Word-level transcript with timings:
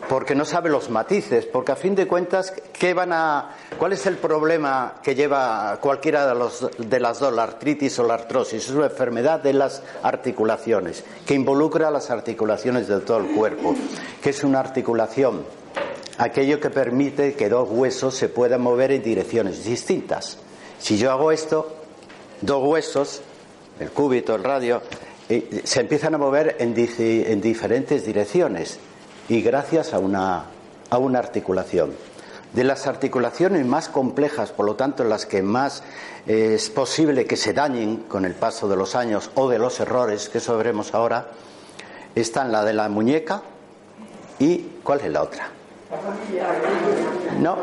porque 0.00 0.34
no 0.34 0.44
sabe 0.44 0.70
los 0.70 0.90
matices, 0.90 1.46
porque 1.46 1.72
a 1.72 1.76
fin 1.76 1.94
de 1.94 2.06
cuentas, 2.06 2.52
¿qué 2.72 2.94
van 2.94 3.12
a, 3.12 3.50
¿cuál 3.78 3.92
es 3.92 4.06
el 4.06 4.16
problema 4.16 4.94
que 5.02 5.14
lleva 5.14 5.78
cualquiera 5.80 6.26
de, 6.26 6.34
los, 6.34 6.68
de 6.78 7.00
las 7.00 7.18
dos, 7.18 7.32
la 7.32 7.44
artritis 7.44 7.98
o 7.98 8.04
la 8.04 8.14
artrosis? 8.14 8.64
Es 8.64 8.70
una 8.70 8.86
enfermedad 8.86 9.40
de 9.40 9.52
las 9.52 9.82
articulaciones, 10.02 11.04
que 11.26 11.34
involucra 11.34 11.90
las 11.90 12.10
articulaciones 12.10 12.88
de 12.88 13.00
todo 13.00 13.18
el 13.18 13.34
cuerpo, 13.34 13.74
que 14.22 14.30
es 14.30 14.44
una 14.44 14.60
articulación, 14.60 15.44
aquello 16.18 16.60
que 16.60 16.70
permite 16.70 17.34
que 17.34 17.48
dos 17.48 17.68
huesos 17.70 18.14
se 18.14 18.28
puedan 18.28 18.62
mover 18.62 18.92
en 18.92 19.02
direcciones 19.02 19.64
distintas. 19.64 20.38
Si 20.78 20.96
yo 20.96 21.10
hago 21.10 21.32
esto, 21.32 21.74
dos 22.40 22.62
huesos, 22.64 23.22
el 23.80 23.90
cúbito, 23.90 24.34
el 24.34 24.44
radio, 24.44 24.82
eh, 25.28 25.62
se 25.64 25.80
empiezan 25.80 26.14
a 26.14 26.18
mover 26.18 26.56
en, 26.58 26.74
en 26.76 27.40
diferentes 27.40 28.04
direcciones 28.04 28.78
y 29.28 29.42
gracias 29.42 29.94
a 29.94 29.98
una, 29.98 30.44
a 30.90 30.98
una 30.98 31.18
articulación. 31.18 31.92
De 32.52 32.62
las 32.62 32.86
articulaciones 32.86 33.66
más 33.66 33.88
complejas, 33.88 34.52
por 34.52 34.64
lo 34.66 34.76
tanto, 34.76 35.02
las 35.02 35.26
que 35.26 35.42
más 35.42 35.82
eh, 36.26 36.52
es 36.54 36.70
posible 36.70 37.26
que 37.26 37.36
se 37.36 37.52
dañen 37.52 38.04
con 38.08 38.24
el 38.24 38.34
paso 38.34 38.68
de 38.68 38.76
los 38.76 38.94
años 38.94 39.30
o 39.34 39.48
de 39.48 39.58
los 39.58 39.80
errores, 39.80 40.28
que 40.28 40.38
eso 40.38 40.60
ahora, 40.92 41.28
están 42.14 42.52
la 42.52 42.64
de 42.64 42.72
la 42.72 42.88
muñeca 42.88 43.42
y 44.38 44.58
¿cuál 44.84 45.00
es 45.00 45.10
la 45.10 45.22
otra? 45.22 45.48
No, 47.40 47.58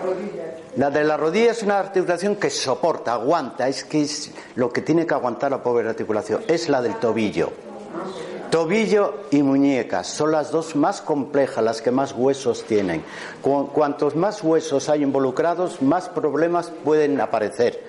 la 0.76 0.90
de 0.90 1.04
la 1.04 1.18
rodilla 1.18 1.52
es 1.52 1.64
una 1.64 1.80
articulación 1.80 2.36
que 2.36 2.50
soporta, 2.50 3.14
aguanta, 3.14 3.68
es 3.68 3.84
que 3.84 4.02
es 4.02 4.32
lo 4.56 4.72
que 4.72 4.82
tiene 4.82 5.06
que 5.06 5.14
aguantar 5.14 5.52
la 5.52 5.64
pobre 5.64 5.88
articulación, 5.88 6.44
es 6.48 6.70
la 6.70 6.82
del 6.82 6.96
tobillo. 6.96 7.52
Tobillo 8.52 9.24
y 9.32 9.44
muñecas 9.44 10.08
son 10.08 10.34
las 10.34 10.52
dos 10.52 10.76
más 10.76 11.02
complejas, 11.02 11.64
las 11.64 11.82
que 11.82 11.90
más 11.90 12.12
huesos 12.12 12.66
tienen. 12.66 13.02
Cuantos 13.42 14.18
más 14.18 14.44
huesos 14.44 14.90
hay 14.90 15.04
involucrados, 15.04 15.82
más 15.82 16.10
problemas 16.10 16.70
pueden 16.84 17.22
aparecer. 17.22 17.82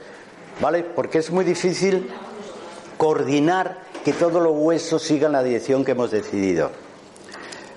¿Vale? 0.61 0.85
Porque 0.85 1.19
es 1.19 1.33
muy 1.33 1.45
difícil 1.45 2.09
coordinar 2.97 3.79
que 4.05 4.13
todos 4.13 4.41
los 4.41 4.53
huesos 4.55 5.03
sigan 5.03 5.33
la 5.33 5.43
dirección 5.43 5.85
que 5.85 5.93
hemos 5.93 6.13
decidido. 6.13 6.71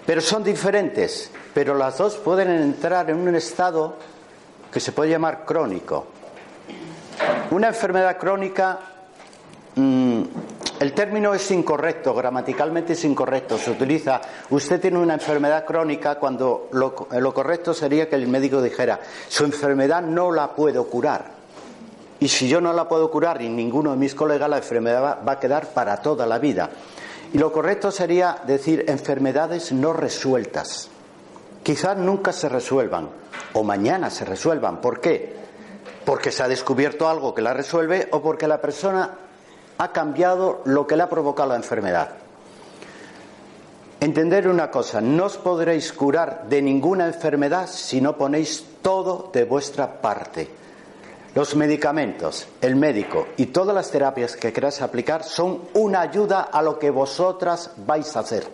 Pero 0.06 0.22
son 0.22 0.44
diferentes, 0.44 1.32
pero 1.56 1.74
las 1.74 1.98
dos 1.98 2.18
pueden 2.18 2.52
entrar 2.52 3.10
en 3.10 3.18
un 3.18 3.34
estado 3.34 3.96
que 4.72 4.80
se 4.80 4.92
puede 4.92 5.10
llamar 5.10 5.44
crónico. 5.44 6.06
Una 7.50 7.70
enfermedad 7.70 8.18
crónica 8.20 8.80
mm, 9.74 10.24
el 10.80 10.94
término 10.94 11.34
es 11.34 11.50
incorrecto, 11.52 12.14
gramaticalmente 12.14 12.94
es 12.94 13.06
incorrecto. 13.06 13.58
Se 13.58 13.72
utiliza, 13.72 14.20
usted 14.50 14.82
tiene 14.82 15.00
una 15.00 15.14
enfermedad 15.14 15.66
crónica 15.66 16.16
cuando 16.16 16.68
lo, 16.72 16.94
correcto 17.34 17.74
sería 17.74 18.10
que 18.10 18.16
el 18.16 18.28
médico 18.28 18.62
dijera, 18.62 19.00
su 19.30 19.46
enfermedad 19.46 20.02
no 20.02 20.32
la 20.32 20.54
puedo 20.54 20.86
curar. 20.88 21.34
Y 22.20 22.28
si 22.28 22.50
yo 22.50 22.60
no 22.60 22.74
la 22.74 22.88
puedo 22.90 23.10
curar 23.10 23.42
y 23.42 23.50
ninguno 23.50 23.92
de 23.92 23.98
mis 23.98 24.16
colegas, 24.16 24.50
la 24.50 24.58
enfermedad 24.58 25.20
va 25.26 25.32
a 25.34 25.40
quedar 25.40 25.68
para 25.70 25.98
toda 25.98 26.26
la 26.26 26.40
vida. 26.40 26.70
Y 27.32 27.38
lo 27.38 27.52
correcto 27.52 27.92
sería 27.92 28.40
decir 28.46 28.86
enfermedades 28.88 29.72
no 29.72 29.94
resueltas. 29.94 30.90
Quizás 31.64 31.98
nunca 31.98 32.32
se 32.32 32.50
resuelvan 32.50 33.10
o 33.54 33.64
mañana 33.64 34.10
se 34.10 34.26
resuelvan. 34.26 34.82
¿Por 34.82 35.00
qué? 35.00 35.36
Porque 36.06 36.32
se 36.32 36.44
ha 36.44 36.48
descubierto 36.48 37.10
algo 37.10 37.34
que 37.34 37.42
la 37.42 37.54
resuelve 37.54 38.08
o 38.12 38.22
porque 38.22 38.48
la 38.48 38.62
persona 38.62 39.25
ha 39.78 39.92
cambiado 39.92 40.62
lo 40.66 40.88
que 40.88 40.96
le 40.96 41.04
ha 41.04 41.10
provocado 41.10 41.50
la 41.50 41.56
enfermedad. 41.56 42.10
Entender 44.00 44.48
una 44.48 44.70
cosa, 44.70 45.02
no 45.02 45.26
os 45.26 45.38
podréis 45.38 45.92
curar 45.94 46.46
de 46.48 46.62
ninguna 46.62 47.08
enfermedad 47.08 47.68
si 47.68 48.02
no 48.02 48.18
ponéis 48.18 48.64
todo 48.82 49.30
de 49.34 49.46
vuestra 49.46 50.02
parte. 50.02 50.50
Los 51.34 51.56
medicamentos, 51.56 52.48
el 52.62 52.76
médico 52.76 53.28
y 53.36 53.48
todas 53.48 53.76
las 53.76 53.92
terapias 53.92 54.36
que 54.36 54.54
queráis 54.54 54.82
aplicar 54.82 55.24
son 55.24 55.62
una 55.74 56.02
ayuda 56.02 56.42
a 56.42 56.62
lo 56.62 56.78
que 56.78 56.92
vosotras 56.92 57.72
vais 57.86 58.16
a 58.16 58.20
hacer. 58.20 58.48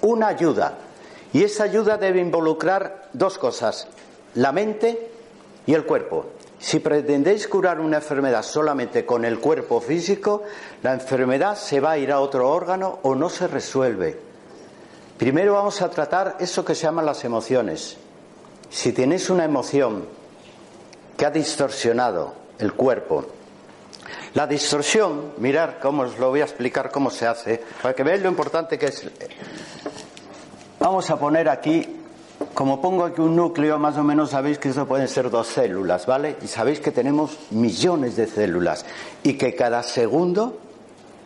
Una 0.00 0.28
ayuda. 0.28 0.78
Y 1.32 1.42
esa 1.42 1.64
ayuda 1.64 1.98
debe 1.98 2.20
involucrar 2.20 3.08
dos 3.12 3.38
cosas, 3.38 3.88
la 4.34 4.52
mente 4.52 5.10
y 5.66 5.74
el 5.74 5.84
cuerpo. 5.84 6.26
Si 6.58 6.80
pretendéis 6.80 7.46
curar 7.48 7.80
una 7.80 7.98
enfermedad 7.98 8.42
solamente 8.42 9.04
con 9.04 9.24
el 9.24 9.38
cuerpo 9.38 9.80
físico, 9.80 10.42
la 10.82 10.94
enfermedad 10.94 11.56
se 11.56 11.80
va 11.80 11.92
a 11.92 11.98
ir 11.98 12.10
a 12.10 12.20
otro 12.20 12.50
órgano 12.50 12.98
o 13.02 13.14
no 13.14 13.28
se 13.28 13.46
resuelve. 13.46 14.18
Primero 15.18 15.54
vamos 15.54 15.80
a 15.82 15.90
tratar 15.90 16.36
eso 16.40 16.64
que 16.64 16.74
se 16.74 16.84
llaman 16.84 17.06
las 17.06 17.24
emociones. 17.24 17.96
Si 18.70 18.92
tenéis 18.92 19.30
una 19.30 19.44
emoción 19.44 20.06
que 21.16 21.26
ha 21.26 21.30
distorsionado 21.30 22.34
el 22.58 22.72
cuerpo, 22.72 23.26
la 24.34 24.46
distorsión, 24.46 25.32
mirar 25.38 25.78
cómo 25.80 26.02
os 26.02 26.18
lo 26.18 26.28
voy 26.30 26.40
a 26.40 26.44
explicar 26.44 26.90
cómo 26.90 27.10
se 27.10 27.26
hace, 27.26 27.62
para 27.80 27.94
que 27.94 28.02
veáis 28.02 28.22
lo 28.22 28.28
importante 28.28 28.78
que 28.78 28.86
es. 28.86 29.08
Vamos 30.78 31.08
a 31.10 31.18
poner 31.18 31.48
aquí 31.48 32.04
como 32.56 32.80
pongo 32.80 33.04
aquí 33.04 33.20
un 33.20 33.36
núcleo, 33.36 33.78
más 33.78 33.98
o 33.98 34.02
menos 34.02 34.30
sabéis 34.30 34.56
que 34.56 34.70
eso 34.70 34.88
pueden 34.88 35.08
ser 35.08 35.28
dos 35.28 35.46
células, 35.46 36.06
¿vale? 36.06 36.38
Y 36.40 36.46
sabéis 36.46 36.80
que 36.80 36.90
tenemos 36.90 37.36
millones 37.50 38.16
de 38.16 38.26
células 38.26 38.86
y 39.22 39.34
que 39.34 39.54
cada 39.54 39.82
segundo 39.82 40.58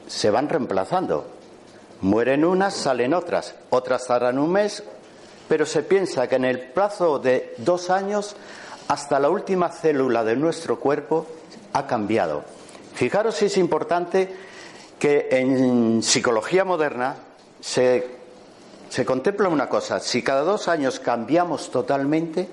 se 0.09 0.29
van 0.29 0.49
reemplazando. 0.49 1.25
Mueren 2.01 2.45
unas, 2.45 2.75
salen 2.75 3.15
otras, 3.15 3.55
otras 3.71 4.09
tardan 4.09 4.41
un 4.41 4.51
mes, 4.51 4.83
pero 5.49 5.67
se 5.67 5.85
piensa 5.85 6.27
que 6.27 6.35
en 6.35 6.47
el 6.47 6.59
plazo 6.73 7.21
de 7.21 7.55
dos 7.59 7.91
años 7.91 8.35
hasta 8.89 9.21
la 9.21 9.31
última 9.31 9.69
célula 9.69 10.25
de 10.25 10.35
nuestro 10.35 10.81
cuerpo 10.81 11.29
ha 11.75 11.87
cambiado. 11.87 12.43
Fijaros 12.95 13.37
si 13.37 13.45
es 13.45 13.57
importante 13.57 14.35
que 14.99 15.29
en 15.31 16.03
psicología 16.03 16.65
moderna 16.65 17.15
se 17.61 18.19
se 18.91 19.05
contempla 19.05 19.49
una 19.49 19.69
cosa, 19.69 20.01
si 20.01 20.21
cada 20.21 20.43
dos 20.43 20.67
años 20.67 20.99
cambiamos 20.99 21.71
totalmente, 21.71 22.49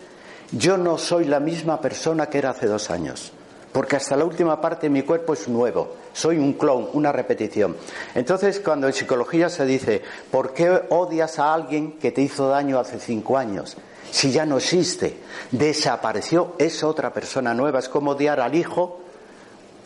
yo 0.52 0.78
no 0.78 1.00
soy 1.00 1.26
la 1.26 1.40
misma 1.40 1.82
persona 1.82 2.28
que 2.28 2.38
era 2.38 2.52
hace 2.52 2.68
dos 2.68 2.92
años, 2.92 3.32
porque 3.72 3.96
hasta 3.96 4.16
la 4.16 4.24
última 4.24 4.62
parte 4.62 4.86
de 4.86 4.92
mi 4.92 5.02
cuerpo 5.02 5.34
es 5.34 5.48
nuevo, 5.48 5.96
soy 6.14 6.38
un 6.38 6.54
clon, 6.54 6.90
una 6.94 7.12
repetición. 7.12 7.76
Entonces, 8.14 8.60
cuando 8.60 8.86
en 8.86 8.94
psicología 8.94 9.50
se 9.50 9.66
dice, 9.66 10.04
¿por 10.30 10.54
qué 10.54 10.84
odias 10.90 11.40
a 11.40 11.56
alguien 11.56 11.94
que 11.94 12.12
te 12.12 12.22
hizo 12.22 12.48
daño 12.48 12.80
hace 12.80 13.00
cinco 13.00 13.36
años? 13.36 13.76
Si 14.12 14.32
ya 14.32 14.46
no 14.46 14.58
existe, 14.58 15.18
desapareció, 15.50 16.54
es 16.60 16.84
otra 16.84 17.12
persona 17.12 17.56
nueva, 17.56 17.80
es 17.80 17.90
como 17.90 18.12
odiar 18.12 18.40
al 18.40 18.54
hijo 18.54 19.00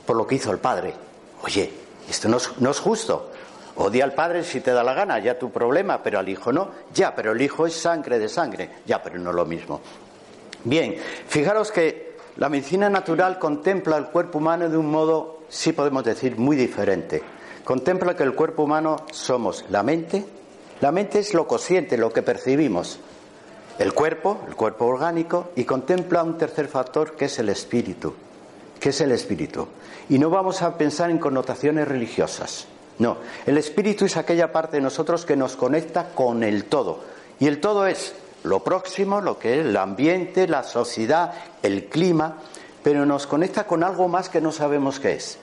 por 0.06 0.18
lo 0.18 0.28
que 0.28 0.36
hizo 0.36 0.52
el 0.52 0.60
padre. 0.60 0.94
Oye, 1.44 1.72
esto 2.10 2.28
no 2.28 2.38
es, 2.38 2.52
no 2.60 2.72
es 2.72 2.80
justo. 2.80 3.32
Odia 3.76 4.04
al 4.04 4.14
padre 4.14 4.44
si 4.44 4.62
te 4.62 4.72
da 4.72 4.84
la 4.84 4.94
gana, 4.94 5.20
ya 5.20 5.40
tu 5.40 5.50
problema, 5.52 6.04
pero 6.04 6.20
al 6.20 6.28
hijo 6.30 6.52
no. 6.52 6.70
Ya, 6.94 7.16
pero 7.16 7.32
el 7.32 7.42
hijo 7.42 7.66
es 7.66 7.74
sangre 7.74 8.20
de 8.20 8.28
sangre. 8.30 8.70
Ya, 8.86 9.02
pero 9.02 9.18
no 9.18 9.32
lo 9.32 9.46
mismo. 9.46 9.82
Bien, 10.64 10.96
fijaros 11.28 11.72
que 11.72 12.18
la 12.38 12.50
medicina 12.50 12.90
natural 12.90 13.40
contempla 13.40 13.98
el 13.98 14.08
cuerpo 14.08 14.38
humano 14.38 14.70
de 14.70 14.78
un 14.78 14.92
modo, 14.92 15.40
sí 15.50 15.74
podemos 15.74 16.04
decir, 16.04 16.38
muy 16.38 16.56
diferente. 16.56 17.24
Contempla 17.64 18.16
que 18.16 18.24
el 18.24 18.36
cuerpo 18.36 18.64
humano 18.64 19.06
somos 19.12 19.66
la 19.70 19.84
mente. 19.84 20.26
La 20.82 20.92
mente 20.92 21.20
es 21.20 21.34
lo 21.34 21.48
consciente, 21.48 21.98
lo 21.98 22.12
que 22.12 22.22
percibimos. 22.22 23.00
el 23.80 23.94
cuerpo, 23.94 24.42
el 24.48 24.56
cuerpo 24.56 24.86
orgánico, 24.86 25.50
y 25.56 25.64
contempla 25.64 26.24
un 26.24 26.38
tercer 26.38 26.68
factor 26.68 27.16
que 27.16 27.26
es 27.26 27.40
el 27.40 27.50
espíritu. 27.50 28.14
que 28.80 28.90
es 28.90 29.02
el 29.02 29.12
espíritu? 29.12 29.68
Y 30.10 30.20
no 30.20 30.30
vamos 30.30 30.62
a 30.62 30.78
pensar 30.78 31.10
en 31.10 31.20
connotaciones 31.20 31.88
religiosas. 31.88 32.68
No, 33.02 33.18
el 33.48 33.58
espíritu 33.58 34.06
es 34.06 34.16
aquella 34.16 34.52
parte 34.52 34.78
de 34.78 34.84
nosotros 34.84 35.26
que 35.26 35.36
nos 35.36 35.56
conecta 35.56 36.10
con 36.14 36.44
el 36.44 36.66
todo. 36.66 37.00
Y 37.40 37.48
el 37.48 37.60
todo 37.60 37.88
es 37.88 38.14
lo 38.44 38.64
próximo, 38.64 39.22
lo 39.22 39.40
que 39.40 39.60
es 39.60 39.66
el 39.66 39.76
ambiente, 39.76 40.48
la 40.48 40.62
sociedad, 40.62 41.34
el 41.64 41.86
clima, 41.86 42.38
pero 42.84 43.04
nos 43.08 43.26
conecta 43.26 43.66
con 43.66 43.84
algo 43.84 44.08
más 44.08 44.30
que 44.30 44.40
no 44.40 44.52
sabemos 44.52 45.00
qué 45.00 45.14
es. 45.14 45.40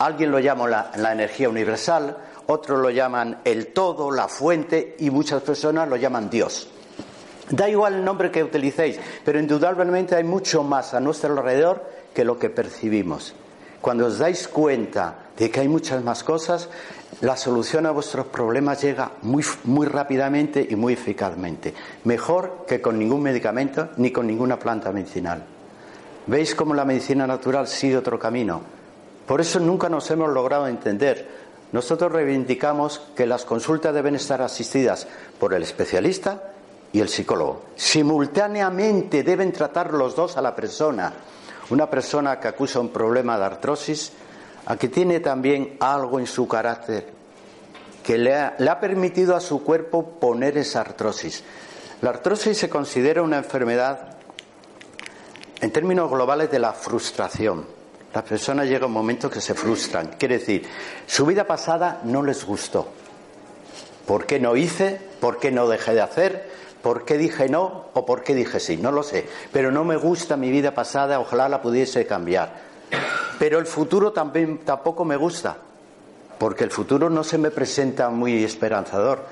Alguien 0.00 0.32
lo 0.32 0.40
llama 0.40 0.66
la, 0.66 1.12
energía 1.12 1.48
universal, 1.48 2.16
otros 2.48 2.80
lo 2.80 2.90
llaman 2.90 3.38
el 3.44 3.68
todo, 3.68 4.10
la 4.10 4.26
fuente 4.26 4.96
y 4.98 5.10
muchas 5.10 5.42
personas 5.42 5.88
lo 5.88 5.94
llaman 5.94 6.28
Dios. 6.28 6.68
Da 7.50 7.68
igual 7.68 7.94
el 7.94 8.04
nombre 8.04 8.32
que 8.32 8.42
utilicéis, 8.42 8.98
pero 9.24 9.38
indudablemente 9.38 10.16
hay 10.16 10.24
mucho 10.24 10.64
más 10.64 10.92
a 10.92 10.98
nuestro 10.98 11.34
alrededor 11.34 11.84
que 12.12 12.24
lo 12.24 12.36
que 12.36 12.50
percibimos. 12.50 13.32
Cuando 13.80 14.06
os 14.06 14.18
dais 14.18 14.48
cuenta 14.48 15.32
de 15.36 15.50
que 15.50 15.60
hay 15.60 15.68
muchas 15.68 16.02
más 16.02 16.24
cosas, 16.24 16.68
la 17.20 17.36
solución 17.36 17.86
a 17.86 17.90
vuestros 17.92 18.26
problemas 18.26 18.82
llega 18.82 19.12
muy, 19.22 19.44
muy 19.64 19.86
rápidamente 19.86 20.66
y 20.68 20.76
muy 20.76 20.94
eficazmente. 20.94 21.74
Mejor 22.04 22.64
que 22.66 22.80
con 22.80 22.98
ningún 22.98 23.22
medicamento 23.22 23.90
ni 23.96 24.10
con 24.10 24.26
ninguna 24.26 24.58
planta 24.58 24.92
medicinal. 24.92 25.44
¿Veis 26.26 26.54
cómo 26.54 26.74
la 26.74 26.84
medicina 26.84 27.26
natural 27.26 27.68
sigue 27.68 27.96
otro 27.96 28.18
camino? 28.18 28.60
Por 29.26 29.40
eso 29.40 29.60
nunca 29.60 29.88
nos 29.88 30.10
hemos 30.10 30.30
logrado 30.30 30.66
entender. 30.66 31.46
Nosotros 31.72 32.12
reivindicamos 32.12 33.00
que 33.14 33.26
las 33.26 33.44
consultas 33.44 33.94
deben 33.94 34.14
estar 34.16 34.42
asistidas 34.42 35.06
por 35.38 35.54
el 35.54 35.62
especialista 35.62 36.52
y 36.92 37.00
el 37.00 37.08
psicólogo. 37.08 37.62
Simultáneamente 37.76 39.22
deben 39.22 39.52
tratar 39.52 39.92
los 39.92 40.16
dos 40.16 40.36
a 40.36 40.42
la 40.42 40.54
persona. 40.54 41.12
Una 41.70 41.88
persona 41.90 42.38
que 42.38 42.48
acusa 42.48 42.80
un 42.80 42.90
problema 42.90 43.38
de 43.38 43.44
artrosis, 43.44 44.12
a 44.66 44.76
que 44.76 44.88
tiene 44.88 45.20
también 45.20 45.76
algo 45.80 46.18
en 46.18 46.26
su 46.26 46.46
carácter 46.46 47.16
que 48.06 48.18
le 48.18 48.36
ha, 48.36 48.80
permitido 48.80 49.34
a 49.34 49.40
su 49.40 49.64
cuerpo 49.64 50.20
poner 50.20 50.56
esa 50.58 50.80
artrosis. 50.80 51.42
La 52.02 52.10
artrosis 52.10 52.56
se 52.56 52.68
considera 52.68 53.20
una 53.20 53.38
enfermedad 53.38 54.14
en 55.60 55.72
términos 55.72 56.08
globales 56.08 56.48
de 56.48 56.60
la 56.60 56.72
frustración. 56.72 57.66
Las 58.14 58.22
personas 58.22 58.68
llega 58.68 58.86
un 58.86 58.92
momento 58.92 59.28
que 59.28 59.40
se 59.40 59.54
frustran. 59.54 60.14
Quiere 60.16 60.38
decir, 60.38 60.68
su 61.04 61.26
vida 61.26 61.48
pasada 61.48 62.00
no 62.04 62.22
les 62.22 62.44
gustó. 62.44 62.86
¿Por 64.06 64.24
qué 64.24 64.38
no 64.38 64.54
hice? 64.54 65.00
¿Por 65.18 65.40
qué 65.40 65.50
no 65.50 65.66
dejé 65.66 65.94
de 65.94 66.02
hacer? 66.02 66.48
¿Por 66.86 67.04
qué 67.04 67.18
dije 67.18 67.48
no 67.48 67.86
o 67.94 68.06
por 68.06 68.22
qué 68.22 68.32
dije 68.32 68.60
sí? 68.60 68.76
No 68.76 68.92
lo 68.92 69.02
sé. 69.02 69.26
Pero 69.50 69.72
no 69.72 69.82
me 69.82 69.96
gusta 69.96 70.36
mi 70.36 70.52
vida 70.52 70.72
pasada, 70.72 71.18
ojalá 71.18 71.48
la 71.48 71.60
pudiese 71.60 72.06
cambiar. 72.06 72.60
Pero 73.40 73.58
el 73.58 73.66
futuro 73.66 74.12
también, 74.12 74.58
tampoco 74.58 75.04
me 75.04 75.16
gusta, 75.16 75.56
porque 76.38 76.62
el 76.62 76.70
futuro 76.70 77.10
no 77.10 77.24
se 77.24 77.38
me 77.38 77.50
presenta 77.50 78.08
muy 78.08 78.44
esperanzador. 78.44 79.24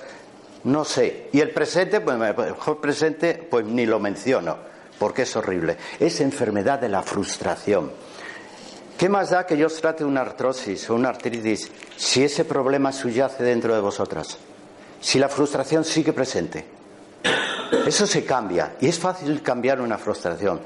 No 0.64 0.84
sé. 0.84 1.28
Y 1.32 1.38
el 1.38 1.50
presente, 1.50 2.00
pues 2.00 2.18
mejor 2.18 2.80
presente, 2.80 3.34
pues 3.48 3.64
ni 3.64 3.86
lo 3.86 4.00
menciono, 4.00 4.56
porque 4.98 5.22
es 5.22 5.36
horrible. 5.36 5.76
Es 6.00 6.20
enfermedad 6.20 6.80
de 6.80 6.88
la 6.88 7.04
frustración. 7.04 7.92
¿Qué 8.98 9.08
más 9.08 9.30
da 9.30 9.46
que 9.46 9.56
yo 9.56 9.68
os 9.68 9.80
trate 9.80 10.04
una 10.04 10.22
artrosis 10.22 10.90
o 10.90 10.96
una 10.96 11.10
artritis 11.10 11.70
si 11.96 12.24
ese 12.24 12.44
problema 12.44 12.90
subyace 12.90 13.44
dentro 13.44 13.76
de 13.76 13.80
vosotras? 13.80 14.38
Si 15.00 15.20
la 15.20 15.28
frustración 15.28 15.84
sigue 15.84 16.12
presente. 16.12 16.82
Eso 17.86 18.06
se 18.06 18.24
cambia 18.24 18.76
y 18.80 18.88
es 18.88 18.98
fácil 18.98 19.42
cambiar 19.42 19.80
una 19.80 19.98
frustración. 19.98 20.60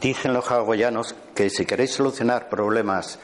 Dicen 0.00 0.32
los 0.32 0.50
hawaianos 0.50 1.14
que 1.34 1.50
si 1.50 1.66
queréis 1.66 1.92
solucionar 1.92 2.48
problemas 2.48 3.18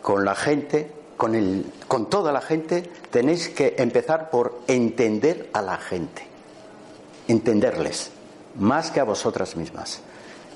con 0.00 0.24
la 0.24 0.34
gente, 0.34 0.90
con, 1.16 1.36
el, 1.36 1.64
con 1.86 2.10
toda 2.10 2.32
la 2.32 2.40
gente, 2.40 2.82
tenéis 3.10 3.50
que 3.50 3.76
empezar 3.78 4.30
por 4.30 4.62
entender 4.66 5.50
a 5.52 5.62
la 5.62 5.76
gente, 5.76 6.26
entenderles, 7.28 8.10
más 8.56 8.90
que 8.90 8.98
a 8.98 9.04
vosotras 9.04 9.54
mismas. 9.54 10.00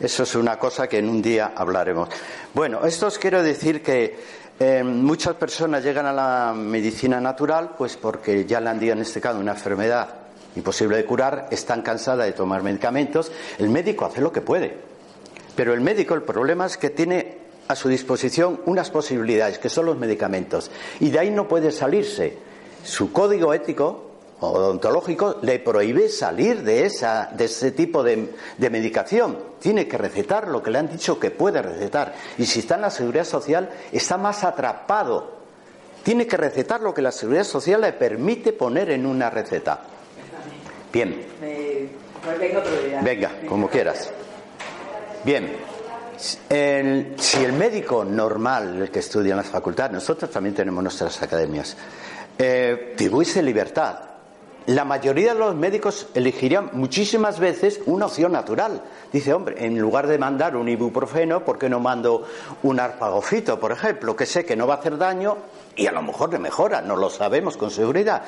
Eso 0.00 0.24
es 0.24 0.34
una 0.34 0.58
cosa 0.58 0.88
que 0.88 0.98
en 0.98 1.08
un 1.08 1.22
día 1.22 1.52
hablaremos. 1.54 2.08
Bueno, 2.52 2.84
esto 2.84 3.06
os 3.06 3.18
quiero 3.18 3.42
decir 3.42 3.82
que 3.82 4.18
eh, 4.58 4.82
muchas 4.82 5.36
personas 5.36 5.84
llegan 5.84 6.06
a 6.06 6.12
la 6.12 6.52
medicina 6.56 7.20
natural 7.20 7.74
pues 7.78 7.96
porque 7.96 8.44
ya 8.44 8.60
le 8.60 8.70
han 8.70 8.80
diagnosticado 8.80 9.38
una 9.38 9.52
enfermedad 9.52 10.25
imposible 10.56 10.96
de 10.96 11.04
curar, 11.04 11.48
están 11.50 11.82
cansadas 11.82 12.26
de 12.26 12.32
tomar 12.32 12.62
medicamentos, 12.62 13.30
el 13.58 13.68
médico 13.68 14.06
hace 14.06 14.20
lo 14.20 14.32
que 14.32 14.40
puede. 14.40 14.76
Pero 15.54 15.72
el 15.72 15.80
médico, 15.80 16.14
el 16.14 16.22
problema 16.22 16.66
es 16.66 16.76
que 16.76 16.90
tiene 16.90 17.38
a 17.68 17.74
su 17.74 17.88
disposición 17.88 18.60
unas 18.66 18.90
posibilidades, 18.90 19.58
que 19.58 19.68
son 19.68 19.86
los 19.86 19.98
medicamentos, 19.98 20.70
y 21.00 21.10
de 21.10 21.18
ahí 21.18 21.30
no 21.30 21.48
puede 21.48 21.72
salirse. 21.72 22.38
Su 22.84 23.12
código 23.12 23.52
ético 23.52 24.10
o 24.40 24.50
odontológico 24.50 25.38
le 25.42 25.58
prohíbe 25.58 26.08
salir 26.08 26.62
de, 26.62 26.84
esa, 26.84 27.30
de 27.32 27.46
ese 27.46 27.72
tipo 27.72 28.02
de, 28.02 28.34
de, 28.58 28.70
medicación. 28.70 29.38
Tiene 29.58 29.88
que 29.88 29.96
recetar 29.96 30.48
lo 30.48 30.62
que 30.62 30.70
le 30.70 30.78
han 30.78 30.90
dicho 30.90 31.18
que 31.18 31.30
puede 31.30 31.62
recetar. 31.62 32.14
Y 32.38 32.46
si 32.46 32.60
está 32.60 32.76
en 32.76 32.82
la 32.82 32.90
seguridad 32.90 33.24
social, 33.24 33.70
está 33.90 34.18
más 34.18 34.44
atrapado. 34.44 35.36
Tiene 36.02 36.26
que 36.26 36.36
recetar 36.36 36.82
lo 36.82 36.94
que 36.94 37.02
la 37.02 37.12
seguridad 37.12 37.44
social 37.44 37.80
le 37.80 37.92
permite 37.94 38.52
poner 38.52 38.90
en 38.90 39.06
una 39.06 39.30
receta. 39.30 39.80
Bien. 40.96 41.14
Venga, 43.02 43.30
como 43.46 43.68
quieras. 43.68 44.10
Bien. 45.24 45.54
El, 46.48 47.14
si 47.18 47.44
el 47.44 47.52
médico 47.52 48.02
normal, 48.02 48.80
el 48.80 48.90
que 48.90 49.00
estudia 49.00 49.32
en 49.32 49.36
las 49.36 49.46
facultades, 49.46 49.92
nosotros 49.92 50.30
también 50.30 50.54
tenemos 50.54 50.82
nuestras 50.82 51.22
academias, 51.22 51.76
eh, 52.38 52.96
libertad, 53.42 53.98
la 54.64 54.86
mayoría 54.86 55.34
de 55.34 55.38
los 55.38 55.54
médicos 55.54 56.08
elegirían 56.14 56.70
muchísimas 56.72 57.38
veces 57.38 57.78
una 57.84 58.06
opción 58.06 58.32
natural. 58.32 58.80
Dice, 59.12 59.34
hombre, 59.34 59.66
en 59.66 59.78
lugar 59.78 60.06
de 60.06 60.16
mandar 60.16 60.56
un 60.56 60.66
ibuprofeno, 60.66 61.44
¿por 61.44 61.58
qué 61.58 61.68
no 61.68 61.78
mando 61.78 62.26
un 62.62 62.80
arpagofito, 62.80 63.60
por 63.60 63.70
ejemplo, 63.70 64.16
que 64.16 64.24
sé 64.24 64.46
que 64.46 64.56
no 64.56 64.66
va 64.66 64.76
a 64.76 64.78
hacer 64.78 64.96
daño 64.96 65.36
y 65.76 65.86
a 65.86 65.92
lo 65.92 66.00
mejor 66.00 66.32
le 66.32 66.38
mejora, 66.38 66.80
no 66.80 66.96
lo 66.96 67.10
sabemos 67.10 67.58
con 67.58 67.70
seguridad? 67.70 68.22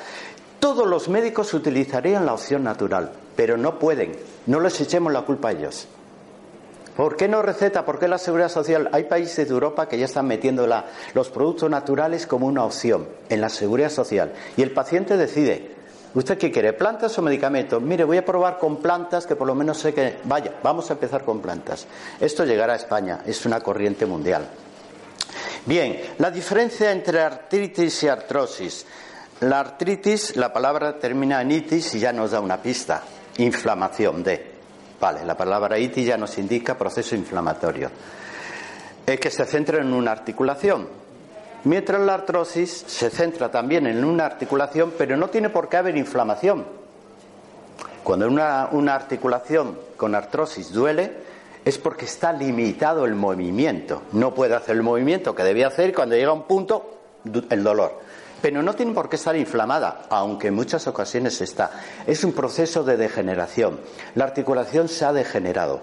Todos 0.59 0.87
los 0.87 1.07
médicos 1.07 1.53
utilizarían 1.53 2.25
la 2.25 2.33
opción 2.33 2.63
natural, 2.63 3.11
pero 3.35 3.55
no 3.55 3.79
pueden. 3.79 4.11
No 4.45 4.59
les 4.59 4.79
echemos 4.81 5.13
la 5.13 5.21
culpa 5.21 5.49
a 5.49 5.51
ellos. 5.53 5.87
¿Por 6.97 7.15
qué 7.15 7.29
no 7.29 7.41
receta? 7.41 7.85
¿Por 7.85 7.97
qué 7.97 8.09
la 8.09 8.17
seguridad 8.17 8.49
social? 8.49 8.89
Hay 8.91 9.05
países 9.05 9.47
de 9.47 9.53
Europa 9.53 9.87
que 9.87 9.97
ya 9.97 10.03
están 10.03 10.27
metiendo 10.27 10.67
los 11.13 11.29
productos 11.29 11.69
naturales 11.69 12.27
como 12.27 12.45
una 12.45 12.65
opción 12.65 13.07
en 13.29 13.39
la 13.39 13.47
seguridad 13.47 13.89
social. 13.89 14.33
Y 14.57 14.63
el 14.63 14.71
paciente 14.71 15.15
decide, 15.15 15.71
¿usted 16.13 16.37
qué 16.37 16.51
quiere? 16.51 16.73
¿Plantas 16.73 17.17
o 17.17 17.21
medicamentos? 17.21 17.81
Mire, 17.81 18.03
voy 18.03 18.17
a 18.17 18.25
probar 18.25 18.57
con 18.57 18.81
plantas 18.81 19.25
que 19.25 19.37
por 19.37 19.47
lo 19.47 19.55
menos 19.55 19.77
sé 19.77 19.93
que... 19.93 20.17
Vaya, 20.25 20.55
vamos 20.61 20.89
a 20.89 20.93
empezar 20.93 21.23
con 21.23 21.39
plantas. 21.39 21.87
Esto 22.19 22.43
llegará 22.43 22.73
a 22.73 22.75
España, 22.75 23.21
es 23.25 23.45
una 23.45 23.61
corriente 23.61 24.05
mundial. 24.05 24.45
Bien, 25.65 26.01
la 26.17 26.31
diferencia 26.31 26.91
entre 26.91 27.21
artritis 27.21 28.03
y 28.03 28.09
artrosis. 28.09 28.85
La 29.41 29.61
artritis, 29.61 30.35
la 30.35 30.51
palabra 30.51 30.99
termina 30.99 31.41
en 31.41 31.51
itis 31.51 31.95
y 31.95 31.99
ya 31.99 32.11
nos 32.11 32.31
da 32.31 32.41
una 32.41 32.61
pista. 32.61 33.01
Inflamación 33.37 34.21
de. 34.21 34.51
Vale, 34.99 35.23
la 35.23 35.37
palabra 35.37 35.79
itis 35.79 36.07
ya 36.07 36.17
nos 36.17 36.37
indica 36.37 36.77
proceso 36.77 37.15
inflamatorio. 37.15 37.89
Es 39.05 39.17
que 39.17 39.31
se 39.31 39.45
centra 39.45 39.81
en 39.81 39.93
una 39.93 40.11
articulación. 40.11 40.89
Mientras 41.63 42.01
la 42.01 42.15
artrosis 42.15 42.83
se 42.85 43.09
centra 43.09 43.49
también 43.49 43.87
en 43.87 44.03
una 44.03 44.25
articulación, 44.25 44.91
pero 44.97 45.15
no 45.15 45.29
tiene 45.29 45.49
por 45.49 45.69
qué 45.69 45.77
haber 45.77 45.95
inflamación. 45.95 46.65
Cuando 48.03 48.27
una, 48.27 48.67
una 48.73 48.93
articulación 48.93 49.79
con 49.95 50.15
artrosis 50.15 50.73
duele, 50.73 51.13
es 51.63 51.77
porque 51.77 52.03
está 52.03 52.33
limitado 52.33 53.05
el 53.05 53.15
movimiento. 53.15 54.01
No 54.11 54.33
puede 54.33 54.55
hacer 54.55 54.75
el 54.75 54.83
movimiento 54.83 55.33
que 55.33 55.43
debía 55.43 55.67
hacer 55.67 55.91
y 55.91 55.93
cuando 55.93 56.15
llega 56.15 56.31
a 56.31 56.33
un 56.33 56.43
punto, 56.43 56.99
el 57.49 57.63
dolor 57.63 58.08
pero 58.41 58.61
no 58.61 58.73
tiene 58.73 58.93
por 58.93 59.09
qué 59.09 59.15
estar 59.15 59.35
inflamada, 59.35 60.03
aunque 60.09 60.47
en 60.47 60.55
muchas 60.55 60.87
ocasiones 60.87 61.41
está. 61.41 61.71
Es 62.07 62.23
un 62.23 62.33
proceso 62.33 62.83
de 62.83 62.97
degeneración. 62.97 63.79
La 64.15 64.23
articulación 64.23 64.87
se 64.87 65.05
ha 65.05 65.13
degenerado 65.13 65.81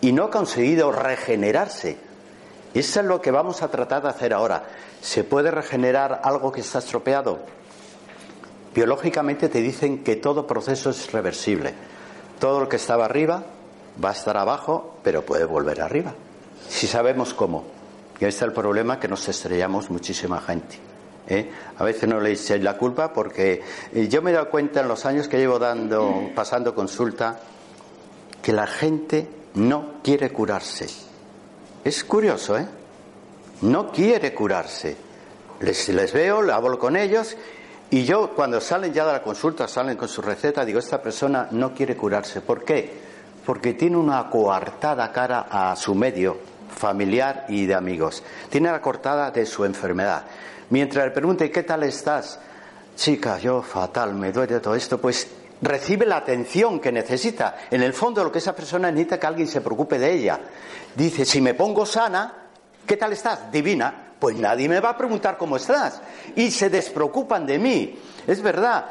y 0.00 0.12
no 0.12 0.24
ha 0.24 0.30
conseguido 0.30 0.92
regenerarse. 0.92 1.98
Eso 2.72 3.00
es 3.00 3.06
lo 3.06 3.20
que 3.20 3.32
vamos 3.32 3.62
a 3.62 3.68
tratar 3.68 4.02
de 4.02 4.08
hacer 4.08 4.32
ahora. 4.32 4.64
¿Se 5.00 5.24
puede 5.24 5.50
regenerar 5.50 6.20
algo 6.22 6.52
que 6.52 6.60
está 6.60 6.78
estropeado? 6.78 7.40
Biológicamente 8.74 9.48
te 9.48 9.60
dicen 9.60 10.04
que 10.04 10.14
todo 10.14 10.46
proceso 10.46 10.90
es 10.90 11.10
reversible. 11.10 11.74
Todo 12.38 12.60
lo 12.60 12.68
que 12.68 12.76
estaba 12.76 13.04
arriba 13.04 13.42
va 14.02 14.10
a 14.10 14.12
estar 14.12 14.36
abajo, 14.36 14.94
pero 15.02 15.26
puede 15.26 15.44
volver 15.44 15.80
arriba. 15.80 16.14
Si 16.68 16.86
sabemos 16.86 17.34
cómo. 17.34 17.64
Y 18.20 18.24
ahí 18.24 18.28
está 18.28 18.44
el 18.44 18.52
problema 18.52 19.00
que 19.00 19.08
nos 19.08 19.28
estrellamos 19.28 19.90
muchísima 19.90 20.40
gente 20.40 20.89
¿eh? 21.30 21.50
A 21.78 21.84
veces 21.84 22.08
no 22.08 22.20
le 22.20 22.32
echéis 22.32 22.62
la 22.62 22.76
culpa 22.76 23.12
porque 23.12 23.62
eh, 23.92 24.08
yo 24.08 24.20
me 24.20 24.30
he 24.30 24.34
dado 24.34 24.50
cuenta 24.50 24.80
en 24.80 24.88
los 24.88 25.06
años 25.06 25.28
que 25.28 25.38
llevo 25.38 25.58
dando, 25.58 26.30
pasando 26.34 26.74
consulta, 26.74 27.38
que 28.42 28.52
la 28.52 28.66
gente 28.66 29.28
no 29.54 30.00
quiere 30.02 30.30
curarse. 30.30 30.88
Es 31.84 32.04
curioso, 32.04 32.58
¿eh? 32.58 32.66
No 33.62 33.90
quiere 33.90 34.34
curarse. 34.34 34.96
Les, 35.60 35.88
les 35.90 36.12
veo, 36.12 36.40
hablo 36.52 36.78
con 36.78 36.96
ellos 36.96 37.36
y 37.90 38.04
yo 38.04 38.30
cuando 38.34 38.60
salen 38.60 38.92
ya 38.92 39.06
de 39.06 39.12
la 39.12 39.22
consulta, 39.22 39.68
salen 39.68 39.96
con 39.96 40.08
su 40.08 40.22
receta, 40.22 40.64
digo, 40.64 40.78
esta 40.78 41.02
persona 41.02 41.48
no 41.50 41.74
quiere 41.74 41.96
curarse. 41.96 42.40
¿Por 42.40 42.64
qué? 42.64 43.00
Porque 43.44 43.74
tiene 43.74 43.96
una 43.96 44.28
coartada 44.30 45.10
cara 45.12 45.46
a 45.50 45.74
su 45.76 45.94
medio 45.94 46.49
familiar 46.80 47.44
y 47.48 47.66
de 47.66 47.74
amigos. 47.74 48.24
Tiene 48.48 48.72
la 48.72 48.80
cortada 48.80 49.30
de 49.30 49.44
su 49.44 49.64
enfermedad. 49.64 50.24
Mientras 50.70 51.04
le 51.04 51.10
pregunte, 51.10 51.50
¿qué 51.50 51.62
tal 51.62 51.82
estás? 51.82 52.40
Chica, 52.96 53.38
yo 53.38 53.62
fatal, 53.62 54.14
me 54.14 54.32
duele 54.32 54.60
todo 54.60 54.74
esto, 54.74 55.00
pues 55.00 55.28
recibe 55.60 56.06
la 56.06 56.16
atención 56.16 56.80
que 56.80 56.90
necesita. 56.90 57.58
En 57.70 57.82
el 57.82 57.92
fondo 57.92 58.24
lo 58.24 58.32
que 58.32 58.38
esa 58.38 58.56
persona 58.56 58.90
necesita 58.90 59.16
es 59.16 59.20
que 59.20 59.26
alguien 59.26 59.48
se 59.48 59.60
preocupe 59.60 59.98
de 59.98 60.12
ella. 60.12 60.40
Dice, 60.96 61.24
si 61.24 61.40
me 61.40 61.54
pongo 61.54 61.84
sana, 61.84 62.48
¿qué 62.86 62.96
tal 62.96 63.12
estás? 63.12 63.52
Divina. 63.52 64.06
Pues 64.18 64.36
nadie 64.36 64.68
me 64.68 64.80
va 64.80 64.90
a 64.90 64.96
preguntar 64.98 65.38
cómo 65.38 65.56
estás. 65.56 66.00
Y 66.36 66.50
se 66.50 66.68
despreocupan 66.68 67.46
de 67.46 67.58
mí. 67.58 67.98
Es 68.26 68.42
verdad. 68.42 68.84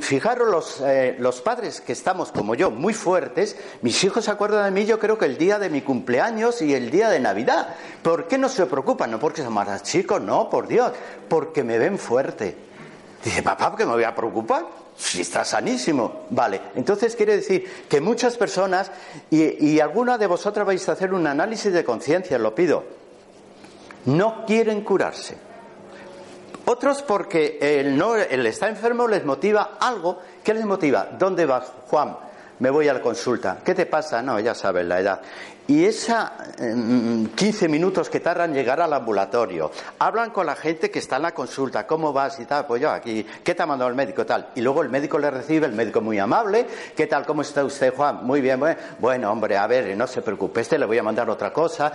Fijaros 0.00 0.48
los, 0.48 0.80
eh, 0.80 1.16
los 1.18 1.42
padres 1.42 1.82
que 1.82 1.92
estamos 1.92 2.32
como 2.32 2.54
yo 2.54 2.70
muy 2.70 2.94
fuertes, 2.94 3.56
mis 3.82 4.02
hijos 4.04 4.24
se 4.24 4.30
acuerdan 4.30 4.64
de 4.64 4.70
mí 4.70 4.86
yo 4.86 4.98
creo 4.98 5.18
que 5.18 5.26
el 5.26 5.36
día 5.36 5.58
de 5.58 5.68
mi 5.68 5.82
cumpleaños 5.82 6.62
y 6.62 6.72
el 6.72 6.90
día 6.90 7.10
de 7.10 7.20
Navidad. 7.20 7.74
¿Por 8.02 8.26
qué 8.26 8.38
no 8.38 8.48
se 8.48 8.64
preocupan? 8.64 9.10
No 9.10 9.18
porque 9.18 9.42
son 9.42 9.52
más 9.52 9.82
chicos, 9.82 10.22
no, 10.22 10.48
por 10.48 10.66
Dios, 10.66 10.92
porque 11.28 11.62
me 11.62 11.78
ven 11.78 11.98
fuerte. 11.98 12.56
Dice, 13.22 13.42
papá, 13.42 13.68
¿por 13.68 13.78
qué 13.78 13.84
me 13.84 13.92
voy 13.92 14.04
a 14.04 14.14
preocupar? 14.14 14.64
Si 14.96 15.20
está 15.20 15.44
sanísimo. 15.44 16.24
Vale, 16.30 16.60
entonces 16.74 17.14
quiere 17.14 17.36
decir 17.36 17.70
que 17.86 18.00
muchas 18.00 18.38
personas, 18.38 18.90
y, 19.30 19.66
y 19.66 19.80
alguna 19.80 20.16
de 20.16 20.26
vosotras 20.26 20.66
vais 20.66 20.88
a 20.88 20.92
hacer 20.92 21.12
un 21.12 21.26
análisis 21.26 21.70
de 21.70 21.84
conciencia, 21.84 22.38
lo 22.38 22.54
pido, 22.54 22.82
no 24.06 24.46
quieren 24.46 24.80
curarse. 24.80 25.45
Otros 26.68 27.02
porque 27.02 27.58
el, 27.60 27.96
no, 27.96 28.16
el 28.16 28.44
estar 28.44 28.68
enfermo 28.68 29.06
les 29.06 29.24
motiva 29.24 29.78
algo. 29.78 30.18
¿Qué 30.42 30.52
les 30.52 30.64
motiva? 30.64 31.10
¿Dónde 31.16 31.46
vas, 31.46 31.70
Juan? 31.86 32.16
Me 32.58 32.70
voy 32.70 32.88
a 32.88 32.92
la 32.92 33.00
consulta. 33.00 33.58
¿Qué 33.64 33.72
te 33.72 33.86
pasa? 33.86 34.20
No, 34.20 34.40
ya 34.40 34.52
sabes 34.52 34.84
la 34.84 34.98
edad. 34.98 35.20
Y 35.68 35.84
esa 35.84 36.32
15 36.56 37.68
minutos 37.68 38.10
que 38.10 38.18
tardan 38.18 38.50
en 38.50 38.56
llegar 38.56 38.80
al 38.80 38.92
ambulatorio, 38.92 39.70
hablan 40.00 40.30
con 40.30 40.46
la 40.46 40.56
gente 40.56 40.90
que 40.90 40.98
está 40.98 41.16
en 41.16 41.22
la 41.22 41.34
consulta, 41.34 41.86
¿cómo 41.86 42.12
vas 42.12 42.38
y 42.40 42.46
tal? 42.46 42.66
Pues 42.66 42.82
yo 42.82 42.90
aquí, 42.90 43.24
¿qué 43.44 43.54
te 43.54 43.62
ha 43.62 43.66
mandado 43.66 43.88
el 43.90 43.96
médico 43.96 44.26
tal? 44.26 44.48
Y 44.56 44.60
luego 44.60 44.82
el 44.82 44.88
médico 44.88 45.18
le 45.18 45.30
recibe, 45.30 45.66
el 45.66 45.72
médico 45.72 46.00
muy 46.00 46.18
amable, 46.18 46.66
¿qué 46.96 47.06
tal? 47.06 47.26
¿Cómo 47.26 47.42
está 47.42 47.64
usted, 47.64 47.94
Juan? 47.94 48.24
Muy 48.24 48.40
bien, 48.40 48.58
bueno, 48.58 48.80
bueno 48.98 49.30
hombre, 49.30 49.56
a 49.56 49.66
ver, 49.66 49.96
no 49.96 50.06
se 50.06 50.22
preocupe, 50.22 50.62
este 50.62 50.78
le 50.78 50.86
voy 50.86 50.98
a 50.98 51.02
mandar 51.02 51.28
otra 51.30 51.52
cosa. 51.52 51.92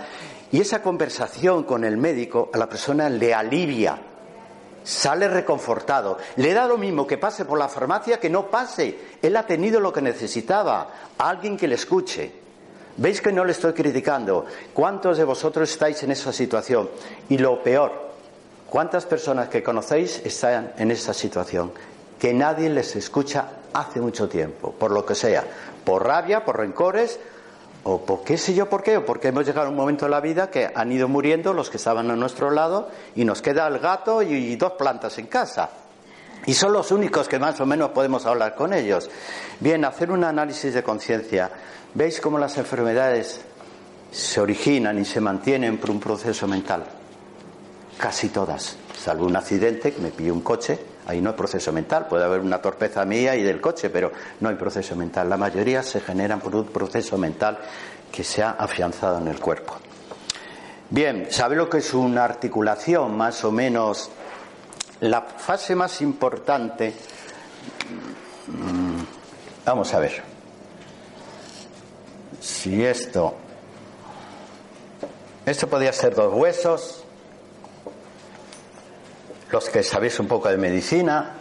Y 0.50 0.60
esa 0.60 0.82
conversación 0.82 1.64
con 1.64 1.84
el 1.84 1.96
médico 1.96 2.50
a 2.52 2.58
la 2.58 2.68
persona 2.68 3.08
le 3.08 3.34
alivia 3.34 4.11
sale 4.84 5.28
reconfortado. 5.28 6.18
Le 6.36 6.52
da 6.52 6.66
lo 6.66 6.78
mismo 6.78 7.06
que 7.06 7.18
pase 7.18 7.44
por 7.44 7.58
la 7.58 7.68
farmacia 7.68 8.18
que 8.18 8.30
no 8.30 8.46
pase. 8.46 8.98
Él 9.20 9.36
ha 9.36 9.46
tenido 9.46 9.80
lo 9.80 9.92
que 9.92 10.02
necesitaba, 10.02 10.88
alguien 11.18 11.56
que 11.56 11.68
le 11.68 11.74
escuche. 11.74 12.32
¿Veis 12.96 13.20
que 13.20 13.32
no 13.32 13.44
le 13.44 13.52
estoy 13.52 13.72
criticando? 13.72 14.44
¿Cuántos 14.74 15.16
de 15.16 15.24
vosotros 15.24 15.70
estáis 15.70 16.02
en 16.02 16.10
esa 16.10 16.32
situación? 16.32 16.90
Y 17.28 17.38
lo 17.38 17.62
peor, 17.62 17.92
¿cuántas 18.68 19.06
personas 19.06 19.48
que 19.48 19.62
conocéis 19.62 20.20
están 20.24 20.72
en 20.76 20.90
esa 20.90 21.14
situación? 21.14 21.72
Que 22.18 22.34
nadie 22.34 22.68
les 22.68 22.94
escucha 22.94 23.48
hace 23.72 24.00
mucho 24.00 24.28
tiempo, 24.28 24.72
por 24.72 24.90
lo 24.90 25.06
que 25.06 25.14
sea, 25.14 25.44
por 25.84 26.06
rabia, 26.06 26.44
por 26.44 26.58
rencores, 26.58 27.18
o 27.84 28.00
por 28.04 28.22
qué 28.22 28.38
sé 28.38 28.54
yo 28.54 28.68
por 28.68 28.82
qué, 28.82 28.98
o 28.98 29.04
porque 29.04 29.28
hemos 29.28 29.44
llegado 29.44 29.66
a 29.66 29.70
un 29.70 29.76
momento 29.76 30.04
de 30.04 30.10
la 30.10 30.20
vida 30.20 30.50
que 30.50 30.70
han 30.74 30.92
ido 30.92 31.08
muriendo 31.08 31.52
los 31.52 31.70
que 31.70 31.78
estaban 31.78 32.10
a 32.10 32.16
nuestro 32.16 32.50
lado 32.50 32.88
y 33.16 33.24
nos 33.24 33.42
queda 33.42 33.66
el 33.66 33.78
gato 33.78 34.22
y 34.22 34.56
dos 34.56 34.72
plantas 34.72 35.18
en 35.18 35.26
casa. 35.26 35.70
Y 36.46 36.54
son 36.54 36.72
los 36.72 36.90
únicos 36.90 37.28
que 37.28 37.38
más 37.38 37.60
o 37.60 37.66
menos 37.66 37.90
podemos 37.90 38.26
hablar 38.26 38.54
con 38.54 38.72
ellos. 38.72 39.08
Bien, 39.60 39.84
hacer 39.84 40.10
un 40.10 40.24
análisis 40.24 40.74
de 40.74 40.82
conciencia. 40.82 41.50
¿Veis 41.94 42.20
cómo 42.20 42.38
las 42.38 42.58
enfermedades 42.58 43.40
se 44.10 44.40
originan 44.40 44.98
y 44.98 45.04
se 45.04 45.20
mantienen 45.20 45.78
por 45.78 45.90
un 45.90 46.00
proceso 46.00 46.48
mental? 46.48 46.84
Casi 47.96 48.30
todas, 48.30 48.76
salvo 48.98 49.26
un 49.26 49.36
accidente 49.36 49.92
que 49.92 50.00
me 50.00 50.10
pilló 50.10 50.34
un 50.34 50.40
coche, 50.40 50.78
ahí 51.06 51.20
no 51.20 51.30
hay 51.30 51.36
proceso 51.36 51.72
mental, 51.72 52.06
puede 52.08 52.24
haber 52.24 52.40
una 52.40 52.60
torpeza 52.60 53.04
mía 53.04 53.36
y 53.36 53.42
del 53.42 53.60
coche, 53.60 53.90
pero 53.90 54.12
no 54.40 54.48
hay 54.48 54.56
proceso 54.56 54.96
mental. 54.96 55.28
La 55.28 55.36
mayoría 55.36 55.82
se 55.82 56.00
generan 56.00 56.40
por 56.40 56.54
un 56.54 56.66
proceso 56.66 57.18
mental 57.18 57.58
que 58.10 58.24
se 58.24 58.42
ha 58.42 58.50
afianzado 58.50 59.18
en 59.18 59.28
el 59.28 59.40
cuerpo. 59.40 59.76
Bien, 60.90 61.28
¿sabe 61.30 61.56
lo 61.56 61.70
que 61.70 61.78
es 61.78 61.94
una 61.94 62.24
articulación 62.24 63.16
más 63.16 63.44
o 63.44 63.50
menos 63.50 64.10
la 65.02 65.20
fase 65.22 65.74
más 65.74 66.00
importante, 66.00 66.94
mm, 68.46 69.00
vamos 69.64 69.92
a 69.94 69.98
ver, 69.98 70.22
si 72.40 72.84
esto, 72.84 73.34
esto 75.44 75.66
podría 75.66 75.92
ser 75.92 76.14
dos 76.14 76.32
huesos, 76.32 77.01
los 79.52 79.68
que 79.68 79.82
sabéis 79.82 80.18
un 80.18 80.26
poco 80.26 80.48
de 80.48 80.56
medicina, 80.56 81.34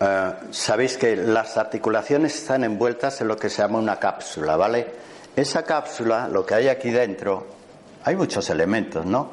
eh, 0.00 0.32
sabéis 0.52 0.96
que 0.96 1.16
las 1.16 1.56
articulaciones 1.56 2.36
están 2.36 2.62
envueltas 2.62 3.20
en 3.20 3.28
lo 3.28 3.36
que 3.36 3.50
se 3.50 3.60
llama 3.60 3.80
una 3.80 3.98
cápsula, 3.98 4.56
¿vale? 4.56 4.86
Esa 5.34 5.64
cápsula, 5.64 6.28
lo 6.28 6.46
que 6.46 6.54
hay 6.54 6.68
aquí 6.68 6.90
dentro, 6.90 7.46
hay 8.04 8.14
muchos 8.14 8.48
elementos, 8.50 9.04
¿no? 9.04 9.32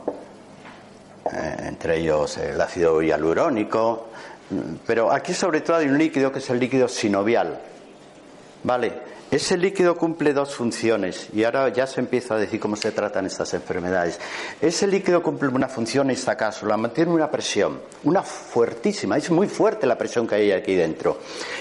Eh, 1.32 1.56
entre 1.68 1.98
ellos 1.98 2.40
el 2.40 2.60
ácido 2.60 3.04
hialurónico, 3.04 4.08
pero 4.88 5.12
aquí 5.12 5.36
sobre 5.36 5.62
todo 5.62 5.78
hay 5.78 5.88
un 5.88 5.98
líquido 6.00 6.32
que 6.32 6.40
es 6.40 6.50
el 6.50 6.60
líquido 6.60 6.88
sinovial. 6.88 7.60
¿Vale? 8.64 9.09
Ese 9.32 9.58
líquido 9.58 9.96
cumple 9.96 10.34
dos 10.34 10.56
funciones 10.56 11.30
y 11.32 11.44
ahora 11.44 11.70
ya 11.70 11.86
se 11.86 12.00
empieza 12.00 12.34
a 12.34 12.40
decir 12.40 12.60
cómo 12.60 12.76
se 12.76 12.92
tratan 12.92 13.28
estas 13.28 13.54
enfermedades. 13.54 14.20
Ese 14.60 14.88
líquido 14.88 15.22
cumple 15.22 15.50
una 15.50 15.68
función 15.68 16.08
en 16.08 16.16
esta 16.16 16.36
cápsula, 16.36 16.78
mantiene 16.78 17.12
una 17.12 17.30
presión, 17.30 17.80
una 18.06 18.24
fuertísima, 18.24 19.18
es 19.18 19.30
muy 19.30 19.48
fuerte 19.48 19.86
la 19.86 20.00
presión 20.00 20.26
que 20.26 20.34
hay 20.34 20.52
aquí 20.52 20.74
dentro. 20.74 21.20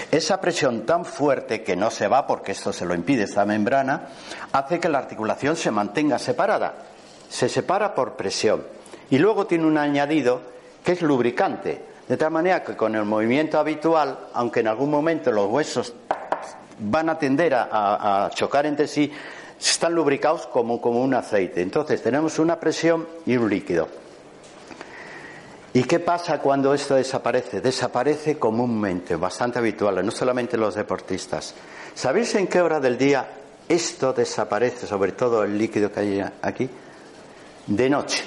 Esa 0.09 0.41
presión 0.41 0.83
tan 0.83 1.05
fuerte 1.05 1.61
que 1.61 1.75
no 1.75 1.91
se 1.91 2.07
va 2.07 2.25
porque 2.25 2.53
esto 2.53 2.73
se 2.73 2.85
lo 2.85 2.95
impide 2.95 3.25
esta 3.25 3.45
membrana, 3.45 4.07
hace 4.51 4.79
que 4.79 4.89
la 4.89 4.97
articulación 4.97 5.55
se 5.55 5.69
mantenga 5.69 6.17
separada. 6.17 6.73
Se 7.29 7.47
separa 7.47 7.93
por 7.93 8.13
presión. 8.13 8.63
Y 9.11 9.19
luego 9.19 9.45
tiene 9.45 9.67
un 9.67 9.77
añadido 9.77 10.41
que 10.83 10.93
es 10.93 11.03
lubricante, 11.03 11.83
de 12.07 12.17
tal 12.17 12.31
manera 12.31 12.63
que 12.63 12.75
con 12.75 12.95
el 12.95 13.05
movimiento 13.05 13.59
habitual, 13.59 14.17
aunque 14.33 14.61
en 14.61 14.69
algún 14.69 14.89
momento 14.89 15.31
los 15.31 15.47
huesos 15.47 15.93
van 16.79 17.09
a 17.09 17.17
tender 17.17 17.53
a, 17.55 18.29
chocar 18.33 18.65
entre 18.65 18.87
sí, 18.87 19.11
están 19.59 19.93
lubricados 19.93 20.47
como, 20.47 20.81
como 20.81 21.01
un 21.01 21.13
aceite. 21.13 21.61
Entonces 21.61 22.01
tenemos 22.01 22.39
una 22.39 22.59
presión 22.59 23.07
y 23.25 23.37
un 23.37 23.49
líquido. 23.49 23.87
¿Y 25.73 25.83
qué 25.83 25.99
pasa 25.99 26.39
cuando 26.39 26.73
esto 26.73 26.95
desaparece? 26.95 27.61
Desaparece 27.61 28.39
comúnmente, 28.39 29.15
bastante 29.15 29.59
habitual, 29.59 30.03
no 30.03 30.11
solamente 30.11 30.57
los 30.57 30.75
deportistas. 30.75 31.53
¿Sabéis 31.93 32.33
en 32.35 32.47
qué 32.47 32.61
hora 32.61 32.79
del 32.79 32.97
día 32.97 33.27
esto 33.67 34.13
desaparece, 34.13 34.87
sobre 34.87 35.11
todo 35.11 35.43
el 35.43 35.57
líquido 35.57 35.91
que 35.91 35.99
hay 35.99 36.25
aquí? 36.41 36.67
De 37.67 37.89
noche 37.89 38.23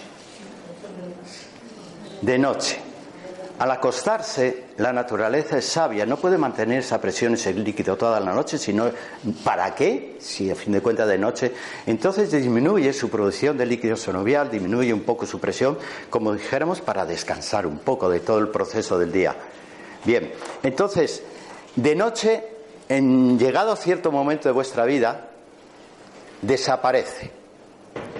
de 2.22 2.38
noche. 2.38 2.91
Al 3.62 3.70
acostarse, 3.70 4.64
la 4.78 4.92
naturaleza 4.92 5.56
es 5.56 5.66
sabia, 5.66 6.04
no 6.04 6.16
puede 6.16 6.36
mantener 6.36 6.80
esa 6.80 7.00
presión, 7.00 7.34
ese 7.34 7.54
líquido 7.54 7.96
toda 7.96 8.18
la 8.18 8.34
noche, 8.34 8.58
sino 8.58 8.90
¿para 9.44 9.72
qué? 9.72 10.16
Si 10.18 10.50
a 10.50 10.56
fin 10.56 10.72
de 10.72 10.80
cuentas 10.80 11.06
de 11.06 11.16
noche, 11.16 11.52
entonces 11.86 12.32
disminuye 12.32 12.92
su 12.92 13.08
producción 13.08 13.56
de 13.56 13.66
líquido 13.66 13.94
sinovial, 13.94 14.50
disminuye 14.50 14.92
un 14.92 15.02
poco 15.02 15.26
su 15.26 15.38
presión, 15.38 15.78
como 16.10 16.32
dijéramos, 16.32 16.80
para 16.80 17.06
descansar 17.06 17.64
un 17.64 17.78
poco 17.78 18.10
de 18.10 18.18
todo 18.18 18.40
el 18.40 18.48
proceso 18.48 18.98
del 18.98 19.12
día. 19.12 19.36
Bien, 20.04 20.32
entonces, 20.64 21.22
de 21.76 21.94
noche, 21.94 22.44
en 22.88 23.38
llegado 23.38 23.76
cierto 23.76 24.10
momento 24.10 24.48
de 24.48 24.54
vuestra 24.54 24.84
vida, 24.86 25.28
desaparece. 26.40 27.30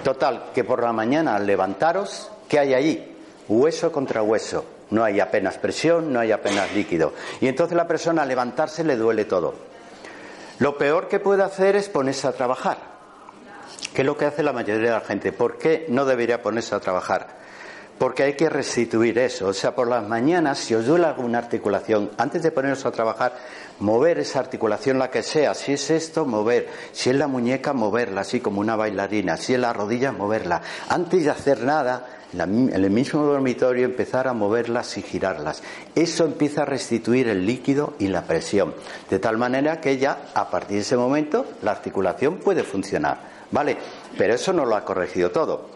Total, 0.05 0.51
que 0.55 0.63
por 0.63 0.81
la 0.81 0.93
mañana 0.93 1.35
al 1.35 1.45
levantaros, 1.45 2.31
¿qué 2.47 2.59
hay 2.59 2.73
allí? 2.73 3.13
hueso 3.47 3.91
contra 3.91 4.21
hueso. 4.23 4.65
No 4.93 5.03
hay 5.03 5.19
apenas 5.19 5.57
presión, 5.57 6.13
no 6.13 6.19
hay 6.19 6.31
apenas 6.31 6.71
líquido. 6.73 7.13
Y 7.41 7.47
entonces 7.47 7.75
la 7.75 7.87
persona 7.87 8.21
al 8.21 8.27
levantarse 8.27 8.83
le 8.83 8.95
duele 8.95 9.25
todo. 9.25 9.55
Lo 10.59 10.77
peor 10.77 11.07
que 11.07 11.19
puede 11.19 11.41
hacer 11.41 11.75
es 11.75 11.89
ponerse 11.89 12.27
a 12.27 12.31
trabajar, 12.33 12.77
que 13.93 14.01
es 14.03 14.05
lo 14.05 14.15
que 14.15 14.25
hace 14.25 14.43
la 14.43 14.53
mayoría 14.53 14.89
de 14.89 14.95
la 14.95 15.01
gente. 15.01 15.31
¿Por 15.31 15.57
qué 15.57 15.87
no 15.89 16.05
debería 16.05 16.43
ponerse 16.43 16.75
a 16.75 16.79
trabajar? 16.79 17.43
porque 17.97 18.23
hay 18.23 18.33
que 18.33 18.49
restituir 18.49 19.17
eso. 19.17 19.47
O 19.47 19.53
sea, 19.53 19.73
por 19.75 19.87
las 19.87 20.05
mañanas, 20.07 20.59
si 20.59 20.75
os 20.75 20.85
duele 20.85 21.05
alguna 21.05 21.37
articulación, 21.37 22.11
antes 22.17 22.43
de 22.43 22.51
poneros 22.51 22.85
a 22.85 22.91
trabajar, 22.91 23.33
mover 23.79 24.19
esa 24.19 24.39
articulación, 24.39 24.99
la 24.99 25.09
que 25.09 25.23
sea. 25.23 25.53
Si 25.53 25.73
es 25.73 25.89
esto, 25.89 26.25
mover. 26.25 26.67
Si 26.91 27.09
es 27.09 27.15
la 27.15 27.27
muñeca, 27.27 27.73
moverla, 27.73 28.21
así 28.21 28.39
como 28.39 28.59
una 28.59 28.75
bailarina. 28.75 29.37
Si 29.37 29.53
es 29.53 29.59
la 29.59 29.73
rodilla, 29.73 30.11
moverla. 30.11 30.61
Antes 30.89 31.23
de 31.23 31.29
hacer 31.29 31.61
nada, 31.61 32.05
en 32.33 32.71
el 32.73 32.89
mismo 32.89 33.23
dormitorio, 33.23 33.85
empezar 33.85 34.27
a 34.27 34.33
moverlas 34.33 34.97
y 34.97 35.01
girarlas. 35.01 35.61
Eso 35.95 36.25
empieza 36.25 36.63
a 36.63 36.65
restituir 36.65 37.27
el 37.27 37.45
líquido 37.45 37.93
y 37.99 38.07
la 38.07 38.23
presión. 38.23 38.73
De 39.09 39.19
tal 39.19 39.37
manera 39.37 39.79
que 39.79 39.97
ya, 39.97 40.29
a 40.33 40.49
partir 40.49 40.77
de 40.77 40.81
ese 40.81 40.97
momento, 40.97 41.45
la 41.61 41.71
articulación 41.71 42.37
puede 42.37 42.63
funcionar. 42.63 43.33
¿Vale? 43.51 43.77
Pero 44.17 44.33
eso 44.33 44.51
no 44.51 44.65
lo 44.65 44.75
ha 44.75 44.83
corregido 44.83 45.29
todo. 45.29 45.69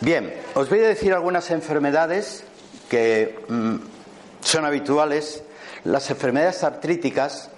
Bien, 0.00 0.34
os 0.54 0.68
voy 0.68 0.80
a 0.80 0.88
decir 0.88 1.14
algunas 1.14 1.50
enfermedades 1.50 2.44
que 2.90 3.38
mm, 3.48 3.76
son 4.40 4.64
habituales. 4.64 5.42
Las 5.84 6.10
enfermedades 6.10 6.64
artríticas 6.64 7.50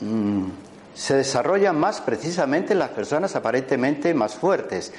mm, 0.00 0.46
se 0.94 1.16
desarrollan 1.16 1.78
más 1.78 2.00
precisamente 2.00 2.72
en 2.72 2.78
las 2.78 2.90
personas 2.90 3.36
aparentemente 3.36 4.14
más 4.14 4.36
fuertes, 4.36 4.92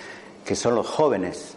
que 0.45 0.55
son 0.55 0.75
los 0.75 0.87
jóvenes. 0.87 1.56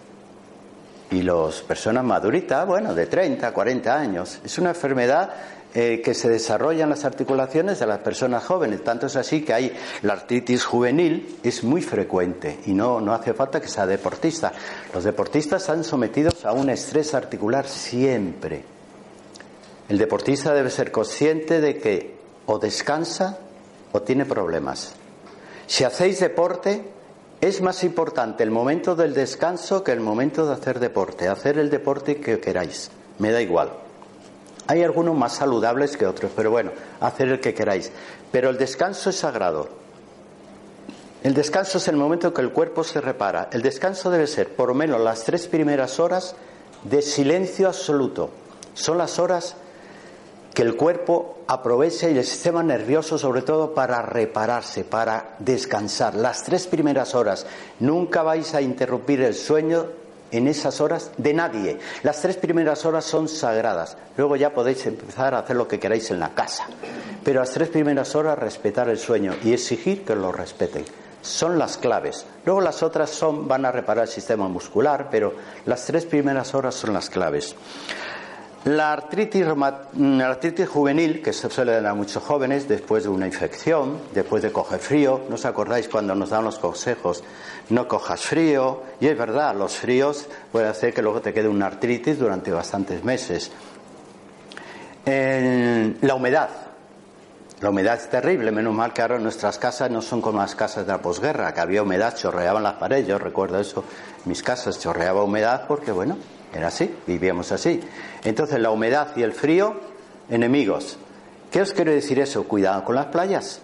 Y 1.11 1.23
las 1.23 1.63
personas 1.63 2.05
maduritas, 2.05 2.67
bueno, 2.67 2.95
de 2.95 3.07
30, 3.07 3.53
40 3.53 3.99
años. 3.99 4.41
Es 4.45 4.59
una 4.59 4.71
enfermedad 4.71 5.31
eh, 5.73 6.03
que 6.05 6.15
se 6.15 6.29
desarrollan 6.29 6.91
las 6.91 7.05
articulaciones 7.05 7.79
de 7.79 7.87
las 7.87 7.99
personas 7.99 8.45
jóvenes. 8.45 8.83
Tanto 8.83 9.07
es 9.07 9.15
así 9.15 9.43
que 9.45 9.55
hay 9.55 9.73
la 10.03 10.15
artritis 10.15 10.65
juvenil, 10.65 11.39
es 11.45 11.63
muy 11.63 11.81
frecuente 11.81 12.59
y 12.67 12.73
no, 12.73 13.01
no 13.01 13.15
hace 13.15 13.35
falta 13.35 13.61
que 13.61 13.69
sea 13.69 13.87
deportista. 13.87 14.53
Los 14.93 15.05
deportistas 15.05 15.63
están 15.63 15.85
sometidos 15.85 16.45
a 16.45 16.53
un 16.53 16.71
estrés 16.71 17.15
articular 17.15 17.69
siempre. 17.69 18.65
El 19.89 19.97
deportista 19.97 20.53
debe 20.53 20.71
ser 20.71 20.91
consciente 20.91 21.61
de 21.61 21.79
que 21.79 22.15
o 22.47 22.59
descansa 22.59 23.39
o 23.93 24.03
tiene 24.03 24.25
problemas. 24.25 24.93
Si 25.69 25.85
hacéis 25.85 26.19
deporte, 26.19 26.83
es 27.41 27.63
más 27.63 27.85
importante 27.85 28.43
el 28.43 28.51
momento 28.51 28.95
del 28.95 29.15
descanso 29.15 29.83
que 29.83 29.93
el 29.93 30.01
momento 30.01 30.47
de 30.47 30.53
hacer 30.53 30.79
deporte. 30.79 31.29
Hacer 31.29 31.59
el 31.59 31.71
deporte 31.71 32.21
que 32.21 32.39
queráis, 32.39 32.91
me 33.19 33.33
da 33.33 33.41
igual. 33.41 33.73
Hay 34.67 34.83
algunos 34.83 35.17
más 35.17 35.35
saludables 35.35 35.97
que 35.97 36.07
otros, 36.07 36.31
pero 36.37 36.51
bueno, 36.51 36.71
hacer 37.01 37.29
el 37.29 37.41
que 37.41 37.55
queráis. 37.55 37.91
Pero 38.31 38.51
el 38.51 38.59
descanso 38.59 39.11
es 39.11 39.17
sagrado. 39.17 39.69
El 41.23 41.35
descanso 41.35 41.79
es 41.79 41.89
el 41.89 41.97
momento 41.97 42.29
en 42.29 42.35
que 42.35 42.43
el 42.43 42.53
cuerpo 42.53 42.85
se 42.85 43.01
repara. 43.01 43.49
El 43.53 43.63
descanso 43.63 44.11
debe 44.11 44.27
ser 44.27 44.55
por 44.55 44.69
lo 44.69 44.75
menos 44.75 45.01
las 45.01 45.25
tres 45.25 45.49
primeras 45.49 45.99
horas 45.99 46.35
de 46.85 47.03
silencio 47.03 47.69
absoluto. 47.69 48.31
Son 48.75 48.97
las 48.99 49.19
horas 49.19 49.57
que 50.55 50.63
el 50.63 50.77
cuerpo 50.77 51.39
aprovecha 51.47 52.09
y 52.09 52.19
el 52.19 52.25
sistema 52.25 52.63
nervioso 52.63 53.19
sobre 53.19 53.43
todo 53.43 53.75
para 53.75 54.03
repararse, 54.03 54.85
para 54.85 55.37
descansar. 55.39 56.15
Las 56.15 56.45
tres 56.45 56.67
primeras 56.67 57.15
horas. 57.15 57.47
Nunca 57.79 58.23
vais 58.23 58.55
a 58.55 58.61
interrumpir 58.61 59.21
el 59.23 59.35
sueño 59.35 59.87
en 60.31 60.49
esas 60.49 60.81
horas 60.81 61.11
de 61.17 61.35
nadie. 61.35 61.79
Las 62.03 62.21
tres 62.21 62.37
primeras 62.37 62.85
horas 62.85 63.05
son 63.05 63.29
sagradas. 63.29 63.97
Luego 64.17 64.37
ya 64.37 64.53
podéis 64.53 64.87
empezar 64.87 65.35
a 65.35 65.41
hacer 65.41 65.57
lo 65.57 65.69
que 65.69 65.81
queráis 65.81 66.11
en 66.11 66.21
la 66.21 66.35
casa. 66.35 66.67
Pero 67.25 67.41
las 67.41 67.51
tres 67.51 67.69
primeras 67.69 68.15
horas 68.15 68.39
respetar 68.39 68.89
el 68.89 68.99
sueño 68.99 69.35
y 69.45 69.53
exigir 69.53 70.05
que 70.05 70.15
lo 70.15 70.33
respeten. 70.33 70.85
Son 71.23 71.59
las 71.59 71.77
claves. 71.77 72.25
Luego 72.47 72.63
las 72.63 72.83
otras 72.83 73.11
son 73.11 73.47
van 73.47 73.67
a 73.67 73.73
reparar 73.73 74.05
el 74.05 74.11
sistema 74.11 74.49
muscular, 74.49 75.09
pero 75.11 75.35
las 75.67 75.85
tres 75.85 76.07
primeras 76.07 76.55
horas 76.55 76.75
son 76.75 76.95
las 76.95 77.11
claves. 77.11 77.55
La 78.65 78.93
artritis, 78.93 79.47
la 79.47 80.29
artritis 80.29 80.69
juvenil, 80.69 81.23
que 81.23 81.33
se 81.33 81.49
suele 81.49 81.73
dar 81.73 81.87
a 81.87 81.95
muchos 81.95 82.23
jóvenes 82.23 82.69
después 82.69 83.05
de 83.05 83.09
una 83.09 83.27
infección, 83.27 83.97
después 84.13 84.43
de 84.43 84.53
coger 84.53 84.79
frío, 84.81 85.23
¿no 85.31 85.37
os 85.37 85.47
acordáis 85.47 85.89
cuando 85.89 86.15
nos 86.15 86.29
dan 86.29 86.45
los 86.45 86.59
consejos? 86.59 87.25
No 87.71 87.89
cojas 87.89 88.21
frío, 88.21 88.83
y 89.01 89.07
es 89.07 89.17
verdad, 89.17 89.57
los 89.57 89.77
fríos 89.77 90.29
pueden 90.53 90.69
hacer 90.69 90.93
que 90.93 91.01
luego 91.01 91.23
te 91.23 91.33
quede 91.33 91.49
una 91.49 91.69
artritis 91.69 92.19
durante 92.19 92.53
bastantes 92.53 93.03
meses. 93.03 93.51
la 95.07 96.15
humedad. 96.15 96.51
La 97.63 97.71
humedad 97.71 97.95
es 97.95 98.11
terrible, 98.11 98.53
menos 98.53 98.75
mal 98.75 98.93
que 98.93 99.01
ahora 99.01 99.19
nuestras 99.19 99.59
casas 99.59 99.91
no 99.91 100.03
son 100.03 100.21
como 100.21 100.39
las 100.39 100.55
casas 100.55 100.87
de 100.87 100.93
la 100.93 101.01
posguerra, 101.01 101.55
que 101.55 101.61
había 101.61 101.83
humedad, 101.83 102.15
chorreaban 102.15 102.63
las 102.63 102.75
paredes, 102.75 103.07
yo 103.07 103.19
recuerdo 103.19 103.59
eso, 103.59 103.85
mis 104.27 104.43
casas 104.43 104.79
chorreaba 104.79 105.25
humedad 105.25 105.65
porque, 105.67 105.93
bueno, 105.93 106.17
era 106.55 106.69
así, 106.69 106.95
vivíamos 107.07 107.53
así. 107.53 107.81
Entonces 108.25 108.59
la 108.59 108.71
humedad 108.71 109.17
y 109.17 109.23
el 109.23 109.33
frío, 109.33 109.75
enemigos. 110.29 110.99
¿Qué 111.51 111.61
os 111.61 111.73
quiero 111.73 111.93
decir 111.93 112.19
eso? 112.19 112.45
Cuidado 112.45 112.85
con 112.85 112.95
las 112.95 113.07
playas. 113.07 113.61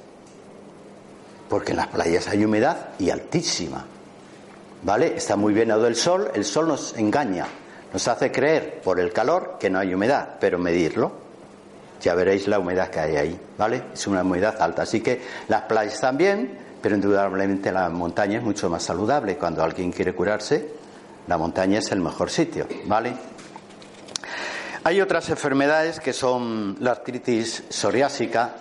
Porque 1.48 1.72
en 1.72 1.78
las 1.78 1.88
playas 1.88 2.28
hay 2.28 2.44
humedad 2.44 2.88
y 2.98 3.10
altísima. 3.10 3.84
¿Vale? 4.82 5.16
Está 5.16 5.36
muy 5.36 5.52
bien 5.52 5.68
dado 5.68 5.86
el 5.86 5.96
sol, 5.96 6.30
el 6.34 6.44
sol 6.44 6.68
nos 6.68 6.96
engaña, 6.96 7.46
nos 7.92 8.06
hace 8.08 8.30
creer 8.30 8.80
por 8.82 9.00
el 9.00 9.12
calor 9.12 9.56
que 9.58 9.70
no 9.70 9.78
hay 9.78 9.92
humedad, 9.94 10.36
pero 10.38 10.58
medirlo, 10.58 11.12
ya 12.00 12.14
veréis 12.14 12.46
la 12.46 12.58
humedad 12.58 12.88
que 12.88 13.00
hay 13.00 13.16
ahí, 13.16 13.40
¿vale? 13.56 13.84
Es 13.94 14.06
una 14.06 14.22
humedad 14.22 14.60
alta. 14.60 14.82
Así 14.82 15.00
que 15.00 15.20
las 15.48 15.62
playas 15.62 16.00
también, 16.00 16.58
pero 16.82 16.94
indudablemente 16.94 17.72
la 17.72 17.88
montaña 17.88 18.38
es 18.38 18.44
mucho 18.44 18.68
más 18.68 18.82
saludable. 18.82 19.36
Cuando 19.36 19.62
alguien 19.62 19.90
quiere 19.90 20.14
curarse, 20.14 20.68
la 21.26 21.38
montaña 21.38 21.78
es 21.78 21.90
el 21.92 22.00
mejor 22.00 22.30
sitio, 22.30 22.66
¿vale? 22.86 23.14
Hay 24.84 25.00
otras 25.00 25.28
enfermedades 25.30 25.98
que 25.98 26.12
son 26.12 26.76
la 26.78 26.92
artritis 26.92 27.64
psoriásica. 27.68 28.54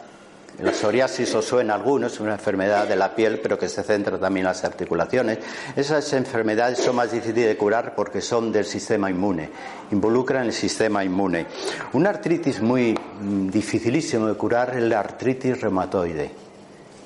La 0.60 0.72
psoriasis 0.72 1.36
os 1.36 1.46
suena 1.46 1.74
a 1.74 1.76
algunos, 1.76 2.14
es 2.14 2.20
una 2.22 2.34
enfermedad 2.34 2.88
de 2.88 2.96
la 2.96 3.14
piel, 3.14 3.40
pero 3.42 3.60
que 3.60 3.68
se 3.68 3.84
centra 3.84 4.18
también 4.18 4.46
en 4.46 4.52
las 4.52 4.64
articulaciones. 4.64 5.40
Esas 5.76 6.12
enfermedades 6.14 6.80
son 6.80 6.96
más 6.96 7.12
difíciles 7.12 7.46
de 7.46 7.58
curar 7.58 7.94
porque 7.94 8.22
son 8.22 8.52
del 8.54 8.66
sistema 8.66 9.12
inmune, 9.12 9.50
involucran 9.92 10.46
el 10.46 10.54
sistema 10.54 11.04
inmune. 11.04 11.46
Una 11.92 12.10
artritis 12.10 12.62
muy 12.62 12.94
mm, 12.94 13.50
dificilísima 13.50 14.30
de 14.30 14.36
curar 14.36 14.78
es 14.78 14.84
la 14.84 15.02
artritis 15.02 15.60
reumatoide, 15.60 16.32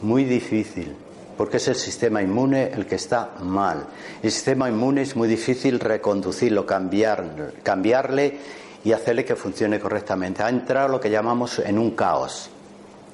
muy 0.01 0.23
difícil 0.25 0.95
porque 1.39 1.55
es 1.55 1.69
el 1.69 1.75
sistema 1.75 2.21
inmune 2.21 2.69
el 2.73 2.85
que 2.85 2.95
está 2.95 3.35
mal. 3.39 3.85
El 4.21 4.29
sistema 4.29 4.67
inmune 4.67 5.03
es 5.03 5.15
muy 5.15 5.29
difícil 5.29 5.79
reconducirlo, 5.79 6.65
cambiar, 6.65 7.53
cambiarle 7.63 8.37
y 8.83 8.91
hacerle 8.91 9.23
que 9.23 9.37
funcione 9.37 9.79
correctamente. 9.79 10.43
Ha 10.43 10.49
entrado 10.49 10.89
lo 10.89 10.99
que 10.99 11.09
llamamos 11.09 11.59
en 11.59 11.79
un 11.79 11.91
caos 11.91 12.49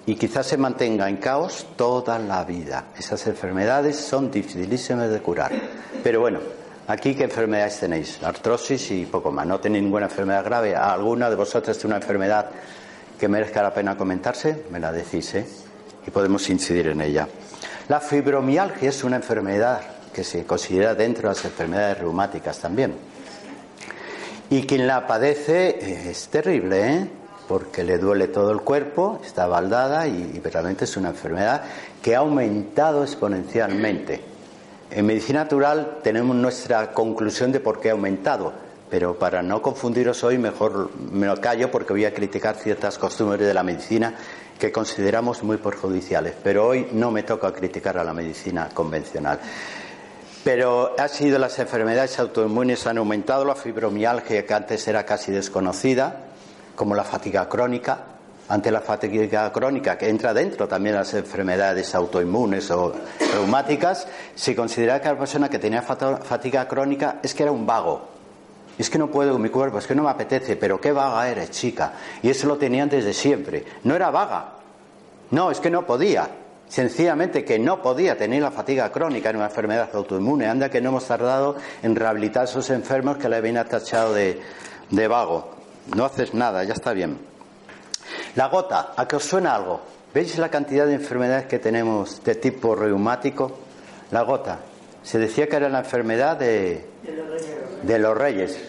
y 0.07 0.15
quizás 0.15 0.47
se 0.47 0.57
mantenga 0.57 1.07
en 1.07 1.17
caos 1.17 1.67
toda 1.75 2.17
la 2.17 2.43
vida. 2.45 2.85
Esas 2.97 3.27
enfermedades 3.27 3.95
son 3.95 4.31
dificilísimas 4.31 5.11
de 5.11 5.19
curar. 5.19 5.51
Pero 6.03 6.21
bueno, 6.21 6.39
aquí 6.87 7.13
qué 7.13 7.25
enfermedades 7.25 7.79
tenéis? 7.79 8.23
Artrosis 8.23 8.89
y 8.89 9.05
poco 9.05 9.31
más. 9.31 9.45
No 9.45 9.59
tenéis 9.59 9.83
ninguna 9.83 10.07
enfermedad 10.07 10.43
grave. 10.43 10.75
¿Alguna 10.75 11.29
de 11.29 11.35
vosotros 11.35 11.77
tiene 11.77 11.95
una 11.95 12.03
enfermedad 12.03 12.49
que 13.19 13.27
merezca 13.27 13.61
la 13.61 13.71
pena 13.71 13.95
comentarse? 13.95 14.63
Me 14.71 14.79
la 14.79 14.91
decís, 14.91 15.35
¿eh? 15.35 15.45
Y 16.07 16.09
podemos 16.09 16.49
incidir 16.49 16.87
en 16.87 17.01
ella. 17.01 17.27
La 17.87 17.99
fibromialgia 17.99 18.89
es 18.89 19.03
una 19.03 19.17
enfermedad 19.17 19.81
que 20.11 20.23
se 20.23 20.43
considera 20.43 20.95
dentro 20.95 21.29
de 21.29 21.35
las 21.35 21.45
enfermedades 21.45 21.99
reumáticas 21.99 22.57
también. 22.57 22.95
Y 24.49 24.63
quien 24.65 24.87
la 24.87 25.05
padece 25.05 25.69
eh, 25.69 26.09
es 26.09 26.27
terrible, 26.29 26.93
¿eh? 26.93 27.09
porque 27.47 27.83
le 27.83 27.99
duele 27.99 28.27
todo 28.27 28.51
el 28.51 28.61
cuerpo, 28.61 29.19
está 29.23 29.45
baldada 29.45 30.07
y, 30.07 30.41
realmente 30.43 30.85
es 30.85 30.97
una 30.97 31.09
enfermedad 31.09 31.61
que 32.01 32.15
ha 32.15 32.19
aumentado 32.19 33.03
exponencialmente. 33.03 34.19
En 34.89 35.05
medicina 35.05 35.43
natural 35.43 35.99
tenemos 36.01 36.35
nuestra 36.35 36.91
conclusión 36.91 37.51
de 37.51 37.59
por 37.59 37.79
qué 37.79 37.89
ha 37.89 37.93
aumentado, 37.93 38.51
pero 38.89 39.19
para 39.19 39.43
no 39.43 39.61
confundiros 39.61 40.23
hoy 40.23 40.39
mejor 40.39 40.89
me 41.11 41.27
lo 41.27 41.39
callo 41.39 41.69
porque 41.69 41.93
voy 41.93 42.05
a 42.05 42.13
criticar 42.15 42.55
ciertas 42.55 42.97
costumbres 42.97 43.45
de 43.45 43.53
la 43.53 43.61
medicina 43.61 44.15
que 44.59 44.71
consideramos 44.71 45.43
muy 45.43 45.57
perjudiciales, 45.57 46.33
pero 46.43 46.67
hoy 46.67 46.87
no 46.93 47.11
me 47.11 47.23
toca 47.23 47.51
criticar 47.51 47.97
a 47.97 48.03
la 48.03 48.13
medicina 48.13 48.69
convencional. 48.73 49.39
Pero 50.43 50.95
ha 50.97 51.07
sido 51.07 51.39
las 51.39 51.57
enfermedades 51.59 52.19
autoinmunes 52.19 52.85
han 52.85 52.99
aumentado, 52.99 53.43
la 53.45 53.55
fibromialgia 53.55 54.45
que 54.45 54.53
antes 54.53 54.87
era 54.87 55.05
casi 55.05 55.31
desconocida, 55.31 56.21
como 56.75 56.95
la 56.95 57.03
fatiga 57.03 57.49
crónica, 57.49 57.99
ante 58.47 58.69
la 58.69 58.81
fatiga 58.81 59.51
crónica 59.51 59.97
que 59.97 60.07
entra 60.07 60.33
dentro 60.33 60.67
también 60.67 60.95
las 60.95 61.13
enfermedades 61.15 61.95
autoinmunes 61.95 62.69
o 62.69 62.93
reumáticas, 63.33 64.07
se 64.35 64.55
considera 64.55 65.01
que 65.01 65.07
la 65.07 65.17
persona 65.17 65.49
que 65.49 65.57
tenía 65.57 65.81
fatiga 65.81 66.67
crónica 66.67 67.19
es 67.23 67.33
que 67.33 67.43
era 67.43 67.51
un 67.51 67.65
vago, 67.65 68.07
es 68.81 68.89
que 68.89 68.97
no 68.97 69.07
puedo 69.07 69.33
con 69.33 69.41
mi 69.41 69.49
cuerpo, 69.49 69.79
es 69.79 69.87
que 69.87 69.95
no 69.95 70.03
me 70.03 70.09
apetece, 70.09 70.55
pero 70.55 70.79
qué 70.81 70.91
vaga 70.91 71.29
eres, 71.29 71.51
chica. 71.51 71.93
Y 72.21 72.29
eso 72.29 72.47
lo 72.47 72.57
tenían 72.57 72.89
desde 72.89 73.13
siempre. 73.13 73.63
No 73.83 73.95
era 73.95 74.11
vaga. 74.11 74.53
No, 75.31 75.51
es 75.51 75.59
que 75.59 75.69
no 75.69 75.85
podía. 75.85 76.29
sencillamente 76.67 77.45
que 77.45 77.59
no 77.59 77.81
podía 77.81 78.17
tener 78.17 78.41
la 78.41 78.51
fatiga 78.51 78.91
crónica 78.91 79.29
en 79.29 79.35
una 79.37 79.45
enfermedad 79.45 79.89
autoinmune. 79.93 80.47
Anda 80.47 80.69
que 80.69 80.81
no 80.81 80.89
hemos 80.89 81.05
tardado 81.05 81.55
en 81.83 81.95
rehabilitar 81.95 82.41
a 82.41 82.45
esos 82.45 82.69
enfermos 82.71 83.17
que 83.17 83.29
le 83.29 83.35
habían 83.37 83.57
atachado 83.57 84.13
de, 84.13 84.41
de 84.89 85.07
vago. 85.07 85.51
No 85.95 86.05
haces 86.05 86.33
nada, 86.33 86.63
ya 86.63 86.73
está 86.73 86.91
bien. 86.93 87.17
La 88.35 88.47
gota, 88.47 88.93
¿a 88.97 89.07
qué 89.07 89.15
os 89.15 89.23
suena 89.23 89.55
algo? 89.55 89.81
¿Veis 90.13 90.37
la 90.37 90.49
cantidad 90.49 90.85
de 90.87 90.95
enfermedades 90.95 91.45
que 91.45 91.59
tenemos 91.59 92.23
de 92.23 92.35
tipo 92.35 92.75
reumático? 92.75 93.51
La 94.11 94.23
gota. 94.23 94.59
Se 95.05 95.19
decía 95.19 95.47
que 95.47 95.55
era 95.55 95.69
la 95.69 95.79
enfermedad 95.79 96.35
de, 96.35 96.83
de 97.83 97.99
los 97.99 98.17
reyes. 98.17 98.59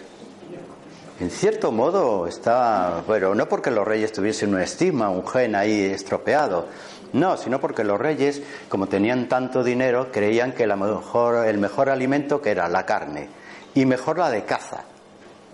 En 1.19 1.31
cierto 1.31 1.71
modo 1.71 2.27
está, 2.27 3.03
bueno, 3.07 3.33
no 3.33 3.49
porque 3.49 3.71
los 3.71 3.87
reyes 3.87 4.11
tuviesen 4.13 4.53
un 4.53 4.61
estigma, 4.61 5.09
un 5.09 5.27
gen 5.27 5.55
ahí 5.55 5.85
estropeado, 5.85 6.67
no, 7.11 7.37
sino 7.37 7.59
porque 7.59 7.83
los 7.83 7.99
reyes, 7.99 8.43
como 8.69 8.85
tenían 8.85 9.27
tanto 9.27 9.63
dinero, 9.63 10.11
creían 10.11 10.51
que 10.51 10.67
la 10.67 10.75
mejor, 10.75 11.47
el 11.47 11.57
mejor 11.57 11.89
alimento 11.89 12.39
que 12.39 12.51
era 12.51 12.69
la 12.69 12.85
carne 12.85 13.29
y 13.73 13.87
mejor 13.87 14.19
la 14.19 14.29
de 14.29 14.45
caza, 14.45 14.83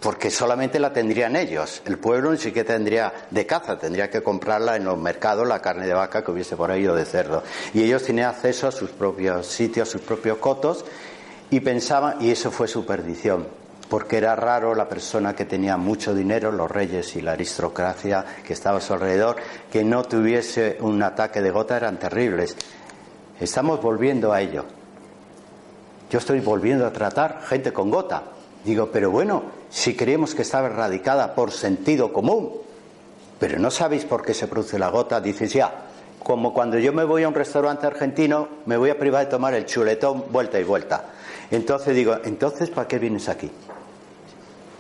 porque 0.04 0.30
solamente 0.30 0.80
la 0.80 0.92
tendrían 0.92 1.38
ellos. 1.38 1.82
El 1.86 1.98
pueblo 1.98 2.32
ni 2.32 2.38
siquiera 2.38 2.74
tendría 2.74 3.14
de 3.32 3.46
caza, 3.46 3.80
tendría 3.80 4.10
que 4.10 4.22
comprarla 4.22 4.76
en 4.76 4.84
los 4.84 4.98
mercados, 4.98 5.48
la 5.48 5.62
carne 5.62 5.88
de 5.88 5.94
vaca 5.94 6.24
que 6.24 6.32
hubiese 6.32 6.58
por 6.58 6.70
ahí 6.70 6.86
o 6.86 6.94
de 6.94 7.06
cerdo. 7.06 7.42
Y 7.74 7.84
ellos 7.84 8.04
tenían 8.04 8.30
acceso 8.30 8.68
a 8.68 8.72
sus 8.74 8.90
propios 8.90 9.48
sitios, 9.48 9.88
a 9.88 9.92
sus 9.92 10.02
propios 10.02 10.40
cotos 10.40 10.84
y 11.50 11.62
pensaban, 11.62 12.22
y 12.22 12.32
eso 12.32 12.52
fue 12.52 12.68
su 12.68 12.86
perdición 12.86 13.48
porque 13.90 14.18
era 14.18 14.36
raro 14.36 14.74
la 14.74 14.90
persona 14.90 15.36
que 15.36 15.46
tenía 15.46 15.78
mucho 15.78 16.16
dinero, 16.16 16.52
los 16.52 16.72
reyes 16.72 17.16
y 17.16 17.22
la 17.22 17.34
aristocracia 17.34 18.26
que 18.44 18.54
estaba 18.54 18.80
a 18.80 18.82
su 18.82 18.94
alrededor, 18.94 19.36
que 19.72 19.84
no 19.84 20.04
tuviese 20.04 20.78
un 20.80 21.04
ataque 21.04 21.42
de 21.42 21.52
gota, 21.52 21.78
eran 21.78 22.00
terribles. 22.00 22.58
Estamos 23.40 23.80
volviendo 23.84 24.34
a 24.34 24.42
ello. 24.42 24.66
Yo 26.10 26.18
estoy 26.18 26.40
volviendo 26.40 26.88
a 26.88 26.92
tratar 26.92 27.44
gente 27.48 27.72
con 27.72 27.92
gota. 27.92 28.33
Digo, 28.64 28.90
pero 28.92 29.12
bueno, 29.12 29.44
si 29.70 29.96
creemos 29.96 30.36
que 30.36 30.44
estaba 30.44 30.68
erradicada 30.68 31.36
por 31.36 31.52
sentido 31.52 32.14
común, 32.14 32.52
pero 33.40 33.60
no 33.60 33.70
sabéis 33.72 34.06
por 34.06 34.24
qué 34.24 34.34
se 34.34 34.48
produce 34.48 34.80
la 34.80 34.90
gota, 34.90 35.20
dices 35.20 35.52
ya, 35.52 35.86
como 36.24 36.54
cuando 36.54 36.80
yo 36.80 36.94
me 36.94 37.04
voy 37.04 37.24
a 37.24 37.28
un 37.28 37.34
restaurante 37.34 37.86
argentino, 37.86 38.48
me 38.66 38.78
voy 38.78 38.90
a 38.90 38.98
privar 38.98 39.26
de 39.26 39.32
tomar 39.32 39.54
el 39.54 39.66
chuletón 39.66 40.26
vuelta 40.32 40.60
y 40.60 40.64
vuelta. 40.64 41.06
Entonces 41.52 41.96
digo, 41.96 42.16
entonces 42.24 42.70
¿para 42.70 42.88
qué 42.88 43.00
vienes 43.00 43.28
aquí? 43.28 43.52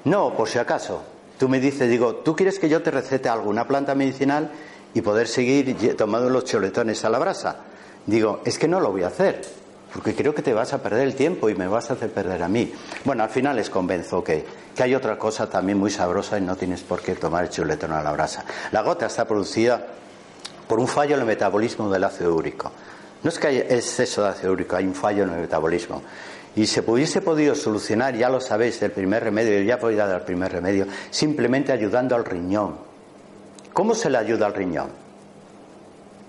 No, 0.05 0.33
por 0.33 0.47
si 0.47 0.59
acaso. 0.59 1.03
Tú 1.37 1.49
me 1.49 1.59
dices, 1.59 1.89
digo, 1.89 2.15
¿tú 2.15 2.35
quieres 2.35 2.59
que 2.59 2.69
yo 2.69 2.81
te 2.81 2.91
recete 2.91 3.27
alguna 3.27 3.67
planta 3.67 3.95
medicinal 3.95 4.51
y 4.93 5.01
poder 5.01 5.27
seguir 5.27 5.97
tomando 5.97 6.29
los 6.29 6.45
choletones 6.45 7.03
a 7.03 7.09
la 7.09 7.19
brasa? 7.19 7.57
Digo, 8.05 8.41
es 8.45 8.57
que 8.57 8.67
no 8.67 8.79
lo 8.79 8.91
voy 8.91 9.03
a 9.03 9.07
hacer, 9.07 9.41
porque 9.93 10.15
creo 10.15 10.33
que 10.33 10.41
te 10.41 10.53
vas 10.53 10.73
a 10.73 10.81
perder 10.81 11.07
el 11.07 11.15
tiempo 11.15 11.49
y 11.49 11.55
me 11.55 11.67
vas 11.67 11.89
a 11.91 11.93
hacer 11.93 12.11
perder 12.11 12.41
a 12.41 12.47
mí. 12.47 12.73
Bueno, 13.05 13.23
al 13.23 13.29
final 13.29 13.55
les 13.55 13.69
convenzo 13.69 14.23
que, 14.23 14.43
que 14.75 14.83
hay 14.83 14.95
otra 14.95 15.17
cosa 15.17 15.49
también 15.49 15.77
muy 15.77 15.91
sabrosa 15.91 16.37
y 16.37 16.41
no 16.41 16.55
tienes 16.55 16.81
por 16.81 17.01
qué 17.01 17.15
tomar 17.15 17.43
el 17.43 17.49
chuletón 17.49 17.91
a 17.91 18.01
la 18.01 18.11
brasa. 18.11 18.43
La 18.71 18.81
gota 18.81 19.05
está 19.05 19.25
producida 19.27 19.85
por 20.67 20.79
un 20.79 20.87
fallo 20.87 21.15
en 21.15 21.21
el 21.21 21.27
metabolismo 21.27 21.91
del 21.91 22.03
ácido 22.03 22.33
úrico. 22.35 22.71
No 23.21 23.29
es 23.29 23.37
que 23.37 23.47
haya 23.47 23.61
exceso 23.61 24.23
de 24.23 24.29
ácido 24.29 24.51
úrico, 24.51 24.75
hay 24.75 24.85
un 24.85 24.95
fallo 24.95 25.23
en 25.23 25.29
el 25.29 25.41
metabolismo 25.41 26.01
y 26.55 26.67
se 26.67 26.81
hubiese 26.81 27.21
podido 27.21 27.55
solucionar, 27.55 28.15
ya 28.15 28.29
lo 28.29 28.39
sabéis, 28.39 28.81
el 28.81 28.91
primer 28.91 29.23
remedio, 29.23 29.61
ya 29.61 29.79
podía 29.79 30.05
dar 30.05 30.19
el 30.21 30.25
primer 30.25 30.51
remedio, 30.51 30.85
simplemente 31.09 31.71
ayudando 31.71 32.15
al 32.15 32.25
riñón. 32.25 32.75
¿Cómo 33.73 33.95
se 33.95 34.09
le 34.09 34.17
ayuda 34.19 34.45
al 34.45 34.53
riñón? 34.53 34.89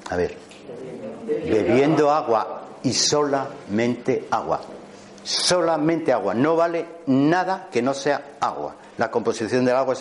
A 0.09 0.17
ver, 0.17 0.37
bebiendo 1.27 2.11
agua 2.11 2.64
y 2.85 2.93
solamente 2.93 4.27
agua. 4.31 4.61
Solamente 5.23 6.13
agua. 6.13 6.35
No 6.35 6.55
vale 6.55 6.87
nada 7.07 7.69
que 7.73 7.83
no 7.83 7.95
sea 7.95 8.37
agua. 8.41 8.77
La 8.97 9.11
composición 9.11 9.65
del 9.65 9.75
agua 9.75 9.97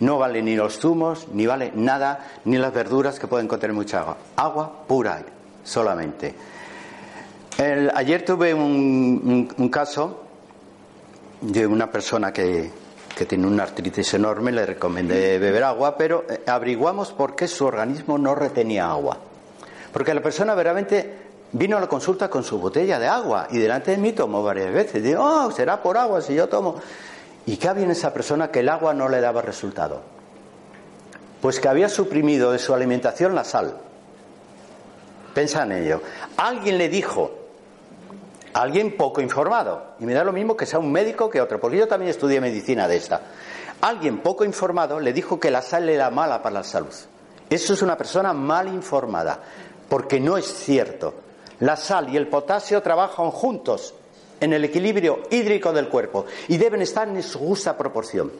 no 0.00 0.18
vale 0.18 0.40
ni 0.40 0.54
los 0.54 0.78
zumos, 0.78 1.26
ni 1.32 1.46
vale 1.46 1.72
nada, 1.74 2.26
ni 2.44 2.58
las 2.58 2.72
verduras 2.72 3.18
que 3.18 3.26
pueden 3.26 3.48
contener 3.48 3.74
mucha 3.74 4.00
agua. 4.00 4.16
Agua 4.36 4.84
pura 4.86 5.22
solamente 5.64 6.34
ayer 7.58 8.24
tuve 8.24 8.52
un, 8.52 9.70
caso 9.70 10.24
de 11.40 11.66
una 11.66 11.90
persona 11.90 12.32
que, 12.32 12.70
tiene 13.26 13.46
una 13.46 13.62
artritis 13.62 14.14
enorme, 14.14 14.52
le 14.52 14.66
recomendé 14.66 15.38
beber 15.38 15.64
agua, 15.64 15.96
pero 15.96 16.26
eh, 16.28 16.42
averiguamos 16.46 17.12
por 17.12 17.34
qué 17.34 17.48
su 17.48 17.64
organismo 17.64 18.18
no 18.18 18.34
retenía 18.34 18.90
agua. 18.90 19.16
Porque 19.92 20.12
la 20.12 20.22
persona 20.22 20.54
verdaderamente 20.54 21.25
vino 21.58 21.76
a 21.76 21.80
la 21.80 21.86
consulta 21.86 22.28
con 22.28 22.44
su 22.44 22.58
botella 22.58 22.98
de 22.98 23.06
agua 23.06 23.48
y 23.50 23.58
delante 23.58 23.92
de 23.92 23.98
mí 23.98 24.12
tomó 24.12 24.42
varias 24.42 24.72
veces. 24.72 25.02
Digo, 25.02 25.22
oh, 25.22 25.50
será 25.50 25.82
por 25.82 25.96
agua 25.96 26.20
si 26.20 26.34
yo 26.34 26.48
tomo. 26.48 26.76
¿Y 27.46 27.56
qué 27.56 27.68
había 27.68 27.84
en 27.84 27.90
esa 27.90 28.12
persona 28.12 28.50
que 28.50 28.60
el 28.60 28.68
agua 28.68 28.92
no 28.92 29.08
le 29.08 29.20
daba 29.20 29.42
resultado? 29.42 30.00
Pues 31.40 31.60
que 31.60 31.68
había 31.68 31.88
suprimido 31.88 32.52
de 32.52 32.58
su 32.58 32.74
alimentación 32.74 33.34
la 33.34 33.44
sal. 33.44 33.76
Pensa 35.34 35.62
en 35.62 35.72
ello. 35.72 36.02
Alguien 36.36 36.78
le 36.78 36.88
dijo 36.88 37.46
Alguien 38.56 38.96
poco 38.96 39.20
informado. 39.20 39.96
Y 40.00 40.06
me 40.06 40.14
da 40.14 40.24
lo 40.24 40.32
mismo 40.32 40.56
que 40.56 40.64
sea 40.64 40.78
un 40.78 40.90
médico 40.90 41.28
que 41.28 41.42
otro, 41.42 41.60
porque 41.60 41.76
yo 41.76 41.86
también 41.86 42.08
estudié 42.08 42.40
medicina 42.40 42.88
de 42.88 42.96
esta. 42.96 43.20
Alguien 43.82 44.20
poco 44.20 44.46
informado 44.46 44.98
le 44.98 45.12
dijo 45.12 45.38
que 45.38 45.50
la 45.50 45.60
sal 45.60 45.86
era 45.90 46.08
mala 46.08 46.42
para 46.42 46.54
la 46.54 46.64
salud. 46.64 46.94
Eso 47.50 47.74
es 47.74 47.82
una 47.82 47.98
persona 47.98 48.32
mal 48.32 48.68
informada, 48.68 49.40
porque 49.90 50.18
no 50.18 50.38
es 50.38 50.46
cierto. 50.46 51.25
La 51.60 51.76
sal 51.76 52.08
y 52.12 52.16
el 52.16 52.28
potasio 52.28 52.82
trabajan 52.82 53.30
juntos 53.30 53.94
en 54.40 54.52
el 54.52 54.64
equilibrio 54.64 55.22
hídrico 55.30 55.72
del 55.72 55.88
cuerpo 55.88 56.26
y 56.48 56.56
deben 56.58 56.82
estar 56.82 57.08
en 57.08 57.22
su 57.22 57.38
justa 57.38 57.76
proporción. 57.76 58.32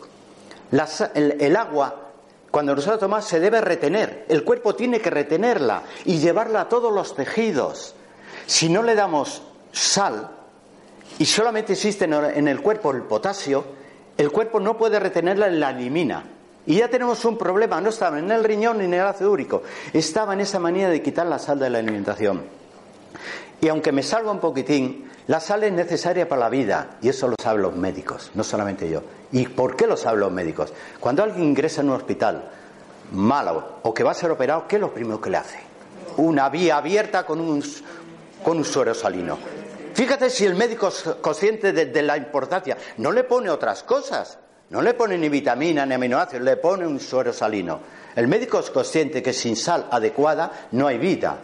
el, 1.15 1.37
el 1.41 1.57
agua, 1.57 1.95
cuando 2.51 2.75
nosotros 2.75 3.01
tomamos, 3.01 3.25
se 3.25 3.41
debe 3.41 3.61
retener. 3.61 4.27
El 4.29 4.45
cuerpo 4.45 4.75
tiene 4.75 5.01
que 5.01 5.11
retenerla 5.11 5.83
y 6.05 6.19
llevarla 6.19 6.63
a 6.63 6.69
todos 6.69 6.93
los 6.93 7.15
tejidos. 7.15 7.95
Si 8.47 8.69
no 8.69 8.83
le 8.83 8.95
damos 8.95 9.43
sal 9.73 10.31
y 11.19 11.25
solamente 11.25 11.73
existe 11.73 12.05
en 12.05 12.49
el 12.49 12.61
cuerpo 12.61 12.91
el 12.91 13.03
potasio, 13.03 13.65
el 14.17 14.31
cuerpo 14.31 14.61
no 14.61 14.77
puede 14.77 14.99
retenerla 14.99 15.49
en 15.49 15.61
la 15.61 15.71
elimina. 15.71 16.25
Y 16.67 16.77
ya 16.77 16.89
tenemos 16.89 17.25
un 17.25 17.39
problema, 17.39 17.81
no 17.81 17.91
estaba 17.91 18.19
en 18.19 18.31
el 18.31 18.43
riñón 18.43 18.79
ni 18.79 18.85
en 18.85 18.95
el 18.95 19.03
ácido 19.03 19.31
úrico, 19.31 19.63
estaba 19.93 20.35
en 20.35 20.41
esa 20.41 20.59
manía 20.59 20.89
de 20.89 21.01
quitar 21.01 21.27
la 21.27 21.39
sal 21.39 21.59
de 21.59 21.71
la 21.71 21.79
alimentación. 21.79 22.66
Y 23.61 23.69
aunque 23.69 23.93
me 23.93 24.03
salga 24.03 24.31
un 24.31 24.41
poquitín, 24.41 25.11
la 25.29 25.41
sal 25.41 25.65
es 25.65 25.73
necesaria 25.73 26.29
para 26.29 26.43
la 26.43 26.49
vida, 26.49 26.99
y 27.03 27.09
eso 27.09 27.27
lo 27.27 27.35
saben 27.43 27.63
los 27.63 27.75
médicos, 27.75 28.31
no 28.35 28.45
solamente 28.45 28.89
yo. 28.89 29.03
¿Y 29.33 29.47
por 29.49 29.77
qué 29.77 29.87
lo 29.87 29.97
saben 29.97 30.21
los 30.21 30.31
médicos? 30.31 30.73
Cuando 31.01 31.23
alguien 31.23 31.49
ingresa 31.49 31.81
en 31.81 31.91
un 31.91 31.97
hospital 31.97 32.49
malo 33.13 33.79
o 33.83 33.93
que 33.93 34.05
va 34.05 34.13
a 34.13 34.15
ser 34.15 34.31
operado, 34.31 34.67
¿qué 34.69 34.77
es 34.77 34.81
lo 34.81 34.93
primero 34.93 35.21
que 35.21 35.31
le 35.31 35.39
hace? 35.39 35.59
Una 36.19 36.49
vía 36.49 36.77
abierta 36.77 37.27
con 37.27 37.41
un, 37.41 37.63
con 38.45 38.59
un 38.59 38.65
suero 38.65 38.95
salino. 38.95 39.37
Fíjate 39.95 40.29
si 40.29 40.45
el 40.45 40.55
médico 40.55 40.89
es 40.89 41.03
consciente 41.23 41.73
de, 41.73 42.03
la 42.03 42.19
importancia, 42.19 42.77
no 42.99 43.11
le 43.11 43.25
pone 43.25 43.49
otras 43.49 43.83
cosas, 43.83 44.39
no 44.69 44.83
le 44.83 44.93
pone 44.93 45.17
ni 45.17 45.31
vitamina 45.31 45.87
ni 45.87 45.95
aminoácidos, 45.95 46.45
le 46.45 46.59
pone 46.59 46.87
un 46.87 47.01
suero 47.01 47.33
salino. 47.33 47.81
El 48.15 48.29
médico 48.29 48.59
es 48.59 48.71
consciente 48.71 49.23
que 49.23 49.33
sin 49.33 49.57
sal 49.57 49.87
adecuada 49.91 50.69
no 50.73 50.87
hay 50.87 50.99
vida. 50.99 51.39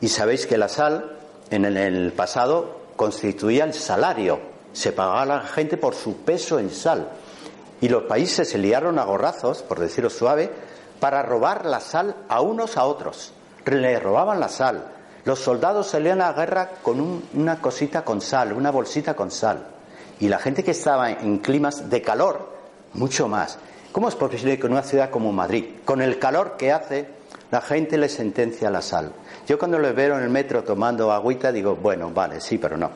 Y 0.00 0.08
sabéis 0.08 0.46
que 0.46 0.58
la 0.58 0.68
sal 0.68 1.18
en 1.50 1.64
el 1.64 2.12
pasado 2.12 2.78
constituía 2.96 3.64
el 3.64 3.74
salario, 3.74 4.40
se 4.72 4.92
pagaba 4.92 5.22
a 5.22 5.26
la 5.26 5.40
gente 5.40 5.76
por 5.76 5.94
su 5.94 6.18
peso 6.18 6.58
en 6.58 6.70
sal. 6.70 7.08
Y 7.80 7.88
los 7.88 8.04
países 8.04 8.48
se 8.48 8.58
liaron 8.58 8.98
a 8.98 9.04
gorrazos, 9.04 9.62
por 9.62 9.78
decirlo 9.80 10.10
suave, 10.10 10.50
para 11.00 11.22
robar 11.22 11.64
la 11.64 11.80
sal 11.80 12.14
a 12.28 12.40
unos 12.40 12.76
a 12.76 12.84
otros. 12.84 13.32
Le 13.64 13.98
robaban 14.00 14.40
la 14.40 14.48
sal, 14.48 14.84
los 15.24 15.40
soldados 15.40 15.88
salían 15.88 16.22
a 16.22 16.28
la 16.28 16.32
guerra 16.32 16.70
con 16.82 17.22
una 17.34 17.60
cosita 17.60 18.02
con 18.02 18.20
sal, 18.20 18.52
una 18.52 18.70
bolsita 18.70 19.14
con 19.14 19.30
sal. 19.30 19.66
Y 20.20 20.28
la 20.28 20.38
gente 20.38 20.64
que 20.64 20.70
estaba 20.70 21.10
en 21.10 21.38
climas 21.38 21.90
de 21.90 22.02
calor, 22.02 22.48
mucho 22.94 23.28
más. 23.28 23.58
¿Cómo 23.92 24.08
es 24.08 24.14
posible 24.14 24.58
que 24.58 24.66
en 24.66 24.72
una 24.72 24.82
ciudad 24.82 25.10
como 25.10 25.32
Madrid, 25.32 25.66
con 25.84 26.00
el 26.00 26.18
calor 26.18 26.56
que 26.56 26.72
hace, 26.72 27.08
la 27.50 27.60
gente 27.60 27.98
le 27.98 28.08
sentencia 28.08 28.70
la 28.70 28.82
sal? 28.82 29.12
Yo 29.48 29.58
cuando 29.58 29.78
le 29.78 29.92
veo 29.92 30.18
en 30.18 30.24
el 30.24 30.28
metro 30.28 30.62
tomando 30.62 31.10
agüita 31.10 31.50
digo, 31.50 31.74
bueno, 31.74 32.10
vale, 32.10 32.38
sí, 32.38 32.58
pero 32.58 32.76
no. 32.76 32.90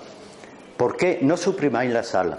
¿Por 0.77 0.99
qué 0.99 1.19
no 1.23 1.38
suprimáis 1.38 1.91
la 1.91 2.03
sal? 2.03 2.38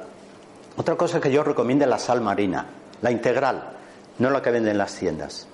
Otra 0.78 0.96
cosa 0.96 1.20
que 1.20 1.32
yo 1.32 1.44
recomiendo 1.44 1.86
es 1.86 1.90
la 1.90 1.98
sal 1.98 2.22
marina, 2.22 2.64
la 3.02 3.10
integral, 3.10 3.72
no 4.20 4.30
la 4.30 4.40
que 4.40 4.52
venden 4.52 4.74
en 4.74 4.78
las 4.78 4.94
tiendas. 4.94 5.48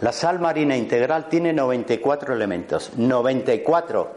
La 0.00 0.12
sal 0.12 0.40
marina 0.40 0.74
integral 0.74 1.28
tiene 1.28 1.52
94 1.52 2.32
elementos, 2.32 2.92
94, 2.96 4.10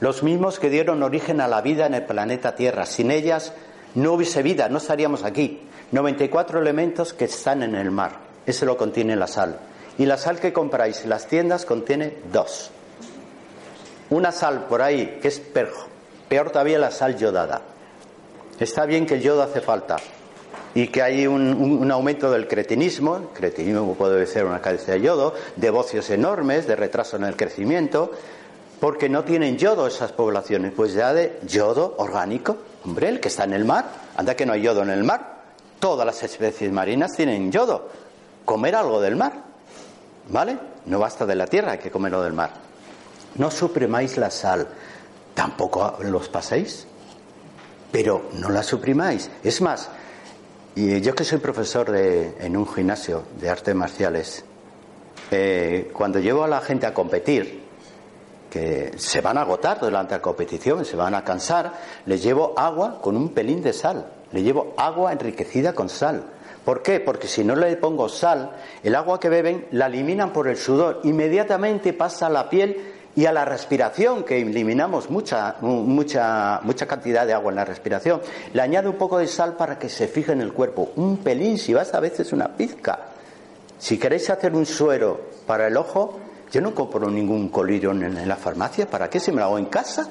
los 0.00 0.24
mismos 0.24 0.58
que 0.58 0.68
dieron 0.68 1.04
origen 1.04 1.40
a 1.40 1.46
la 1.46 1.60
vida 1.60 1.86
en 1.86 1.94
el 1.94 2.04
planeta 2.04 2.56
Tierra. 2.56 2.84
Sin 2.84 3.12
ellas 3.12 3.52
no 3.94 4.14
hubiese 4.14 4.42
vida, 4.42 4.68
no 4.68 4.78
estaríamos 4.78 5.22
aquí. 5.22 5.68
94 5.92 6.58
elementos 6.58 7.12
que 7.12 7.26
están 7.26 7.62
en 7.62 7.76
el 7.76 7.92
mar, 7.92 8.18
eso 8.44 8.66
lo 8.66 8.76
contiene 8.76 9.14
la 9.14 9.28
sal. 9.28 9.56
Y 9.98 10.06
la 10.06 10.16
sal 10.16 10.40
que 10.40 10.52
compráis 10.52 11.02
en 11.02 11.10
las 11.10 11.26
tiendas 11.26 11.64
contiene 11.64 12.16
dos. 12.32 12.70
una 14.10 14.32
sal 14.32 14.66
por 14.68 14.82
ahí 14.82 15.18
que 15.22 15.28
es 15.28 15.40
peor 15.40 16.50
todavía 16.50 16.78
la 16.78 16.90
sal 16.90 17.16
yodada. 17.16 17.62
Está 18.58 18.86
bien 18.86 19.06
que 19.06 19.14
el 19.14 19.22
yodo 19.22 19.42
hace 19.42 19.60
falta 19.60 19.96
y 20.74 20.88
que 20.88 21.02
hay 21.02 21.26
un, 21.26 21.90
aumento 21.90 22.30
del 22.30 22.48
cretinismo, 22.48 23.30
cretinismo 23.34 23.94
puede 23.94 24.26
ser 24.26 24.46
una 24.46 24.60
carencia 24.60 24.94
de 24.94 25.00
yodo, 25.00 25.34
de 25.56 25.70
bocios 25.70 26.08
enormes, 26.10 26.66
de 26.66 26.76
retraso 26.76 27.16
en 27.16 27.24
el 27.24 27.36
crecimiento, 27.36 28.10
porque 28.80 29.08
no 29.08 29.24
tienen 29.24 29.58
yodo 29.58 29.86
esas 29.86 30.12
poblaciones, 30.12 30.72
pues 30.74 30.94
ya 30.94 31.12
de 31.12 31.38
yodo 31.46 31.94
orgánico, 31.98 32.56
hombre, 32.84 33.08
el 33.08 33.20
que 33.20 33.28
está 33.28 33.44
en 33.44 33.52
el 33.52 33.64
mar, 33.64 33.84
anda 34.16 34.34
que 34.34 34.46
no 34.46 34.54
hay 34.54 34.62
yodo 34.62 34.82
en 34.82 34.90
el 34.90 35.04
mar, 35.04 35.42
todas 35.78 36.06
las 36.06 36.22
especies 36.22 36.72
marinas 36.72 37.12
tienen 37.14 37.52
yodo, 37.52 37.88
comer 38.44 38.74
algo 38.74 39.00
del 39.00 39.16
mar, 39.16 39.51
¿vale? 40.32 40.58
No 40.86 40.98
basta 40.98 41.26
de 41.26 41.36
la 41.36 41.46
tierra, 41.46 41.72
hay 41.72 41.78
que 41.78 41.90
comerlo 41.90 42.22
del 42.22 42.32
mar. 42.32 42.50
No 43.36 43.50
suprimáis 43.50 44.16
la 44.16 44.30
sal, 44.30 44.66
tampoco 45.34 45.98
los 46.00 46.28
paséis, 46.28 46.86
pero 47.92 48.30
no 48.32 48.48
la 48.48 48.62
suprimáis. 48.62 49.30
Es 49.44 49.60
más, 49.60 49.90
yo 50.74 51.14
que 51.14 51.24
soy 51.24 51.38
profesor 51.38 51.90
de, 51.90 52.34
en 52.40 52.56
un 52.56 52.66
gimnasio 52.66 53.22
de 53.38 53.48
artes 53.48 53.74
marciales, 53.74 54.44
eh, 55.30 55.90
cuando 55.92 56.18
llevo 56.18 56.44
a 56.44 56.48
la 56.48 56.60
gente 56.60 56.86
a 56.86 56.94
competir, 56.94 57.62
que 58.50 58.92
se 58.98 59.22
van 59.22 59.38
a 59.38 59.42
agotar 59.42 59.80
durante 59.80 60.14
la 60.14 60.20
competición, 60.20 60.84
se 60.84 60.94
van 60.94 61.14
a 61.14 61.24
cansar, 61.24 61.72
les 62.04 62.22
llevo 62.22 62.52
agua 62.58 63.00
con 63.00 63.16
un 63.16 63.30
pelín 63.30 63.62
de 63.62 63.72
sal, 63.72 64.12
le 64.30 64.42
llevo 64.42 64.74
agua 64.76 65.12
enriquecida 65.12 65.72
con 65.72 65.88
sal. 65.88 66.24
¿Por 66.64 66.82
qué? 66.82 67.00
Porque 67.00 67.26
si 67.26 67.44
no 67.44 67.56
le 67.56 67.76
pongo 67.76 68.08
sal, 68.08 68.52
el 68.82 68.94
agua 68.94 69.18
que 69.18 69.28
beben 69.28 69.66
la 69.72 69.86
eliminan 69.86 70.32
por 70.32 70.48
el 70.48 70.56
sudor, 70.56 71.00
inmediatamente 71.04 71.92
pasa 71.92 72.26
a 72.26 72.30
la 72.30 72.48
piel 72.48 72.92
y 73.14 73.26
a 73.26 73.32
la 73.32 73.44
respiración, 73.44 74.24
que 74.24 74.40
eliminamos 74.40 75.10
mucha, 75.10 75.56
mucha, 75.60 76.60
mucha 76.62 76.86
cantidad 76.86 77.26
de 77.26 77.34
agua 77.34 77.50
en 77.50 77.56
la 77.56 77.64
respiración, 77.64 78.22
le 78.52 78.62
añade 78.62 78.88
un 78.88 78.96
poco 78.96 79.18
de 79.18 79.26
sal 79.26 79.56
para 79.56 79.78
que 79.78 79.88
se 79.88 80.08
fije 80.08 80.32
en 80.32 80.40
el 80.40 80.52
cuerpo. 80.52 80.92
Un 80.96 81.18
pelín, 81.18 81.58
si 81.58 81.74
vas 81.74 81.92
a 81.94 82.00
veces 82.00 82.32
una 82.32 82.48
pizca. 82.48 82.98
Si 83.78 83.98
queréis 83.98 84.30
hacer 84.30 84.54
un 84.54 84.64
suero 84.64 85.20
para 85.46 85.66
el 85.66 85.76
ojo, 85.76 86.20
yo 86.52 86.60
no 86.60 86.74
compro 86.74 87.10
ningún 87.10 87.48
colirio 87.48 87.90
en, 87.90 88.28
la 88.28 88.36
farmacia. 88.36 88.86
¿Para 88.86 89.10
qué? 89.10 89.18
Si 89.18 89.32
me 89.32 89.38
lo 89.38 89.44
hago 89.44 89.58
en 89.58 89.66
casa. 89.66 90.08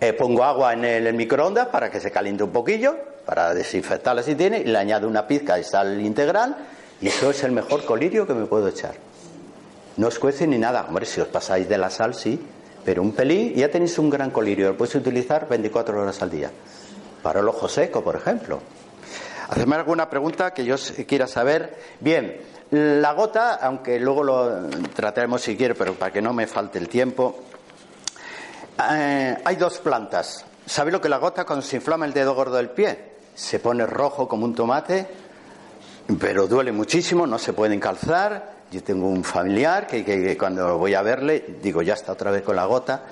Eh, 0.00 0.14
pongo 0.14 0.42
agua 0.44 0.72
en 0.72 0.84
el, 0.84 1.12
microondas 1.14 1.68
para 1.68 1.90
que 1.90 2.00
se 2.00 2.10
caliente 2.10 2.42
un 2.42 2.50
poquillo, 2.50 2.96
para 3.30 3.54
desinfectarla 3.54 4.24
si 4.24 4.34
tiene, 4.34 4.58
y 4.58 4.64
le 4.64 4.76
añado 4.76 5.06
una 5.06 5.24
pizca 5.24 5.54
de 5.54 5.62
sal 5.62 6.00
integral, 6.00 6.56
y 7.00 7.06
eso 7.06 7.30
es 7.30 7.44
el 7.44 7.52
mejor 7.52 7.84
colirio 7.84 8.26
que 8.26 8.34
me 8.34 8.44
puedo 8.46 8.66
echar. 8.66 8.96
No 9.98 10.08
os 10.08 10.18
cuece 10.18 10.48
ni 10.48 10.58
nada. 10.58 10.84
Hombre, 10.88 11.06
si 11.06 11.20
os 11.20 11.28
pasáis 11.28 11.68
de 11.68 11.78
la 11.78 11.90
sal, 11.90 12.12
sí. 12.12 12.44
Pero 12.84 13.02
un 13.02 13.12
pelín 13.12 13.54
ya 13.54 13.70
tenéis 13.70 13.96
un 14.00 14.10
gran 14.10 14.32
colirio. 14.32 14.70
Lo 14.70 14.76
podéis 14.76 14.96
utilizar 14.96 15.48
24 15.48 16.02
horas 16.02 16.20
al 16.22 16.28
día. 16.28 16.50
Para 17.22 17.38
el 17.38 17.46
ojo 17.46 17.68
seco, 17.68 18.02
por 18.02 18.16
ejemplo. 18.16 18.58
Hacedme 19.48 19.76
alguna 19.76 20.10
pregunta 20.10 20.52
que 20.52 20.64
yo 20.64 20.74
quiera 21.06 21.28
saber. 21.28 21.78
Bien, 22.00 22.36
la 22.72 23.12
gota, 23.12 23.60
aunque 23.62 24.00
luego 24.00 24.24
lo 24.24 24.68
trataremos 24.92 25.40
si 25.40 25.56
quiere, 25.56 25.76
pero 25.76 25.94
para 25.94 26.12
que 26.12 26.20
no 26.20 26.32
me 26.32 26.48
falte 26.48 26.80
el 26.80 26.88
tiempo. 26.88 27.44
Eh, 28.90 29.36
hay 29.44 29.54
dos 29.54 29.78
plantas. 29.78 30.44
¿Sabéis 30.66 30.94
lo 30.94 31.00
que 31.00 31.08
la 31.08 31.18
gota 31.18 31.44
cuando 31.44 31.64
se 31.64 31.76
inflama 31.76 32.06
el 32.06 32.12
dedo 32.12 32.34
gordo 32.34 32.56
del 32.56 32.70
pie? 32.70 33.19
Se 33.40 33.58
pone 33.58 33.86
rojo 33.86 34.28
como 34.28 34.44
un 34.44 34.54
tomate, 34.54 35.06
pero 36.18 36.46
duele 36.46 36.72
muchísimo, 36.72 37.26
no 37.26 37.38
se 37.38 37.52
pueden 37.52 37.80
calzar 37.80 38.60
yo 38.70 38.82
tengo 38.84 39.08
un 39.08 39.24
familiar 39.24 39.86
que, 39.86 40.36
cuando 40.38 40.78
voy 40.78 40.94
a 40.94 41.02
verle, 41.02 41.56
digo, 41.60 41.82
ya 41.82 41.94
está 41.94 42.12
otra 42.12 42.30
vez 42.30 42.42
con 42.42 42.54
la 42.54 42.66
gota, 42.66 43.02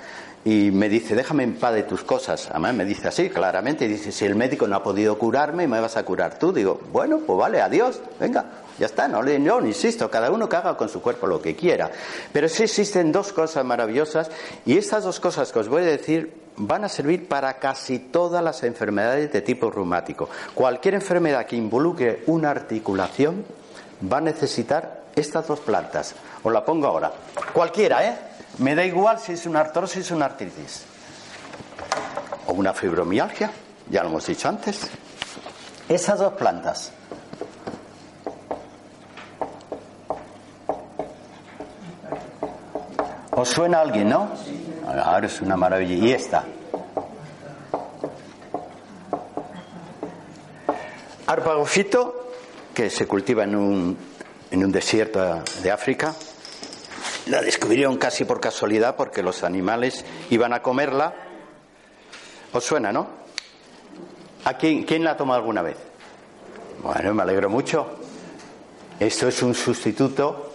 y 0.45 0.71
me 0.71 0.89
dice, 0.89 1.17
déjame 1.17 1.43
en 1.43 1.57
paz 1.57 1.75
de 1.75 1.83
tus 1.83 2.05
cosas. 2.05 2.49
Además 2.51 2.75
me 2.75 2.85
dice 2.85 3.09
así, 3.09 3.29
claramente, 3.29 3.89
dice, 3.89 4.13
si 4.13 4.25
el 4.25 4.37
médico 4.37 4.69
no 4.69 4.77
ha 4.77 4.83
podido 4.83 5.19
curarme, 5.19 5.67
me 5.67 5.81
vas 5.81 5.97
a 5.97 6.05
curar 6.05 6.39
tú. 6.39 6.53
Digo, 6.53 6.81
bueno, 6.93 7.19
pues 7.27 7.37
vale, 7.37 7.61
adiós, 7.61 8.01
venga, 8.21 8.45
ya 8.79 8.87
está, 8.87 9.09
no, 9.09 9.21
le, 9.21 9.41
no, 9.41 9.61
insisto, 9.67 10.09
cada 10.09 10.31
uno 10.31 10.49
que 10.49 10.57
haga 10.57 10.77
con 10.77 10.89
su 10.89 11.03
cuerpo 11.03 11.27
lo 11.27 11.43
que 11.43 11.57
quiera. 11.57 11.91
Pero 12.33 12.49
sí 12.49 12.63
existen 12.63 13.11
dos 13.11 13.33
cosas 13.33 13.65
maravillosas, 13.65 14.31
y 14.65 14.79
estas 14.79 15.03
dos 15.03 15.19
cosas 15.19 15.51
que 15.51 15.59
os 15.59 15.69
voy 15.69 15.83
a 15.83 15.87
decir 15.87 16.48
van 16.59 16.85
a 16.85 16.89
servir 16.89 17.29
para 17.29 17.59
casi 17.59 17.99
todas 17.99 18.43
las 18.43 18.63
enfermedades 18.63 19.33
de 19.33 19.41
tipo 19.41 19.71
reumático. 19.71 20.29
Cualquier 20.55 20.95
enfermedad 20.95 21.47
que 21.47 21.57
involucre 21.57 22.23
una 22.27 22.51
articulación 22.51 23.45
va 24.11 24.19
a 24.19 24.21
necesitar 24.21 25.03
estas 25.15 25.47
dos 25.47 25.61
plantas. 25.61 26.15
Os 26.43 26.53
la 26.53 26.65
pongo 26.65 26.87
ahora. 26.87 27.13
Cualquiera, 27.53 28.07
¿eh? 28.07 28.19
Me 28.59 28.75
da 28.75 28.85
igual 28.85 29.19
si 29.19 29.33
es 29.33 29.47
una 29.47 29.61
artrosis 29.61 30.11
o 30.11 30.17
una 30.17 30.27
artritis. 30.27 30.85
O 32.47 32.53
una 32.53 32.73
fibromialgia, 32.73 33.51
ya 33.89 34.03
lo 34.03 34.09
hemos 34.09 34.27
dicho 34.27 34.49
antes. 34.49 34.89
Esas 35.89 36.19
dos 36.19 36.33
plantas. 36.35 36.93
¿Os 43.31 43.49
suena 43.49 43.81
alguien, 43.81 44.09
no? 44.09 44.29
Ahora 44.89 45.27
es 45.27 45.41
una 45.41 45.57
maravilla. 45.57 45.95
Y 45.95 46.13
esta. 46.13 46.45
Arpagofito, 51.27 52.31
que 52.73 52.89
se 52.89 53.07
cultiva 53.07 53.45
en 53.45 53.55
un 53.55 53.99
en 54.51 54.65
un 54.65 54.73
desierto 54.73 55.43
de 55.63 55.71
África. 55.71 56.15
La 57.27 57.43
descubrieron 57.43 57.97
casi 57.99 58.25
por 58.25 58.41
casualidad 58.41 58.97
porque 58.97 59.23
los 59.23 59.45
animales 59.45 60.05
iban 60.31 60.53
a 60.53 60.63
comerla. 60.63 61.15
¿Os 62.53 62.65
suena, 62.65 62.93
no? 62.93 63.07
¿A 64.45 64.55
quién, 64.55 64.85
quién 64.85 65.05
la 65.05 65.13
ha 65.13 65.17
tomado 65.17 65.41
alguna 65.41 65.61
vez? 65.63 65.77
Bueno, 66.83 67.13
me 67.13 67.23
alegro 67.23 67.51
mucho. 67.51 67.99
Esto 68.99 69.29
es 69.29 69.43
un 69.43 69.55
sustituto 69.55 70.53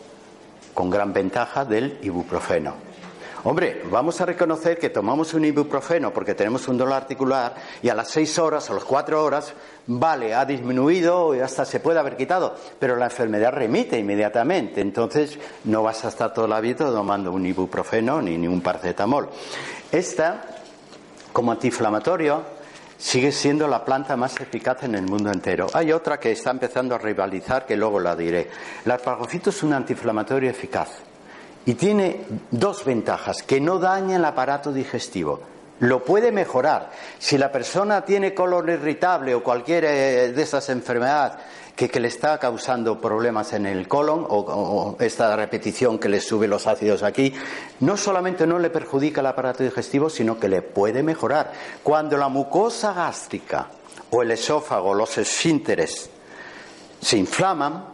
con 0.74 0.90
gran 0.90 1.14
ventaja 1.14 1.66
del 1.66 2.00
ibuprofeno. 2.02 2.93
Hombre, 3.46 3.82
vamos 3.92 4.22
a 4.22 4.26
reconocer 4.26 4.80
que 4.80 4.90
tomamos 4.90 5.34
un 5.34 5.44
ibuprofeno 5.44 6.14
porque 6.14 6.34
tenemos 6.34 6.70
un 6.70 6.78
dolor 6.78 6.94
articular 6.94 7.54
y 7.82 7.90
a 7.90 7.94
las 7.94 8.08
seis 8.08 8.40
horas 8.40 8.70
o 8.70 8.74
las 8.74 8.86
cuatro 8.86 9.22
horas, 9.22 9.54
vale, 9.86 10.34
ha 10.34 10.46
disminuido 10.46 11.36
y 11.36 11.42
hasta 11.42 11.66
se 11.66 11.82
puede 11.82 12.00
haber 12.00 12.16
quitado, 12.16 12.56
pero 12.80 12.96
la 12.96 13.06
enfermedad 13.06 13.52
remite 13.52 14.00
inmediatamente. 14.00 14.80
Entonces 14.80 15.38
no 15.66 15.84
vas 15.84 16.06
a 16.06 16.08
estar 16.08 16.34
todo 16.34 16.48
la 16.48 16.62
vida 16.62 16.86
tomando 16.86 17.34
un 17.34 17.46
ibuprofeno 17.46 18.22
ni, 18.22 18.38
ni 18.38 18.48
un 18.48 18.62
paracetamol. 18.62 19.28
Esta, 19.92 20.46
como 21.34 21.52
antiinflamatorio, 21.52 22.44
sigue 22.98 23.34
siendo 23.34 23.68
la 23.68 23.84
planta 23.84 24.16
más 24.16 24.40
eficaz 24.40 24.84
en 24.84 24.96
el 24.96 25.04
mundo 25.04 25.30
entero. 25.30 25.68
Hay 25.74 25.92
otra 25.92 26.18
que 26.18 26.32
está 26.32 26.52
empezando 26.52 26.96
a 26.96 26.98
rivalizar, 26.98 27.66
que 27.66 27.76
luego 27.76 28.00
la 28.00 28.16
diré. 28.16 28.50
El 28.86 28.92
arpagofito 28.92 29.50
es 29.50 29.62
un 29.64 29.74
antiinflamatorio 29.74 30.50
eficaz 30.50 31.12
y 31.66 31.76
tiene 31.76 32.26
dos 32.52 32.84
ventajas, 32.84 33.44
que 33.44 33.62
no 33.62 33.80
daña 33.80 34.18
el 34.18 34.26
aparato 34.26 34.72
digestivo. 34.72 35.40
Lo 35.80 36.04
puede 36.04 36.32
mejorar. 36.32 36.92
Si 37.20 37.38
la 37.38 37.52
persona 37.52 38.06
tiene 38.06 38.34
colon 38.34 38.70
irritable 38.70 39.34
o 39.34 39.44
cualquier 39.44 39.86
eh, 39.86 40.32
de 40.32 40.42
esas 40.42 40.70
enfermedades 40.70 41.34
que, 41.76 42.00
le 42.00 42.08
está 42.08 42.38
causando 42.38 43.02
problemas 43.02 43.54
en 43.54 43.66
el 43.66 43.88
colon 43.88 44.26
o, 44.30 44.38
o, 44.38 44.98
esta 45.02 45.36
repetición 45.36 45.98
que 45.98 46.10
le 46.10 46.22
sube 46.22 46.48
los 46.48 46.68
ácidos 46.68 47.02
aquí, 47.04 47.34
no 47.80 47.98
solamente 47.98 48.46
no 48.46 48.60
le 48.60 48.70
perjudica 48.70 49.22
el 49.22 49.28
aparato 49.28 49.64
digestivo, 49.64 50.10
sino 50.10 50.40
que 50.40 50.48
le 50.48 50.62
puede 50.62 51.02
mejorar. 51.02 51.52
Cuando 51.82 52.18
la 52.18 52.30
mucosa 52.30 52.94
gástrica 52.94 53.68
o 54.12 54.22
el 54.22 54.32
esófago, 54.32 54.94
los 54.94 55.18
esfínteres, 55.18 56.10
se 57.02 57.18
inflaman, 57.18 57.93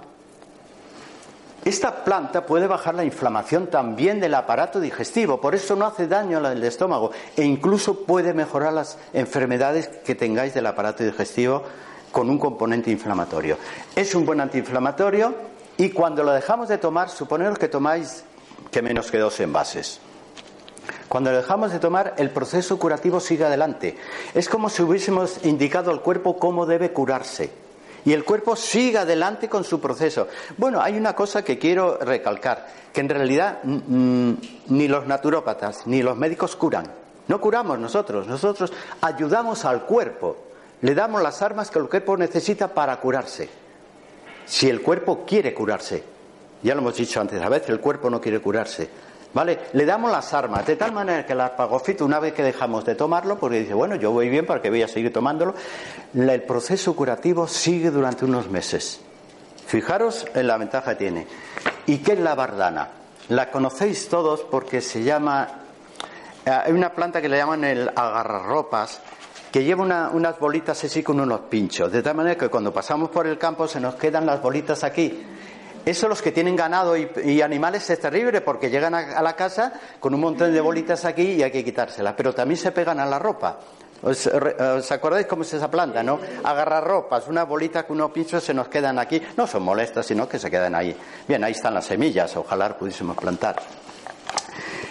esta 1.65 2.05
planta 2.05 2.45
puede 2.45 2.67
bajar 2.67 2.95
la 2.95 3.03
inflamación 3.03 3.67
también 3.67 4.19
del 4.19 4.33
aparato 4.33 4.79
digestivo, 4.79 5.41
por 5.41 5.55
eso 5.55 5.75
no 5.75 5.85
hace 5.85 6.07
daño 6.07 6.37
al 6.37 6.63
estómago 6.63 7.11
e 7.35 7.43
incluso 7.43 8.05
puede 8.05 8.33
mejorar 8.33 8.73
las 8.73 8.97
enfermedades 9.13 9.87
que 9.87 10.15
tengáis 10.15 10.53
del 10.53 10.67
aparato 10.67 11.03
digestivo 11.03 11.63
con 12.11 12.29
un 12.29 12.39
componente 12.39 12.91
inflamatorio. 12.91 13.57
Es 13.95 14.15
un 14.15 14.25
buen 14.25 14.39
antiinflamatorio 14.39 15.35
y 15.77 15.89
cuando 15.89 16.23
lo 16.23 16.31
dejamos 16.31 16.69
de 16.69 16.77
tomar, 16.77 17.09
suponeros 17.09 17.59
que 17.59 17.67
tomáis 17.67 18.23
que 18.71 18.81
menos 18.81 19.11
que 19.11 19.17
dos 19.17 19.39
envases. 19.41 19.99
Cuando 21.09 21.31
lo 21.31 21.37
dejamos 21.37 21.71
de 21.71 21.79
tomar, 21.79 22.13
el 22.17 22.29
proceso 22.29 22.79
curativo 22.79 23.19
sigue 23.19 23.43
adelante. 23.43 23.97
Es 24.33 24.47
como 24.47 24.69
si 24.69 24.81
hubiésemos 24.81 25.43
indicado 25.43 25.91
al 25.91 26.01
cuerpo 26.01 26.37
cómo 26.37 26.65
debe 26.65 26.91
curarse 26.91 27.68
y 28.05 28.13
el 28.13 28.23
cuerpo 28.23 28.55
siga 28.55 29.01
adelante 29.01 29.49
con 29.49 29.63
su 29.63 29.79
proceso. 29.79 30.27
Bueno, 30.57 30.81
hay 30.81 30.97
una 30.97 31.13
cosa 31.13 31.43
que 31.43 31.57
quiero 31.57 31.97
recalcar, 31.97 32.67
que 32.93 33.01
en 33.01 33.09
realidad 33.09 33.59
mm, 33.63 33.77
mm, 33.87 34.37
ni 34.67 34.87
los 34.87 35.05
naturópatas 35.07 35.85
ni 35.87 36.01
los 36.01 36.17
médicos 36.17 36.55
curan. 36.55 36.85
No 37.27 37.39
curamos 37.39 37.77
nosotros, 37.77 38.27
nosotros 38.27 38.73
ayudamos 39.01 39.63
al 39.65 39.85
cuerpo, 39.85 40.37
le 40.81 40.95
damos 40.95 41.21
las 41.21 41.41
armas 41.41 41.69
que 41.69 41.79
el 41.79 41.87
cuerpo 41.87 42.17
necesita 42.17 42.69
para 42.73 42.99
curarse. 42.99 43.49
Si 44.45 44.67
el 44.67 44.81
cuerpo 44.81 45.25
quiere 45.27 45.53
curarse, 45.53 46.03
ya 46.63 46.73
lo 46.73 46.81
hemos 46.81 46.95
dicho 46.95 47.21
antes, 47.21 47.39
a 47.39 47.49
veces 47.49 47.69
el 47.69 47.79
cuerpo 47.79 48.09
no 48.09 48.19
quiere 48.19 48.39
curarse, 48.39 48.89
¿Vale? 49.31 49.59
Le 49.73 49.85
damos 49.85 50.11
las 50.11 50.33
armas, 50.33 50.65
de 50.65 50.75
tal 50.75 50.91
manera 50.91 51.23
que 51.25 51.33
el 51.33 51.41
arpagofito, 51.41 52.03
una 52.03 52.19
vez 52.19 52.33
que 52.33 52.41
dejamos 52.41 52.83
de 52.83 52.95
tomarlo, 52.95 53.37
porque 53.37 53.59
dice, 53.59 53.75
bueno, 53.75 53.95
yo 53.95 54.11
voy 54.11 54.27
bien 54.27 54.45
para 54.45 54.59
que 54.61 54.71
voy 54.71 54.81
a 54.81 54.87
seguir 54.87 55.13
tomándolo, 55.13 55.53
el 56.15 56.41
proceso 56.43 56.95
curativo 56.95 57.47
sigue 57.47 57.91
durante 57.91 58.25
unos 58.25 58.49
meses. 58.49 59.01
Fijaros 59.67 60.25
en 60.33 60.47
la 60.47 60.57
ventaja 60.57 60.91
que 60.91 60.95
tiene. 60.95 61.27
¿Y 61.85 61.99
qué 61.99 62.13
es 62.13 62.19
la 62.19 62.33
bardana? 62.33 62.89
La 63.27 63.51
conocéis 63.51 64.09
todos 64.09 64.41
porque 64.41 64.81
se 64.81 65.03
llama. 65.03 65.47
Eh, 66.43 66.49
hay 66.49 66.71
una 66.71 66.91
planta 66.93 67.21
que 67.21 67.29
le 67.29 67.37
llaman 67.37 67.63
el 67.63 67.87
agarrarropas, 67.89 68.99
que 69.51 69.63
lleva 69.63 70.09
unas 70.11 70.39
bolitas 70.39 70.83
así 70.83 71.03
con 71.03 71.19
unos 71.19 71.41
pinchos, 71.41 71.91
de 71.91 72.01
tal 72.01 72.15
manera 72.15 72.35
que 72.35 72.49
cuando 72.49 72.73
pasamos 72.73 73.09
por 73.09 73.27
el 73.27 73.37
campo 73.37 73.67
se 73.67 73.79
nos 73.79 73.93
quedan 73.93 74.25
las 74.25 74.41
bolitas 74.41 74.83
aquí 74.83 75.23
eso 75.89 76.07
los 76.07 76.21
que 76.21 76.31
tienen 76.31 76.55
ganado 76.55 76.95
y, 76.95 77.41
animales 77.41 77.89
es 77.89 77.99
terrible 77.99 78.41
porque 78.41 78.69
llegan 78.69 78.93
a, 78.93 79.21
la 79.21 79.35
casa 79.35 79.73
con 79.99 80.13
un 80.13 80.21
montón 80.21 80.53
de 80.53 80.61
bolitas 80.61 81.05
aquí 81.05 81.23
y 81.33 81.43
hay 81.43 81.51
que 81.51 81.63
quitárselas. 81.63 82.13
Pero 82.15 82.33
también 82.33 82.57
se 82.57 82.71
pegan 82.71 82.99
a 82.99 83.05
la 83.05 83.19
ropa. 83.19 83.59
¿Os, 84.01 84.27
acordáis 84.91 85.25
cómo 85.27 85.41
es 85.43 85.53
esa 85.53 85.69
planta, 85.69 86.01
no? 86.03 86.19
Agarrar 86.43 86.85
ropas, 86.85 87.27
una 87.27 87.43
bolita 87.43 87.85
con 87.85 87.97
unos 87.97 88.11
pinchos 88.11 88.43
se 88.43 88.53
nos 88.53 88.67
quedan 88.67 88.97
aquí. 88.97 89.21
No 89.35 89.45
son 89.45 89.63
molestas, 89.63 90.05
sino 90.05 90.27
que 90.27 90.39
se 90.39 90.49
quedan 90.49 90.75
ahí. 90.75 90.95
Bien, 91.27 91.43
ahí 91.43 91.51
están 91.51 91.73
las 91.73 91.85
semillas, 91.85 92.35
ojalá 92.37 92.77
pudiésemos 92.77 93.17
plantar. 93.17 93.57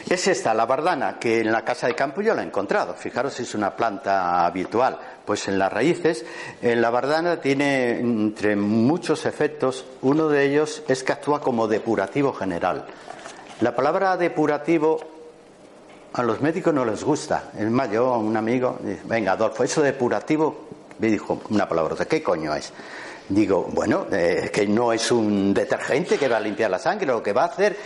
Es 0.09 0.27
esta, 0.27 0.55
la 0.55 0.65
bardana, 0.65 1.19
que 1.19 1.41
en 1.41 1.53
la 1.53 1.63
casa 1.63 1.87
de 1.87 1.95
campo 1.95 2.23
yo 2.23 2.35
la 2.35 2.43
he 2.43 2.47
encontrado. 2.47 2.95
Fijaros, 2.95 3.39
es 3.41 3.55
una 3.55 3.77
planta 3.77 4.47
habitual. 4.47 4.99
Pues 5.27 5.49
en 5.49 5.59
las 5.59 5.71
raíces, 5.71 6.25
en 6.63 6.81
la 6.81 6.89
bardana 6.89 7.43
tiene 7.43 7.99
entre 7.99 8.57
muchos 8.57 9.27
efectos, 9.27 9.85
uno 10.01 10.29
de 10.29 10.47
ellos 10.47 10.83
es 10.89 11.03
que 11.03 11.13
actúa 11.13 11.43
como 11.43 11.69
depurativo 11.69 12.33
general. 12.33 12.87
La 13.61 13.77
palabra 13.77 14.17
depurativo 14.17 14.99
a 16.15 16.23
los 16.23 16.41
médicos 16.41 16.73
no 16.73 16.87
les 16.87 17.05
gusta. 17.05 17.51
Es 17.59 17.71
más, 17.71 17.91
yo, 17.91 18.15
un 18.19 18.35
amigo, 18.35 18.79
venga, 19.05 19.33
Adolfo, 19.33 19.63
eso 19.63 19.83
depurativo, 19.83 20.69
me 21.01 21.09
dijo 21.09 21.43
una 21.51 21.69
palabra, 21.69 22.03
¿qué 22.07 22.23
coño 22.23 22.55
es? 22.55 22.73
Digo, 23.29 23.69
bueno, 23.75 24.07
eh, 24.11 24.51
que 24.51 24.67
no 24.67 24.91
es 24.91 25.13
un 25.13 25.53
detergente 25.53 26.17
que 26.17 26.29
va 26.29 26.39
a 26.39 26.41
limpiar 26.41 26.71
la 26.71 26.79
sangre, 26.79 27.07
lo 27.07 27.23
que 27.23 27.35
va 27.35 27.43
a 27.43 27.49
hacer 27.49 27.77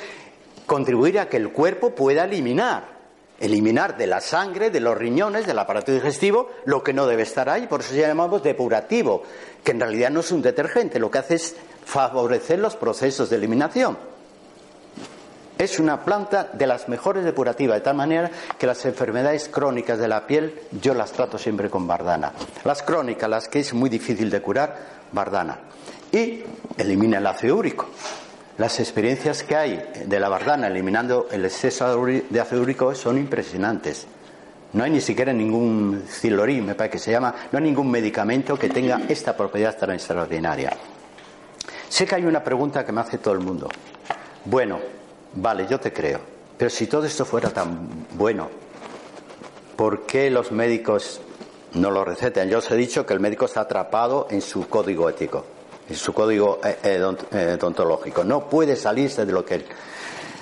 contribuir 0.67 1.19
a 1.19 1.29
que 1.29 1.37
el 1.37 1.51
cuerpo 1.51 1.95
pueda 1.95 2.25
eliminar, 2.25 2.85
eliminar 3.41 3.97
de 3.97 4.07
la 4.07 4.21
sangre, 4.21 4.71
de 4.71 4.81
los 4.81 4.97
riñones, 4.97 5.47
del 5.47 5.59
aparato 5.59 5.93
digestivo, 5.93 6.51
lo 6.65 6.83
que 6.83 6.93
no 6.93 7.07
debe 7.07 7.23
estar 7.23 7.49
ahí. 7.49 7.67
Por 7.67 7.81
eso 7.81 7.91
se 7.91 8.01
llamamos 8.01 8.43
depurativo, 8.43 9.23
que 9.65 9.73
en 9.73 9.81
realidad 9.81 10.11
no 10.11 10.21
es 10.21 10.31
un 10.31 10.43
detergente, 10.43 10.99
lo 10.99 11.11
que 11.11 11.19
hace 11.19 11.35
es 11.35 11.57
favorecer 11.85 12.59
los 12.59 12.77
procesos 12.77 13.31
de 13.31 13.37
eliminación. 13.37 13.99
Es 15.59 15.79
una 15.79 16.05
planta 16.05 16.51
de 16.53 16.67
las 16.67 16.89
mejores 16.89 17.25
depurativas, 17.25 17.77
de 17.77 17.83
tal 17.83 17.97
manera 17.97 18.31
que 18.59 18.67
las 18.67 18.85
enfermedades 18.85 19.49
crónicas 19.49 19.99
de 19.99 20.09
la 20.09 20.27
piel 20.27 20.61
yo 20.81 20.95
las 20.95 21.13
trato 21.13 21.39
siempre 21.39 21.71
con 21.71 21.87
bardana. 21.87 22.33
Las 22.65 22.83
crónicas, 22.83 23.31
las 23.31 23.49
que 23.49 23.61
es 23.61 23.73
muy 23.73 23.89
difícil 23.89 24.31
de 24.31 24.41
curar, 24.43 24.77
bardana. 25.13 25.61
Y 26.11 26.43
elimina 26.77 27.19
el 27.19 27.27
ácido 27.27 27.57
úrico. 27.57 27.89
Las 28.59 28.81
experiencias 28.81 29.43
que 29.43 29.57
hay 29.57 29.83
de 30.05 30.21
la 30.21 30.29
bardana 30.29 30.67
eliminando 30.67 31.27
el 31.31 31.47
exceso 31.47 32.05
de 32.07 32.41
ácido 32.41 32.61
úrico 32.61 32.95
son 32.95 33.17
impresionantes. 33.17 34.07
No 34.75 34.85
hay 34.85 34.91
ni 34.91 35.01
siquiera 35.01 35.33
ningún 35.33 36.05
cilorí, 36.07 36.61
me 36.61 36.75
parece 36.75 36.93
que 36.93 36.99
se 36.99 37.13
llama, 37.13 37.35
no 37.51 37.59
hay 37.59 37.65
ningún 37.65 37.91
medicamento 37.91 38.59
que 38.59 38.69
tenga 38.69 39.01
esta 39.09 39.35
propiedad 39.35 39.77
tan 39.77 39.93
extraordinaria. 39.93 40.77
Sé 41.89 42.07
que 42.07 42.15
hay 42.15 42.27
una 42.27 42.45
pregunta 42.45 42.85
que 42.85 42.93
me 42.93 43.01
hace 43.01 43.19
todo 43.19 43.35
el 43.35 43.41
mundo. 43.41 43.69
Bueno, 44.45 44.79
vale, 45.35 45.67
yo 45.67 45.81
te 45.81 45.93
creo, 45.93 46.21
pero 46.59 46.71
si 46.71 46.87
todo 46.87 47.07
esto 47.07 47.25
fuera 47.25 47.49
tan 47.51 48.07
bueno, 48.13 48.51
¿por 49.77 50.05
qué 50.05 50.31
los 50.31 50.53
médicos 50.53 51.23
no 51.75 51.91
lo 51.91 52.05
recetan? 52.05 52.51
Yo 52.51 52.59
os 52.59 52.71
he 52.71 52.77
dicho 52.77 53.07
que 53.07 53.15
el 53.15 53.21
médico 53.21 53.47
está 53.47 53.63
atrapado 53.63 54.27
en 54.31 54.43
su 54.43 54.69
código 54.69 55.09
ético 55.09 55.45
su 55.95 56.13
código 56.13 56.61
eh, 56.65 56.79
eh, 56.83 57.17
eh, 57.33 57.57
odontológico. 57.61 58.25
No 58.25 58.49
puede 58.49 58.77
salirse 58.77 59.25
de 59.25 59.33
lo 59.33 59.45
que. 59.45 59.65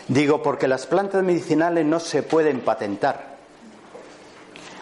Digo, 0.08 0.42
porque 0.42 0.66
las 0.66 0.86
plantas 0.86 1.22
medicinales 1.22 1.84
no 1.84 2.00
se 2.00 2.22
pueden 2.22 2.60
patentar. 2.60 3.30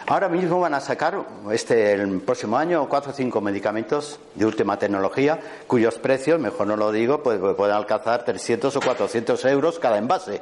Ahora 0.07 0.27
mismo 0.27 0.59
van 0.59 0.73
a 0.73 0.79
sacar, 0.79 1.23
este, 1.51 1.93
el 1.93 2.21
próximo 2.21 2.57
año, 2.57 2.89
cuatro 2.89 3.11
o 3.11 3.13
cinco 3.13 3.41
medicamentos 3.41 4.19
de 4.33 4.43
última 4.43 4.79
tecnología, 4.79 5.39
cuyos 5.67 5.99
precios, 5.99 6.39
mejor 6.39 6.65
no 6.65 6.75
lo 6.75 6.91
digo, 6.91 7.21
pues, 7.21 7.39
pues 7.39 7.55
pueden 7.55 7.75
alcanzar 7.75 8.25
300 8.25 8.75
o 8.75 8.79
400 8.81 9.45
euros 9.45 9.77
cada 9.77 9.99
envase 9.99 10.41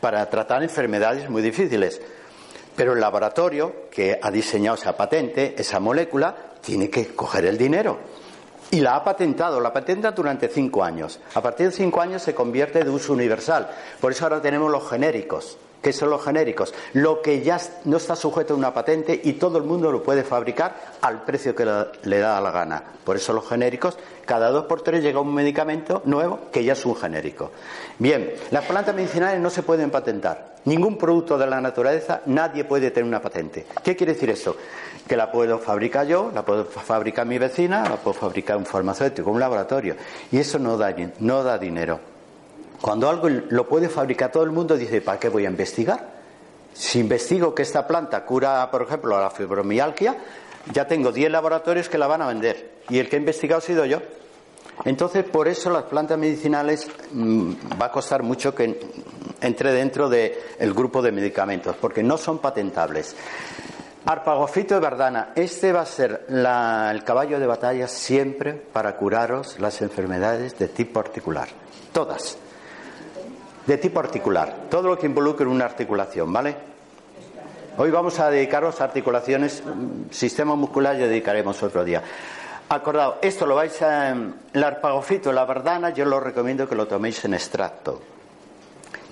para 0.00 0.28
tratar 0.28 0.62
enfermedades 0.62 1.30
muy 1.30 1.40
difíciles. 1.40 2.02
Pero 2.76 2.92
el 2.92 3.00
laboratorio 3.00 3.88
que 3.90 4.18
ha 4.20 4.30
diseñado 4.30 4.76
esa 4.76 4.94
patente, 4.94 5.54
esa 5.56 5.80
molécula, 5.80 6.36
tiene 6.60 6.90
que 6.90 7.08
coger 7.14 7.46
el 7.46 7.56
dinero. 7.56 7.98
Y 8.70 8.80
la 8.80 8.96
ha 8.96 9.04
patentado, 9.04 9.60
la 9.60 9.72
patenta 9.72 10.10
durante 10.10 10.48
cinco 10.48 10.84
años. 10.84 11.20
A 11.34 11.40
partir 11.40 11.66
de 11.66 11.72
cinco 11.72 12.00
años 12.02 12.22
se 12.22 12.34
convierte 12.34 12.84
de 12.84 12.90
uso 12.90 13.14
universal. 13.14 13.70
Por 14.00 14.12
eso 14.12 14.24
ahora 14.24 14.42
tenemos 14.42 14.70
los 14.70 14.88
genéricos. 14.88 15.56
¿Qué 15.80 15.92
son 15.92 16.10
los 16.10 16.24
genéricos? 16.24 16.74
Lo 16.92 17.22
que 17.22 17.40
ya 17.42 17.58
no 17.84 17.98
está 17.98 18.16
sujeto 18.16 18.52
a 18.52 18.56
una 18.56 18.74
patente 18.74 19.18
y 19.22 19.34
todo 19.34 19.58
el 19.58 19.64
mundo 19.64 19.92
lo 19.92 20.02
puede 20.02 20.24
fabricar 20.24 20.74
al 21.00 21.22
precio 21.22 21.54
que 21.54 21.64
le 22.02 22.18
da 22.18 22.40
la 22.40 22.50
gana. 22.50 22.82
Por 23.04 23.16
eso 23.16 23.32
los 23.32 23.48
genéricos, 23.48 23.96
cada 24.26 24.50
dos 24.50 24.64
por 24.64 24.82
tres 24.82 25.02
llega 25.02 25.20
un 25.20 25.32
medicamento 25.32 26.02
nuevo 26.04 26.40
que 26.52 26.64
ya 26.64 26.72
es 26.72 26.84
un 26.84 26.96
genérico. 26.96 27.52
Bien, 27.98 28.34
las 28.50 28.64
plantas 28.64 28.94
medicinales 28.94 29.40
no 29.40 29.50
se 29.50 29.62
pueden 29.62 29.90
patentar. 29.90 30.56
Ningún 30.64 30.98
producto 30.98 31.38
de 31.38 31.46
la 31.46 31.60
naturaleza, 31.60 32.22
nadie 32.26 32.64
puede 32.64 32.90
tener 32.90 33.08
una 33.08 33.22
patente. 33.22 33.64
¿Qué 33.82 33.94
quiere 33.94 34.14
decir 34.14 34.30
eso? 34.30 34.56
Que 35.08 35.16
la 35.16 35.32
puedo 35.32 35.58
fabricar 35.58 36.06
yo, 36.06 36.30
la 36.32 36.44
puedo 36.44 36.66
fabricar 36.66 37.26
mi 37.26 37.38
vecina, 37.38 37.82
la 37.82 37.96
puedo 37.96 38.14
fabricar 38.14 38.56
un 38.56 38.66
farmacéutico, 38.66 39.30
un 39.30 39.40
laboratorio. 39.40 39.96
Y 40.30 40.38
eso 40.38 40.58
no 40.58 40.76
da, 40.76 40.94
no 41.20 41.42
da 41.42 41.58
dinero. 41.58 41.98
Cuando 42.80 43.08
algo 43.08 43.28
lo 43.28 43.66
puede 43.66 43.88
fabricar 43.88 44.30
todo 44.30 44.44
el 44.44 44.52
mundo, 44.52 44.76
dice, 44.76 45.00
¿para 45.00 45.18
qué 45.18 45.28
voy 45.28 45.46
a 45.46 45.50
investigar? 45.50 46.18
Si 46.72 47.00
investigo 47.00 47.54
que 47.54 47.62
esta 47.62 47.86
planta 47.86 48.24
cura, 48.24 48.70
por 48.70 48.82
ejemplo, 48.82 49.18
la 49.18 49.30
fibromialgia, 49.30 50.16
ya 50.72 50.86
tengo 50.86 51.10
10 51.10 51.32
laboratorios 51.32 51.88
que 51.88 51.98
la 51.98 52.06
van 52.06 52.22
a 52.22 52.28
vender. 52.28 52.78
Y 52.88 52.98
el 52.98 53.08
que 53.08 53.16
ha 53.16 53.18
investigado 53.18 53.58
ha 53.58 53.62
sido 53.62 53.84
yo. 53.84 54.00
Entonces, 54.84 55.24
por 55.24 55.48
eso 55.48 55.70
las 55.70 55.84
plantas 55.84 56.18
medicinales 56.18 56.88
mm, 57.12 57.52
va 57.80 57.86
a 57.86 57.92
costar 57.92 58.22
mucho 58.22 58.54
que 58.54 58.78
entre 59.40 59.72
dentro 59.72 60.08
del 60.08 60.74
grupo 60.74 61.02
de 61.02 61.10
medicamentos, 61.10 61.74
porque 61.80 62.02
no 62.02 62.16
son 62.16 62.38
patentables. 62.38 63.16
Arpagofito 64.04 64.74
de 64.74 64.80
Bardana, 64.80 65.30
este 65.34 65.72
va 65.72 65.82
a 65.82 65.86
ser 65.86 66.26
el 66.28 67.04
caballo 67.04 67.38
de 67.38 67.46
batalla 67.46 67.88
siempre 67.88 68.54
para 68.54 68.96
curaros 68.96 69.58
las 69.58 69.82
enfermedades 69.82 70.58
de 70.58 70.68
tipo 70.68 71.00
articular. 71.00 71.48
Todas. 71.92 72.38
De 73.66 73.76
tipo 73.76 74.00
articular. 74.00 74.54
Todo 74.70 74.88
lo 74.88 74.98
que 74.98 75.06
involucre 75.06 75.46
una 75.46 75.66
articulación, 75.66 76.32
¿vale? 76.32 76.56
Hoy 77.76 77.90
vamos 77.90 78.18
a 78.18 78.30
dedicaros 78.30 78.80
a 78.80 78.84
articulaciones, 78.84 79.62
mm, 79.64 80.10
sistema 80.10 80.54
muscular 80.56 80.96
ya 80.96 81.06
dedicaremos 81.06 81.62
otro 81.62 81.84
día. 81.84 82.02
Acordado, 82.70 83.18
esto 83.22 83.46
lo 83.46 83.54
vais 83.54 83.80
a. 83.82 84.10
El 84.52 84.64
arpagofito, 84.64 85.32
la 85.32 85.44
bardana, 85.44 85.90
yo 85.90 86.04
lo 86.04 86.18
recomiendo 86.18 86.68
que 86.68 86.74
lo 86.74 86.86
toméis 86.86 87.24
en 87.24 87.34
extracto. 87.34 88.00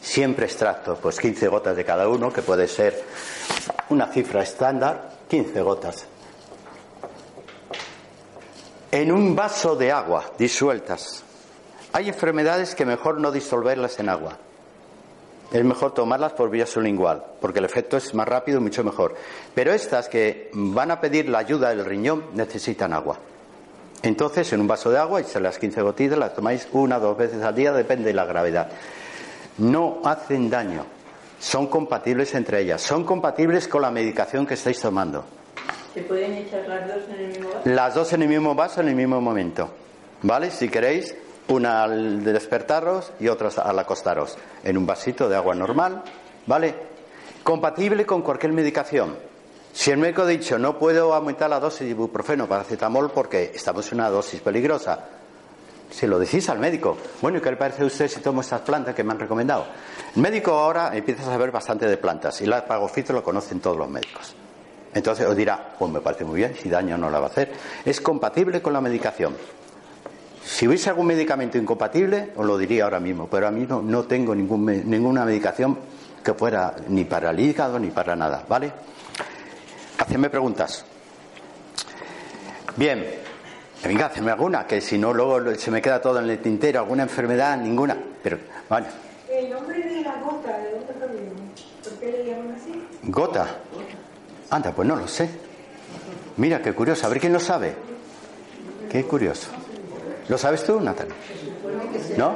Siempre 0.07 0.47
extracto, 0.47 0.95
pues 0.95 1.19
15 1.19 1.49
gotas 1.49 1.77
de 1.77 1.85
cada 1.85 2.09
uno, 2.09 2.33
que 2.33 2.41
puede 2.41 2.69
ser 2.69 3.03
una 3.91 4.07
cifra 4.07 4.41
estándar, 4.41 5.11
15 5.29 5.61
gotas. 5.63 6.07
En 8.93 9.11
un 9.11 9.35
vaso 9.35 9.75
de 9.75 9.91
agua 9.91 10.25
disueltas. 10.39 11.25
Hay 11.93 12.09
enfermedades 12.09 12.77
que 12.77 12.87
mejor 12.87 13.19
no 13.21 13.33
disolverlas 13.33 13.99
en 13.99 14.09
agua. 14.09 14.39
Es 15.51 15.65
mejor 15.65 15.93
tomarlas 15.93 16.35
por 16.35 16.51
vía 16.51 16.67
sublingual, 16.67 17.25
porque 17.41 17.59
el 17.59 17.65
efecto 17.65 17.97
es 17.97 18.15
más 18.15 18.29
rápido 18.29 18.59
y 18.59 18.63
mucho 18.63 18.85
mejor. 18.85 19.17
Pero 19.57 19.73
estas 19.73 20.09
que 20.09 20.51
van 20.53 20.93
a 20.93 21.01
pedir 21.01 21.29
la 21.29 21.39
ayuda 21.39 21.71
del 21.71 21.85
riñón 21.85 22.27
necesitan 22.33 22.93
agua. 22.93 23.19
Entonces, 24.03 24.53
en 24.53 24.61
un 24.61 24.69
vaso 24.69 24.89
de 24.89 24.99
agua, 24.99 25.21
y 25.21 25.41
las 25.41 25.59
15 25.59 25.83
gotitas, 25.83 26.17
las 26.17 26.33
tomáis 26.33 26.69
una 26.71 26.99
o 26.99 27.01
dos 27.01 27.19
veces 27.19 27.43
al 27.43 27.57
día, 27.57 27.73
depende 27.73 28.05
de 28.05 28.15
la 28.15 28.25
gravedad. 28.25 28.71
No 29.59 30.01
hacen 30.05 30.51
daño, 30.51 30.85
son 31.39 31.67
compatibles 31.67 32.35
entre 32.35 32.61
ellas, 32.61 32.83
son 32.83 33.05
compatibles 33.05 33.69
con 33.69 33.83
la 33.83 33.91
medicación 33.91 34.47
que 34.47 34.55
estáis 34.55 34.81
tomando. 34.81 35.25
¿Se 35.95 36.03
pueden 36.03 36.35
echar 36.35 36.69
las 36.69 36.87
dos 36.87 37.05
en 37.09 37.21
el 37.21 37.29
mismo 37.29 37.49
vaso? 37.49 37.61
Las 37.65 37.95
dos 37.95 38.13
en 38.13 38.23
el 38.23 38.29
mismo 38.29 38.55
vaso 38.55 38.81
en 38.83 38.89
el 38.89 38.95
mismo 38.95 39.21
momento. 39.21 39.71
¿Vale? 40.23 40.51
Si 40.51 40.69
queréis, 40.69 41.15
una 41.49 41.85
al 41.85 42.23
despertaros 42.23 43.13
y 43.19 43.29
otra 43.29 43.49
al 43.63 43.79
acostaros. 43.79 44.37
En 44.63 44.77
un 44.77 44.85
vasito 44.87 45.29
de 45.29 45.37
agua 45.37 45.55
normal. 45.55 46.03
¿Vale? 46.47 46.75
Compatible 47.43 48.05
con 48.05 48.23
cualquier 48.23 48.53
medicación. 48.53 49.17
Si 49.73 49.91
el 49.91 49.99
médico 49.99 50.23
ha 50.23 50.27
dicho 50.27 50.59
no 50.59 50.79
puedo 50.79 51.15
aumentar 51.15 51.51
la 51.51 51.61
dosis 51.61 51.81
de 51.81 51.91
ibuprofeno, 51.91 52.49
paracetamol, 52.49 53.11
porque 53.11 53.53
estamos 53.55 53.91
en 53.93 53.99
una 54.01 54.11
dosis 54.11 54.41
peligrosa, 54.41 54.99
Se 55.91 56.07
lo 56.07 56.19
decís 56.19 56.49
al 56.49 56.59
médico. 56.59 56.97
Bueno, 57.23 57.39
¿y 57.39 57.41
qué 57.41 57.51
le 57.51 57.57
parece 57.57 57.83
a 57.83 57.87
usted 57.87 58.09
si 58.09 58.21
tomo 58.21 58.41
estas 58.41 58.61
plantas 58.63 58.95
que 58.95 59.05
me 59.05 59.13
han 59.13 59.21
recomendado? 59.21 59.67
El 60.15 60.23
médico 60.23 60.53
ahora 60.53 60.97
empieza 60.97 61.23
a 61.23 61.27
saber 61.27 61.51
bastante 61.51 61.87
de 61.87 61.97
plantas 61.97 62.41
y 62.41 62.47
la 62.47 62.65
pagofito 62.67 63.13
lo 63.13 63.23
conocen 63.23 63.61
todos 63.61 63.77
los 63.77 63.89
médicos. 63.89 64.35
Entonces 64.93 65.27
os 65.27 65.37
dirá, 65.37 65.75
pues 65.79 65.93
me 65.93 66.01
parece 66.01 66.25
muy 66.25 66.37
bien, 66.37 66.55
si 66.61 66.69
daño 66.69 66.97
no 66.97 67.11
la 67.11 67.19
va 67.19 67.27
a 67.27 67.29
hacer. 67.29 67.53
Es 67.85 68.01
compatible 68.01 68.63
con 68.63 68.73
la 68.73 68.81
medicación. 68.81 69.37
Si 70.45 70.67
hubiese 70.67 70.89
algún 70.89 71.07
medicamento 71.07 71.59
incompatible, 71.59 72.33
os 72.37 72.47
lo 72.47 72.57
diría 72.57 72.85
ahora 72.85 73.01
mismo, 73.01 73.29
pero 73.29 73.47
ahora 73.47 73.59
mismo 73.59 73.83
no 73.83 74.05
tengo 74.05 74.35
ningún, 74.35 74.65
ninguna 74.89 75.25
medicación 75.25 75.79
que 76.25 76.35
fuera 76.35 76.75
ni 76.89 77.05
para 77.05 77.31
el 77.31 77.41
hígado 77.41 77.79
ni 77.79 77.91
para 77.91 78.17
nada, 78.17 78.45
¿vale? 78.49 78.73
Hacedme 79.99 80.31
preguntas. 80.31 80.85
Bien, 82.77 83.05
venga, 83.85 84.07
hacedme 84.07 84.33
alguna, 84.33 84.67
que 84.67 84.81
si 84.81 84.99
no 84.99 85.13
luego 85.13 85.55
se 85.55 85.71
me 85.71 85.81
queda 85.81 86.01
todo 86.01 86.19
en 86.19 86.31
el 86.31 86.39
tintero, 86.39 86.81
alguna 86.81 87.05
enfermedad, 87.05 87.57
ninguna. 87.59 87.97
Pero, 88.23 88.39
vale. 88.69 88.87
El 89.29 89.51
nombre 89.51 89.79
de 89.79 90.01
la 90.03 90.17
gota, 90.17 90.57
¿de 90.59 90.71
dónde 90.73 90.93
proviene? 90.95 91.31
¿Por 91.83 91.93
qué 91.95 92.13
le 92.13 92.25
llaman 92.27 92.55
así? 92.55 92.89
Gota. 93.05 93.47
Anda, 94.51 94.73
pues 94.73 94.89
no 94.89 94.97
lo 94.97 95.07
sé. 95.09 95.29
Mira, 96.37 96.61
qué 96.61 96.73
curioso. 96.73 97.07
A 97.07 97.11
ver 97.11 97.21
quién 97.21 97.33
lo 97.33 97.41
sabe. 97.41 97.75
Qué 98.91 99.05
curioso. 99.05 99.49
¿Lo 100.29 100.39
sabes 100.39 100.65
tú, 100.65 100.81
Natalia? 100.81 101.15
¿No? 102.17 102.35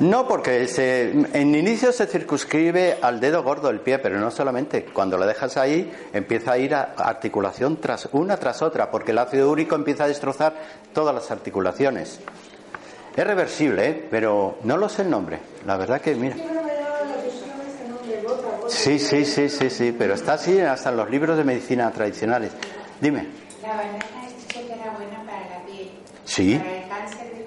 No, 0.00 0.26
porque 0.26 0.66
se, 0.66 1.10
en 1.10 1.54
inicio 1.54 1.92
se 1.92 2.06
circunscribe 2.06 2.98
al 3.02 3.20
dedo 3.20 3.42
gordo 3.42 3.68
del 3.68 3.80
pie, 3.80 3.98
pero 3.98 4.18
no 4.18 4.30
solamente. 4.30 4.86
Cuando 4.86 5.18
lo 5.18 5.26
dejas 5.26 5.58
ahí, 5.58 5.92
empieza 6.14 6.52
a 6.52 6.58
ir 6.58 6.74
a 6.74 6.94
articulación 6.96 7.76
tras 7.76 8.08
una 8.12 8.38
tras 8.38 8.62
otra, 8.62 8.90
porque 8.90 9.12
el 9.12 9.18
ácido 9.18 9.50
úrico 9.50 9.74
empieza 9.74 10.04
a 10.04 10.08
destrozar 10.08 10.54
todas 10.94 11.14
las 11.14 11.30
articulaciones. 11.30 12.18
Es 13.14 13.26
reversible, 13.26 13.88
¿eh? 13.88 14.08
pero 14.10 14.58
no 14.64 14.78
lo 14.78 14.88
sé 14.88 15.02
el 15.02 15.10
nombre. 15.10 15.38
La 15.66 15.76
verdad 15.76 16.00
que, 16.00 16.14
mira. 16.14 16.36
Sí, 18.68 18.98
sí, 18.98 19.24
sí, 19.26 19.48
sí, 19.50 19.68
sí, 19.68 19.92
pero 19.96 20.14
está 20.14 20.34
así 20.34 20.58
hasta 20.60 20.90
en 20.90 20.96
los 20.96 21.10
libros 21.10 21.36
de 21.36 21.44
medicina 21.44 21.90
tradicionales. 21.90 22.52
Dime. 23.00 23.26
La 23.60 23.68
banana 23.76 23.98
que 24.48 24.72
era 24.72 24.90
buena 24.92 25.22
para 25.26 25.58
la 25.58 25.66
piel. 25.66 25.90
Sí. 26.24 26.56
Para 26.56 26.76
el 26.76 26.88
cáncer 26.88 27.34
de. 27.34 27.39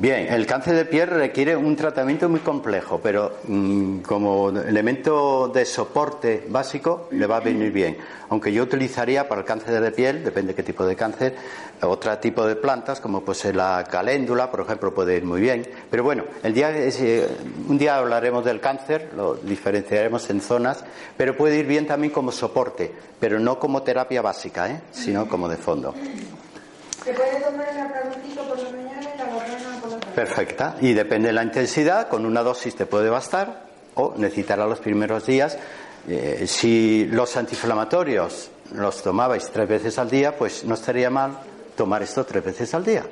Bien, 0.00 0.32
el 0.32 0.46
cáncer 0.46 0.76
de 0.76 0.86
piel 0.86 1.08
requiere 1.08 1.54
un 1.54 1.76
tratamiento 1.76 2.26
muy 2.26 2.40
complejo, 2.40 3.00
pero 3.02 3.36
mmm, 3.46 3.98
como 3.98 4.48
elemento 4.48 5.48
de 5.48 5.66
soporte 5.66 6.46
básico 6.48 7.08
le 7.10 7.26
va 7.26 7.36
a 7.36 7.40
venir 7.40 7.70
bien. 7.70 7.98
Aunque 8.30 8.50
yo 8.50 8.62
utilizaría 8.62 9.28
para 9.28 9.42
el 9.42 9.46
cáncer 9.46 9.78
de 9.78 9.92
piel, 9.92 10.24
depende 10.24 10.54
qué 10.54 10.62
tipo 10.62 10.86
de 10.86 10.96
cáncer, 10.96 11.36
otro 11.82 12.16
tipo 12.16 12.46
de 12.46 12.56
plantas, 12.56 12.98
como 12.98 13.20
pues 13.20 13.44
la 13.54 13.86
caléndula, 13.90 14.50
por 14.50 14.60
ejemplo, 14.60 14.94
puede 14.94 15.18
ir 15.18 15.24
muy 15.26 15.42
bien. 15.42 15.68
Pero 15.90 16.02
bueno, 16.02 16.24
el 16.42 16.54
día, 16.54 16.70
eh, 16.74 17.28
un 17.68 17.76
día 17.76 17.98
hablaremos 17.98 18.42
del 18.42 18.58
cáncer, 18.58 19.10
lo 19.14 19.34
diferenciaremos 19.34 20.30
en 20.30 20.40
zonas, 20.40 20.82
pero 21.18 21.36
puede 21.36 21.58
ir 21.58 21.66
bien 21.66 21.86
también 21.86 22.10
como 22.10 22.32
soporte, 22.32 22.90
pero 23.20 23.38
no 23.38 23.58
como 23.58 23.82
terapia 23.82 24.22
básica, 24.22 24.70
¿eh? 24.70 24.80
sino 24.92 25.28
como 25.28 25.46
de 25.46 25.58
fondo. 25.58 25.94
¿Se 27.04 27.14
puede 27.14 27.40
tomar 27.40 27.68
el 27.68 28.36
por 28.36 28.58
la 28.58 28.70
mañana 28.70 29.00
y 29.02 29.80
por 29.80 29.90
la? 29.90 30.00
Perfecta. 30.14 30.76
Y 30.80 30.92
depende 30.92 31.28
de 31.28 31.32
la 31.32 31.42
intensidad, 31.42 32.08
con 32.08 32.26
una 32.26 32.42
dosis 32.42 32.74
te 32.76 32.86
puede 32.86 33.08
bastar 33.08 33.64
o 33.94 34.14
necesitará 34.16 34.66
los 34.66 34.80
primeros 34.80 35.26
días. 35.26 35.56
Eh, 36.08 36.44
si 36.46 37.06
los 37.06 37.36
antiinflamatorios 37.36 38.50
los 38.72 39.02
tomabais 39.02 39.50
tres 39.50 39.68
veces 39.68 39.98
al 39.98 40.10
día, 40.10 40.36
pues 40.36 40.64
no 40.64 40.74
estaría 40.74 41.10
mal 41.10 41.38
tomar 41.76 42.02
esto 42.02 42.24
tres 42.24 42.44
veces 42.44 42.74
al 42.74 42.84
día. 42.84 43.04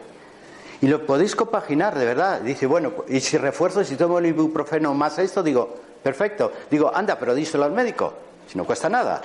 Y 0.80 0.86
lo 0.86 1.04
podéis 1.04 1.34
compaginar, 1.34 1.98
de 1.98 2.04
verdad. 2.04 2.40
Dice, 2.40 2.66
bueno, 2.66 2.92
y 3.08 3.20
si 3.20 3.36
refuerzo, 3.36 3.82
si 3.82 3.96
tomo 3.96 4.18
el 4.18 4.26
ibuprofeno 4.26 4.94
más 4.94 5.18
esto, 5.18 5.42
digo, 5.42 5.74
perfecto. 6.02 6.52
Digo, 6.70 6.94
anda, 6.94 7.18
pero 7.18 7.34
díselo 7.34 7.64
al 7.64 7.72
médico, 7.72 8.14
si 8.46 8.56
no 8.56 8.64
cuesta 8.64 8.88
nada. 8.88 9.20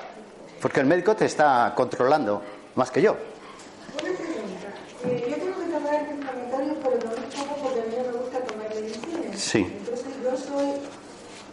Porque 0.60 0.80
el 0.80 0.88
médico 0.88 1.16
te 1.16 1.26
está 1.26 1.74
controlando 1.76 2.42
más 2.76 2.90
que 2.90 3.02
yo. 3.02 3.12
Una 3.12 4.12
pregunta. 4.18 4.68
Eh, 5.06 5.28
yo 5.30 5.36
tengo 5.36 5.60
que 5.60 5.72
tomar 5.72 5.96
antiinflamatorios, 5.96 6.78
pero 6.82 6.96
no 6.96 7.22
los 7.22 7.30
tomo 7.30 7.56
porque 7.62 7.80
a 7.80 7.84
mí 7.84 7.96
no 7.98 8.12
me 8.12 8.18
gusta 8.18 8.40
tomar 8.40 8.70
medicina. 8.74 9.20
Sí. 9.54 9.60
Entonces 9.60 10.08
yo 10.24 10.36
soy, 10.36 10.70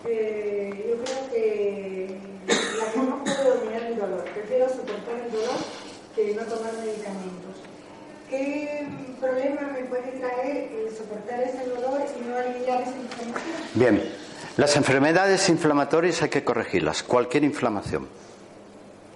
eh, 0.08 0.86
yo 0.88 1.04
creo 1.04 1.30
que 1.30 2.18
la 2.78 2.92
que 2.92 2.98
no 2.98 3.22
puede 3.22 3.44
dominar 3.44 3.82
el 3.82 3.98
dolor. 3.98 4.24
Prefiero 4.24 4.70
soportar 4.70 5.20
el 5.26 5.30
dolor 5.30 5.58
que 6.16 6.34
no 6.34 6.42
tomar 6.44 6.72
medicamentos. 6.78 7.56
¿Qué 8.30 8.88
problema 9.20 9.60
me 9.74 9.84
puede 9.84 10.12
traer 10.12 10.72
el 10.72 10.96
soportar 10.96 11.42
ese 11.42 11.68
dolor 11.68 12.00
y 12.18 12.26
no 12.26 12.36
aliviar 12.38 12.80
esa 12.80 12.96
inflamación? 12.96 13.56
Bien, 13.74 14.02
las 14.56 14.76
enfermedades 14.76 15.46
inflamatorias 15.50 16.22
hay 16.22 16.30
que 16.30 16.42
corregirlas, 16.42 17.02
cualquier 17.02 17.44
inflamación. 17.44 18.08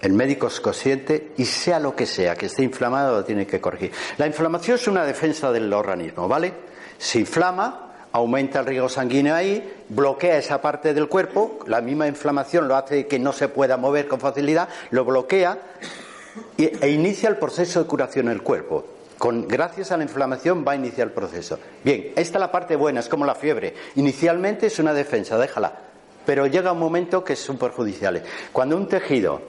El 0.03 0.13
médico 0.13 0.49
es 0.49 0.61
consciente 0.61 1.33
y 1.39 1.47
sea 1.47 1.81
lo 1.81 1.97
que 1.97 2.05
sea 2.05 2.37
que 2.37 2.47
esté 2.47 2.63
inflamado 2.63 3.17
lo 3.17 3.25
tiene 3.25 3.47
que 3.47 3.63
corregir. 3.63 3.93
La 4.19 4.27
inflamación 4.27 4.75
es 4.75 4.87
una 4.89 5.07
defensa 5.07 5.51
del 5.51 5.73
organismo, 5.73 6.29
¿vale? 6.29 6.53
Se 6.99 7.19
inflama, 7.19 7.84
aumenta 8.15 8.61
el 8.61 8.67
riego 8.67 8.89
sanguíneo 8.89 9.35
ahí, 9.35 9.75
bloquea 9.89 10.39
esa 10.39 10.63
parte 10.63 10.95
del 10.95 11.09
cuerpo, 11.09 11.59
la 11.67 11.81
misma 11.81 12.07
inflamación 12.07 12.69
lo 12.69 12.77
hace 12.77 13.09
que 13.09 13.19
no 13.19 13.33
se 13.33 13.49
pueda 13.49 13.77
mover 13.77 14.07
con 14.07 14.21
facilidad, 14.21 14.69
lo 14.93 15.05
bloquea 15.05 15.59
e 16.57 16.89
inicia 16.91 17.29
el 17.29 17.39
proceso 17.39 17.81
de 17.83 17.87
curación 17.89 18.27
en 18.27 18.35
el 18.35 18.43
cuerpo. 18.43 18.85
Con, 19.19 19.49
gracias 19.49 19.91
a 19.91 19.97
la 19.97 20.05
inflamación 20.05 20.65
va 20.67 20.73
a 20.73 20.77
iniciar 20.77 21.09
el 21.09 21.13
proceso. 21.13 21.59
Bien, 21.83 22.13
esta 22.15 22.39
es 22.39 22.41
la 22.41 22.53
parte 22.53 22.77
buena, 22.77 23.01
es 23.01 23.09
como 23.09 23.27
la 23.27 23.35
fiebre. 23.35 23.75
Inicialmente 23.97 24.69
es 24.69 24.79
una 24.79 24.95
defensa, 24.95 25.37
déjala. 25.37 25.73
Pero 26.25 26.47
llega 26.47 26.71
un 26.71 26.79
momento 26.79 27.25
que 27.25 27.33
es 27.33 27.49
un 27.49 27.59
perjudicial. 27.59 28.23
Cuando 28.53 28.77
un 28.77 28.89
tejido 28.89 29.43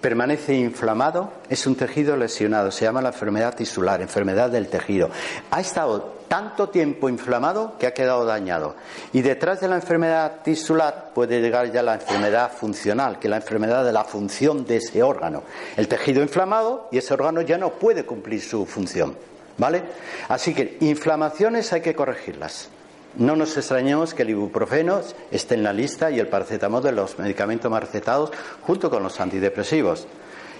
permanece 0.00 0.54
inflamado, 0.54 1.32
es 1.48 1.64
un 1.66 1.76
tejido 1.76 2.16
lesionado, 2.16 2.72
se 2.72 2.84
llama 2.86 3.00
la 3.00 3.10
enfermedad 3.10 3.54
tisular, 3.54 4.02
enfermedad 4.02 4.50
del 4.50 4.68
tejido. 4.68 5.10
Ha 5.50 5.60
estado 5.60 6.13
tanto 6.28 6.68
tiempo 6.68 7.08
inflamado 7.08 7.74
que 7.78 7.86
ha 7.86 7.94
quedado 7.94 8.24
dañado. 8.24 8.74
Y 9.12 9.22
detrás 9.22 9.60
de 9.60 9.68
la 9.68 9.76
enfermedad 9.76 10.42
tisular 10.42 11.10
puede 11.14 11.40
llegar 11.40 11.72
ya 11.72 11.82
la 11.82 11.94
enfermedad 11.94 12.52
funcional, 12.52 13.18
que 13.18 13.28
es 13.28 13.30
la 13.30 13.36
enfermedad 13.36 13.84
de 13.84 13.92
la 13.92 14.04
función 14.04 14.64
de 14.64 14.76
ese 14.76 15.02
órgano. 15.02 15.42
El 15.76 15.88
tejido 15.88 16.22
inflamado 16.22 16.88
y 16.90 16.98
ese 16.98 17.14
órgano 17.14 17.40
ya 17.40 17.58
no 17.58 17.70
puede 17.70 18.04
cumplir 18.04 18.40
su 18.40 18.66
función. 18.66 19.16
¿Vale? 19.56 19.82
Así 20.28 20.52
que 20.52 20.78
inflamaciones 20.80 21.72
hay 21.72 21.80
que 21.80 21.94
corregirlas. 21.94 22.70
No 23.16 23.36
nos 23.36 23.56
extrañemos 23.56 24.12
que 24.12 24.22
el 24.22 24.30
ibuprofeno 24.30 25.00
esté 25.30 25.54
en 25.54 25.62
la 25.62 25.72
lista 25.72 26.10
y 26.10 26.18
el 26.18 26.26
paracetamol 26.26 26.82
de 26.82 26.90
los 26.90 27.16
medicamentos 27.20 27.70
más 27.70 27.80
recetados 27.80 28.32
junto 28.62 28.90
con 28.90 29.04
los 29.04 29.20
antidepresivos. 29.20 30.08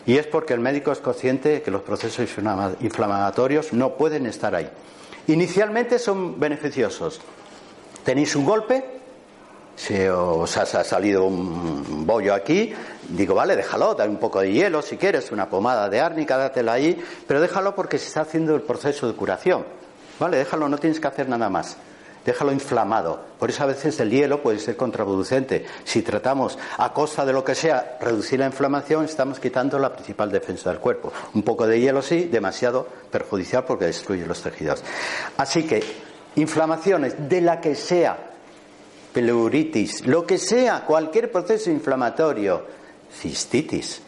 Y 0.07 0.19
es 0.19 0.27
porque 0.27 0.55
el 0.55 0.61
médico 0.61 0.93
es 0.93 0.99
consciente 0.99 1.63
que 1.63 1.71
los 1.73 1.83
procesos 1.83 2.29
inflamatorios 2.81 3.73
no 3.73 3.97
pueden 3.97 4.27
estar 4.27 4.55
ahí. 4.55 4.71
Inicialmente 5.27 5.99
son 5.99 6.39
beneficiosos. 6.39 7.21
Tenéis 8.05 8.37
un 8.37 8.45
golpe, 8.45 8.85
si 9.77 10.07
os 10.07 10.57
ha 10.57 10.85
salido 10.85 11.25
un 11.25 12.07
bollo 12.07 12.35
aquí, 12.35 12.75
digo, 13.09 13.35
vale, 13.35 13.57
déjalo, 13.57 13.95
dale 13.95 14.11
un 14.11 14.19
poco 14.19 14.41
de 14.41 14.53
hielo 14.53 14.83
si 14.83 14.97
quieres, 14.97 15.33
una 15.33 15.49
pomada 15.49 15.89
de 15.89 16.01
árnica, 16.01 16.37
dátela 16.37 16.75
ahí, 16.75 17.03
pero 17.27 17.41
déjalo 17.41 17.75
porque 17.75 17.99
se 17.99 18.09
está 18.09 18.21
haciendo 18.21 18.55
el 18.55 18.63
proceso 18.63 19.07
de 19.07 19.15
curación. 19.15 19.65
Vale, 20.21 20.37
déjalo, 20.37 20.69
no 20.69 20.79
tienes 20.79 21.01
que 21.01 21.09
hacer 21.09 21.29
nada 21.29 21.49
más 21.49 21.77
déjalo 22.25 22.53
inflamado. 22.53 23.21
Por 23.39 23.51
eso 23.51 23.63
a 23.63 23.67
veces 23.67 23.99
el 24.01 24.11
hielo 24.11 24.43
puede 24.43 24.59
ser 24.59 24.77
contraproducente. 24.77 25.67
Si 25.85 26.03
tratamos 26.03 26.59
a 26.79 26.93
costa 26.93 27.25
de 27.25 27.33
lo 27.33 27.45
que 27.45 27.55
sea 27.55 27.99
reducir 28.01 28.39
la 28.39 28.47
inflamación, 28.47 29.05
estamos 29.05 29.39
quitando 29.39 29.79
la 29.79 29.93
principal 29.93 30.31
defensa 30.31 30.71
del 30.71 30.81
cuerpo. 30.81 31.13
Un 31.35 31.43
poco 31.43 31.67
de 31.67 31.81
hielo 31.81 32.03
sí, 32.03 32.25
demasiado 32.25 32.87
perjudicial 33.11 33.65
porque 33.65 33.87
destruye 33.87 34.27
los 34.27 34.43
tejidos. 34.43 34.83
Así 35.37 35.65
que 35.65 35.83
inflamaciones 36.37 37.29
de 37.29 37.41
la 37.41 37.61
que 37.61 37.75
sea, 37.75 38.17
pleuritis, 39.13 40.07
lo 40.07 40.27
que 40.27 40.39
sea, 40.39 40.85
cualquier 40.85 41.31
proceso 41.31 41.71
inflamatorio, 41.71 42.65
cistitis. 43.13 44.01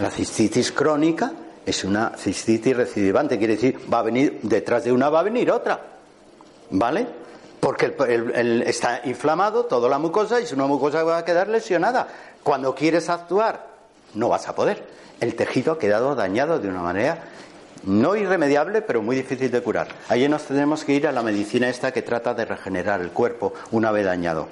La 0.00 0.10
cistitis 0.10 0.72
crónica 0.72 1.32
es 1.64 1.84
una 1.84 2.12
cistitis 2.16 2.76
recidivante, 2.76 3.38
quiere 3.38 3.54
decir, 3.54 3.80
va 3.92 4.00
a 4.00 4.02
venir 4.02 4.40
detrás 4.42 4.84
de 4.84 4.92
una 4.92 5.08
va 5.08 5.20
a 5.20 5.22
venir 5.22 5.50
otra. 5.50 5.93
¿Vale? 6.70 7.06
Porque 7.60 7.94
está 8.66 9.00
inflamado 9.04 9.64
toda 9.64 9.88
la 9.88 9.98
mucosa 9.98 10.40
y 10.40 10.46
si 10.46 10.54
una 10.54 10.66
mucosa 10.66 11.02
va 11.02 11.18
a 11.18 11.24
quedar 11.24 11.48
lesionada. 11.48 12.08
Cuando 12.42 12.74
quieres 12.74 13.08
actuar, 13.08 13.66
no 14.14 14.28
vas 14.28 14.48
a 14.48 14.54
poder. 14.54 14.86
El 15.20 15.34
tejido 15.34 15.72
ha 15.72 15.78
quedado 15.78 16.14
dañado 16.14 16.58
de 16.58 16.68
una 16.68 16.82
manera 16.82 17.24
no 17.86 18.16
irremediable, 18.16 18.82
pero 18.82 19.02
muy 19.02 19.16
difícil 19.16 19.50
de 19.50 19.60
curar. 19.62 19.88
Allí 20.08 20.28
nos 20.28 20.44
tenemos 20.44 20.84
que 20.84 20.94
ir 20.94 21.06
a 21.06 21.12
la 21.12 21.22
medicina 21.22 21.68
esta 21.68 21.92
que 21.92 22.02
trata 22.02 22.34
de 22.34 22.44
regenerar 22.44 23.00
el 23.00 23.10
cuerpo 23.10 23.52
una 23.72 23.90
vez 23.90 24.04
dañado, 24.06 24.48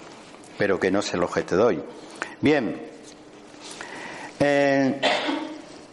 pero 0.59 0.79
que 0.79 0.91
no 0.91 1.01
es 1.01 1.15
el 1.15 1.23
objeto 1.23 1.57
de 1.57 1.63
hoy. 1.63 1.83
Bien, 2.41 2.81
eh, 4.39 5.01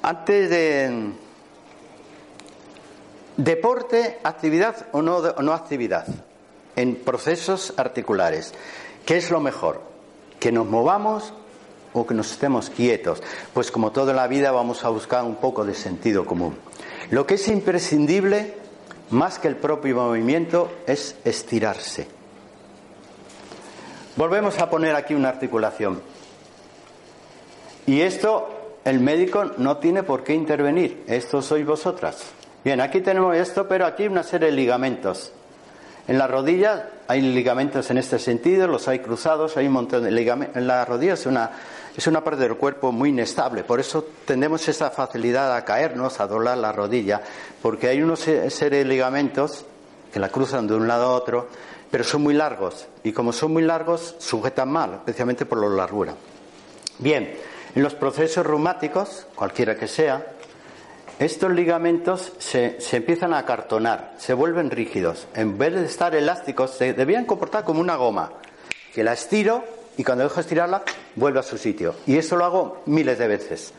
antes 0.01 0.49
de 0.49 1.11
deporte, 3.39 4.19
actividad 4.23 4.87
o 4.91 5.01
no, 5.01 5.17
o 5.17 5.41
no 5.41 5.53
actividad 5.53 6.05
en 6.75 6.95
procesos 6.95 7.73
articulares. 7.77 8.53
¿Qué 9.05 9.17
es 9.17 9.31
lo 9.31 9.39
mejor? 9.39 9.81
¿Que 10.39 10.51
nos 10.51 10.67
movamos 10.67 11.33
o 11.93 12.05
que 12.05 12.13
nos 12.13 12.31
estemos 12.31 12.69
quietos? 12.69 13.23
Pues 13.53 13.71
como 13.71 13.91
toda 13.91 14.13
la 14.13 14.27
vida 14.27 14.51
vamos 14.51 14.83
a 14.83 14.89
buscar 14.89 15.23
un 15.23 15.35
poco 15.35 15.63
de 15.63 15.73
sentido 15.73 16.25
común. 16.25 16.57
Lo 17.11 17.25
que 17.25 17.35
es 17.35 17.47
imprescindible, 17.47 18.55
más 19.09 19.39
que 19.39 19.47
el 19.47 19.55
propio 19.55 19.95
movimiento, 19.95 20.69
es 20.85 21.15
estirarse. 21.23 22.07
Volvemos 24.17 24.59
a 24.59 24.69
poner 24.69 24.95
aquí 24.95 25.13
una 25.13 25.29
articulación. 25.29 26.01
Y 27.87 28.01
esto 28.01 28.75
el 28.83 28.99
médico 28.99 29.45
no 29.57 29.77
tiene 29.77 30.03
por 30.03 30.25
qué 30.25 30.33
intervenir. 30.33 31.05
Esto 31.07 31.41
sois 31.41 31.65
vosotras. 31.65 32.38
Bien, 32.63 32.81
aquí 32.81 32.99
tenemos 32.99 33.35
esto, 33.37 33.67
pero 33.67 33.85
aquí 33.85 34.05
una 34.05 34.23
serie 34.23 34.49
de 34.49 34.53
ligamentos. 34.53 35.31
En 36.09 36.17
la 36.17 36.27
rodilla 36.27 36.89
hay 37.07 37.21
ligamentos 37.21 37.89
en 37.91 37.97
este 37.97 38.19
sentido, 38.19 38.67
los 38.67 38.87
hay 38.87 38.99
cruzados, 38.99 39.55
hay 39.55 39.67
un 39.67 39.73
montón 39.73 40.03
de 40.03 40.11
ligamentos. 40.11 40.57
En 40.57 40.67
la 40.67 40.83
rodilla 40.83 41.13
es 41.13 41.25
una, 41.25 41.51
es 41.95 42.07
una 42.07 42.23
parte 42.23 42.41
del 42.41 42.57
cuerpo 42.57 42.91
muy 42.91 43.09
inestable, 43.09 43.63
por 43.63 43.79
eso 43.79 44.05
tenemos 44.25 44.67
esa 44.67 44.89
facilidad 44.89 45.55
a 45.55 45.63
caernos, 45.63 46.19
a 46.19 46.27
doblar 46.27 46.57
la 46.57 46.71
rodilla, 46.71 47.21
porque 47.61 47.87
hay 47.87 48.01
unos 48.01 48.19
serie 48.19 48.79
de 48.79 48.85
ligamentos 48.85 49.65
que 50.11 50.19
la 50.19 50.29
cruzan 50.29 50.67
de 50.67 50.73
un 50.73 50.87
lado 50.87 51.05
a 51.05 51.13
otro, 51.13 51.47
pero 51.91 52.03
son 52.03 52.23
muy 52.23 52.33
largos, 52.33 52.87
y 53.03 53.11
como 53.13 53.31
son 53.31 53.53
muy 53.53 53.63
largos, 53.63 54.15
sujetan 54.19 54.69
mal, 54.69 54.95
especialmente 54.95 55.45
por 55.45 55.59
la 55.59 55.69
largura. 55.69 56.13
Bien, 56.97 57.35
en 57.75 57.83
los 57.83 57.95
procesos 57.95 58.45
reumáticos, 58.45 59.27
cualquiera 59.35 59.75
que 59.75 59.87
sea, 59.87 60.25
estos 61.19 61.51
ligamentos 61.51 62.31
se, 62.39 62.77
empiezan 62.93 63.33
a 63.33 63.39
acartonar, 63.39 64.13
se 64.17 64.33
vuelven 64.33 64.71
rígidos. 64.71 65.27
En 65.33 65.57
vez 65.57 65.73
de 65.73 65.85
estar 65.85 66.15
elásticos, 66.15 66.71
se 66.71 66.93
debían 66.93 67.25
comportar 67.25 67.65
como 67.65 67.81
una 67.81 67.97
goma, 67.97 68.31
que 68.93 69.03
la 69.03 69.11
estiro 69.11 69.65
y 69.97 70.05
cuando 70.05 70.23
dejo 70.23 70.35
de 70.35 70.41
estirarla, 70.41 70.83
vuelve 71.15 71.41
a 71.41 71.43
su 71.43 71.57
sitio. 71.57 71.95
Y 72.07 72.17
eso 72.17 72.37
lo 72.37 72.45
hago 72.45 72.81
miles 72.85 73.17
de 73.19 73.27
veces. 73.27 73.73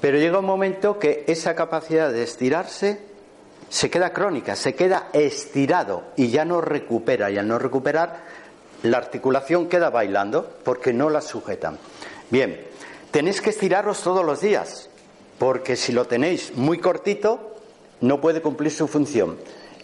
Pero 0.00 0.18
llega 0.18 0.40
un 0.40 0.44
momento 0.44 0.98
que 0.98 1.24
esa 1.28 1.54
capacidad 1.54 2.10
de 2.10 2.24
estirarse 2.24 2.98
se 3.68 3.88
queda 3.88 4.12
crónica, 4.12 4.56
se 4.56 4.74
queda 4.74 5.08
estirado 5.12 6.02
y 6.16 6.30
ya 6.30 6.44
no 6.44 6.60
recupera. 6.60 7.30
Y 7.30 7.38
al 7.38 7.46
no 7.46 7.60
recuperar, 7.60 8.24
la 8.82 8.98
articulación 8.98 9.68
queda 9.68 9.90
bailando 9.90 10.58
porque 10.64 10.92
no 10.92 11.10
la 11.10 11.20
sujetan. 11.20 11.78
Bien, 12.28 12.60
tenéis 13.12 13.40
que 13.40 13.50
estiraros 13.50 14.02
todos 14.02 14.24
los 14.24 14.40
días 14.40 14.90
porque 15.38 15.76
si 15.76 15.92
lo 15.92 16.06
tenéis 16.06 16.52
muy 16.56 16.78
cortito, 16.78 17.56
no 18.00 18.20
puede 18.20 18.42
cumplir 18.42 18.70
su 18.70 18.86
función. 18.86 19.36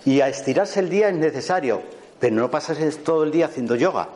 Y 0.05 0.21
a 0.21 0.29
estirarse 0.29 0.81
el 0.81 0.91
día 0.91 1.09
es 1.09 1.15
necesario, 1.15 1.83
pero 2.19 2.35
no 2.35 2.51
pasas 2.51 2.79
todo 2.99 3.25
el 3.25 3.31
día 3.31 3.47
haciendo 3.47 3.77
yoga. 3.77 4.09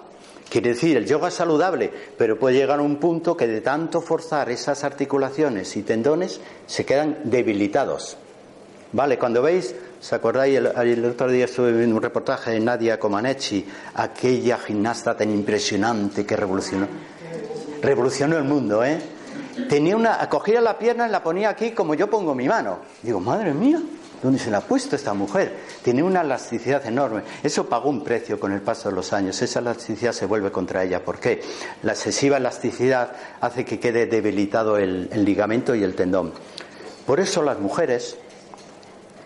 Quiere 0.48 0.70
decir, 0.70 0.96
el 0.96 1.06
yoga 1.06 1.28
es 1.28 1.34
saludable, 1.34 1.90
pero 2.16 2.38
puede 2.38 2.56
llegar 2.56 2.78
a 2.78 2.82
un 2.82 2.96
punto 2.96 3.36
que 3.36 3.48
de 3.48 3.60
tanto 3.60 4.00
forzar 4.00 4.48
esas 4.48 4.84
articulaciones 4.84 5.76
y 5.76 5.82
tendones 5.82 6.40
se 6.66 6.84
quedan 6.84 7.18
debilitados. 7.24 8.16
Vale, 8.92 9.18
cuando 9.18 9.42
veis, 9.42 9.74
¿se 10.00 10.14
acordáis? 10.14 10.56
El, 10.56 11.04
otro 11.04 11.28
día 11.28 11.46
estuve 11.46 11.84
un 11.84 12.00
reportaje 12.00 12.52
de 12.52 12.60
Nadia 12.60 12.98
Comaneci, 12.98 13.66
aquella 13.94 14.58
gimnasta 14.58 15.16
tan 15.16 15.30
impresionante 15.30 16.24
que 16.24 16.36
revolucionó, 16.36 16.86
revolucionó 17.82 18.38
el 18.38 18.44
mundo, 18.44 18.84
¿eh? 18.84 19.15
Tenía 19.68 19.96
una, 19.96 20.28
cogía 20.28 20.60
la 20.60 20.78
pierna 20.78 21.08
y 21.08 21.10
la 21.10 21.22
ponía 21.22 21.48
aquí 21.48 21.72
como 21.72 21.94
yo 21.94 22.08
pongo 22.08 22.34
mi 22.34 22.48
mano. 22.48 22.78
Digo, 23.02 23.20
madre 23.20 23.54
mía, 23.54 23.80
¿dónde 24.22 24.38
se 24.38 24.50
la 24.50 24.58
ha 24.58 24.60
puesto 24.60 24.96
esta 24.96 25.14
mujer? 25.14 25.56
Tiene 25.82 26.02
una 26.02 26.20
elasticidad 26.20 26.84
enorme. 26.86 27.22
Eso 27.42 27.66
pagó 27.66 27.90
un 27.90 28.04
precio 28.04 28.38
con 28.38 28.52
el 28.52 28.60
paso 28.60 28.88
de 28.88 28.94
los 28.94 29.12
años. 29.12 29.40
Esa 29.42 29.60
elasticidad 29.60 30.12
se 30.12 30.26
vuelve 30.26 30.52
contra 30.52 30.84
ella. 30.84 31.04
¿Por 31.04 31.18
qué? 31.18 31.42
La 31.82 31.92
excesiva 31.92 32.36
elasticidad 32.36 33.12
hace 33.40 33.64
que 33.64 33.80
quede 33.80 34.06
debilitado 34.06 34.78
el, 34.78 35.08
el 35.12 35.24
ligamento 35.24 35.74
y 35.74 35.82
el 35.82 35.94
tendón. 35.94 36.32
Por 37.06 37.20
eso 37.20 37.42
las 37.42 37.58
mujeres 37.58 38.16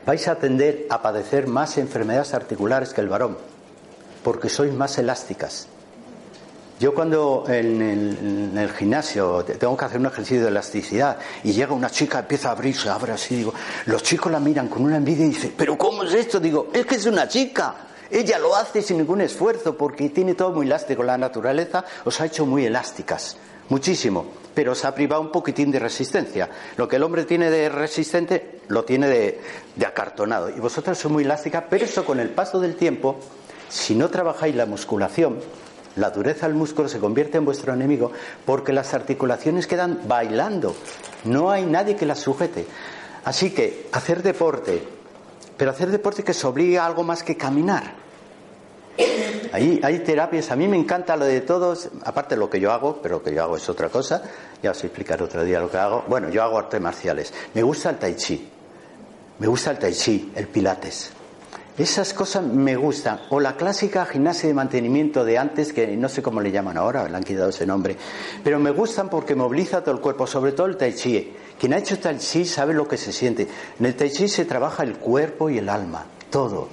vais 0.07 0.29
a 0.29 0.37
tender 0.37 0.87
a 0.91 1.03
padecer 1.03 1.47
más 1.47 1.79
enfermedades 1.79 2.35
articulares 2.35 2.93
que 2.93 3.01
el 3.01 3.09
varón, 3.09 3.39
porque 4.23 4.49
sois 4.49 4.73
más 4.73 4.99
elásticas. 4.99 5.69
Yo 6.81 6.95
cuando 6.95 7.45
en 7.47 8.57
el, 8.57 8.71
gimnasio 8.71 9.45
tengo 9.45 9.77
que 9.77 9.85
hacer 9.85 10.01
un 10.01 10.07
ejercicio 10.07 10.45
de 10.45 10.49
elasticidad 10.49 11.19
y 11.45 11.53
llega 11.53 11.75
una 11.75 11.91
chica, 11.91 12.21
empieza 12.21 12.49
a 12.49 12.53
abrirse, 12.53 12.89
abre 12.89 13.13
así, 13.13 13.37
digo, 13.37 13.53
los 13.85 14.03
chicos 14.03 14.33
la 14.33 14.41
miran 14.41 14.69
con 14.69 14.85
una 14.85 14.97
envidia 14.97 15.27
y 15.27 15.29
dicen, 15.29 15.53
pero 15.55 15.77
¿cómo 15.77 16.05
es 16.05 16.15
esto? 16.15 16.41
Digo, 16.41 16.69
es 16.73 16.87
que 16.87 16.95
es 16.95 17.05
una 17.05 17.29
chica. 17.29 17.75
Ella 18.11 18.39
lo 18.39 18.57
hace 18.57 18.81
sin 18.81 18.97
ningún 18.97 19.21
esfuerzo 19.21 19.77
porque 19.77 20.09
tiene 20.09 20.33
todo 20.33 20.53
muy 20.53 20.65
elástico. 20.65 21.03
La 21.03 21.19
naturaleza 21.19 21.85
os 22.07 22.19
ha 22.19 22.25
hecho 22.25 22.47
muy 22.47 22.65
elásticas, 22.65 23.37
muchísimo, 23.69 24.25
pero 24.55 24.73
os 24.73 24.83
ha 24.87 24.95
privado 24.95 25.21
un 25.21 25.31
poquitín 25.31 25.71
de 25.71 25.81
resistencia. 25.81 26.49
Lo 26.79 26.89
que 26.89 26.97
el 26.97 27.03
hombre 27.03 27.27
tiene 27.27 27.51
de 27.51 27.69
resistente 27.69 28.63
lo 28.69 28.87
tiene 28.87 29.07
de, 29.07 29.39
de 29.77 29.85
acartonado. 29.85 30.49
Y 30.49 30.59
vosotras 30.59 30.97
sois 30.97 31.13
muy 31.13 31.25
elásticas, 31.25 31.63
pero 31.69 31.85
eso 31.85 32.07
con 32.07 32.21
el 32.21 32.31
paso 32.31 32.59
del 32.59 32.75
tiempo, 32.77 33.19
si 33.69 33.95
no 33.95 34.09
trabajáis 34.09 34.57
la 34.57 34.65
musculación, 34.65 35.41
la 35.97 36.11
dureza 36.11 36.47
del 36.47 36.57
músculo 36.57 36.89
se 36.89 36.99
convierte 36.99 37.39
en 37.39 37.45
vuestro 37.45 37.73
enemigo 37.73 38.13
porque 38.45 38.73
las 38.73 38.95
articulaciones 38.95 39.67
quedan 39.67 40.01
bailando. 40.07 40.75
No 41.25 41.51
hay 41.51 41.67
nadie 41.67 41.97
que 41.97 42.07
las 42.07 42.21
sujete. 42.21 42.67
Así 43.25 43.51
que 43.51 43.89
hacer 43.93 44.23
deporte, 44.23 44.83
pero 45.57 45.71
hacer 45.71 45.91
deporte 45.91 46.23
que 46.23 46.33
se 46.33 46.47
obliga 46.47 46.83
a 46.83 46.87
algo 46.87 47.03
más 47.03 47.23
que 47.23 47.37
caminar. 47.37 47.95
Ahí 49.53 49.81
hay 49.83 49.99
terapias, 50.01 50.51
a 50.51 50.57
mí 50.57 50.69
me 50.69 50.77
encanta 50.77 51.17
lo 51.17 51.25
de 51.25 51.41
todos, 51.41 51.91
aparte 52.05 52.37
lo 52.37 52.49
que 52.49 52.61
yo 52.61 52.71
hago, 52.73 53.01
pero 53.03 53.17
lo 53.17 53.23
que 53.23 53.35
yo 53.35 53.43
hago 53.43 53.57
es 53.57 53.69
otra 53.69 53.89
cosa, 53.89 54.23
ya 54.63 54.71
os 54.71 54.85
explicaré 54.85 55.25
otro 55.25 55.45
día 55.45 55.61
lo 55.61 55.71
que 55.71 55.77
hago. 55.77 56.05
Bueno, 56.07 56.29
yo 56.29 56.43
hago 56.43 56.59
artes 56.59 56.81
marciales. 56.81 57.33
Me 57.55 57.63
gusta 57.63 57.91
el 57.91 57.99
tai 57.99 58.15
chi, 58.15 58.49
me 59.39 59.47
gusta 59.47 59.73
el 59.73 59.79
tai 59.79 59.93
chi, 59.93 60.33
el 60.37 60.47
pilates. 60.47 61.13
Esas 61.79 62.13
cosas 62.13 62.45
me 62.45 62.77
gustan. 62.77 63.21
O 63.31 63.41
la 63.41 63.57
clásica 63.57 64.05
gimnasia 64.05 64.49
de 64.49 64.55
mantenimiento 64.55 65.25
de 65.25 65.39
antes, 65.39 65.73
que 65.73 65.97
no 65.97 66.09
sé 66.09 66.23
cómo 66.23 66.41
le 66.41 66.51
llaman 66.51 66.77
ahora, 66.77 67.09
le 67.09 67.17
han 67.17 67.23
quitado 67.23 67.51
ese 67.51 67.67
nombre. 67.67 67.97
Pero 68.45 68.59
me 68.59 68.71
gustan 68.71 69.09
porque 69.09 69.35
moviliza 69.35 69.83
todo 69.83 69.95
el 69.95 70.01
cuerpo, 70.01 70.27
sobre 70.27 70.53
todo 70.53 70.67
el 70.67 70.77
tai 70.77 70.93
chi. 70.93 71.33
Quien 71.59 71.73
ha 71.73 71.79
hecho 71.79 71.99
tai 71.99 72.19
chi 72.19 72.45
sabe 72.45 72.75
lo 72.75 72.87
que 72.87 72.97
se 72.97 73.13
siente. 73.13 73.49
En 73.79 73.87
el 73.87 73.95
tai 73.95 74.11
chi 74.11 74.29
se 74.29 74.45
trabaja 74.45 74.83
el 74.83 74.97
cuerpo 74.97 75.49
y 75.49 75.59
el 75.59 75.69
alma, 75.69 76.05
todo. 76.29 76.69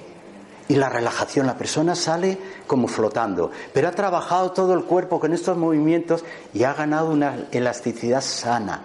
Y 0.67 0.75
la 0.75 0.89
relajación, 0.89 1.47
la 1.47 1.57
persona 1.57 1.95
sale 1.95 2.37
como 2.65 2.89
flotando. 2.89 3.51
Pero 3.73 3.87
ha 3.87 3.91
trabajado 3.91 4.51
todo 4.51 4.73
el 4.73 4.83
cuerpo 4.83 5.19
con 5.19 5.31
estos 5.31 5.57
movimientos 5.57 6.25
y 6.53 6.63
ha 6.63 6.73
ganado 6.73 7.11
una 7.11 7.47
elasticidad 7.51 8.21
sana. 8.21 8.81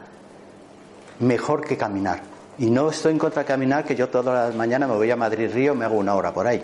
Mejor 1.18 1.64
que 1.64 1.76
caminar. 1.76 2.32
Y 2.59 2.70
no 2.70 2.90
estoy 2.90 3.12
en 3.12 3.18
contra 3.18 3.42
de 3.42 3.48
caminar, 3.48 3.84
que 3.84 3.94
yo 3.94 4.09
todas 4.09 4.48
las 4.48 4.55
mañanas 4.55 4.88
me 4.88 4.96
voy 4.96 5.11
a 5.11 5.16
Madrid 5.16 5.50
Río, 5.53 5.74
me 5.74 5.84
hago 5.84 5.96
una 5.96 6.14
hora 6.14 6.34
por 6.34 6.46
ahí. 6.46 6.62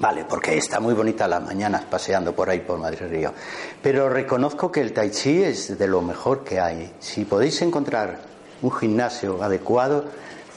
Vale, 0.00 0.24
porque 0.28 0.56
está 0.56 0.78
muy 0.78 0.94
bonita 0.94 1.26
las 1.26 1.42
mañanas 1.42 1.82
paseando 1.84 2.32
por 2.32 2.48
ahí 2.48 2.60
por 2.60 2.78
Madrid 2.78 3.06
Río. 3.08 3.32
Pero 3.82 4.08
reconozco 4.08 4.70
que 4.70 4.80
el 4.80 4.92
tai 4.92 5.10
chi 5.10 5.42
es 5.42 5.76
de 5.76 5.88
lo 5.88 6.02
mejor 6.02 6.44
que 6.44 6.60
hay. 6.60 6.92
Si 7.00 7.24
podéis 7.24 7.62
encontrar 7.62 8.18
un 8.62 8.70
gimnasio 8.70 9.42
adecuado 9.42 10.04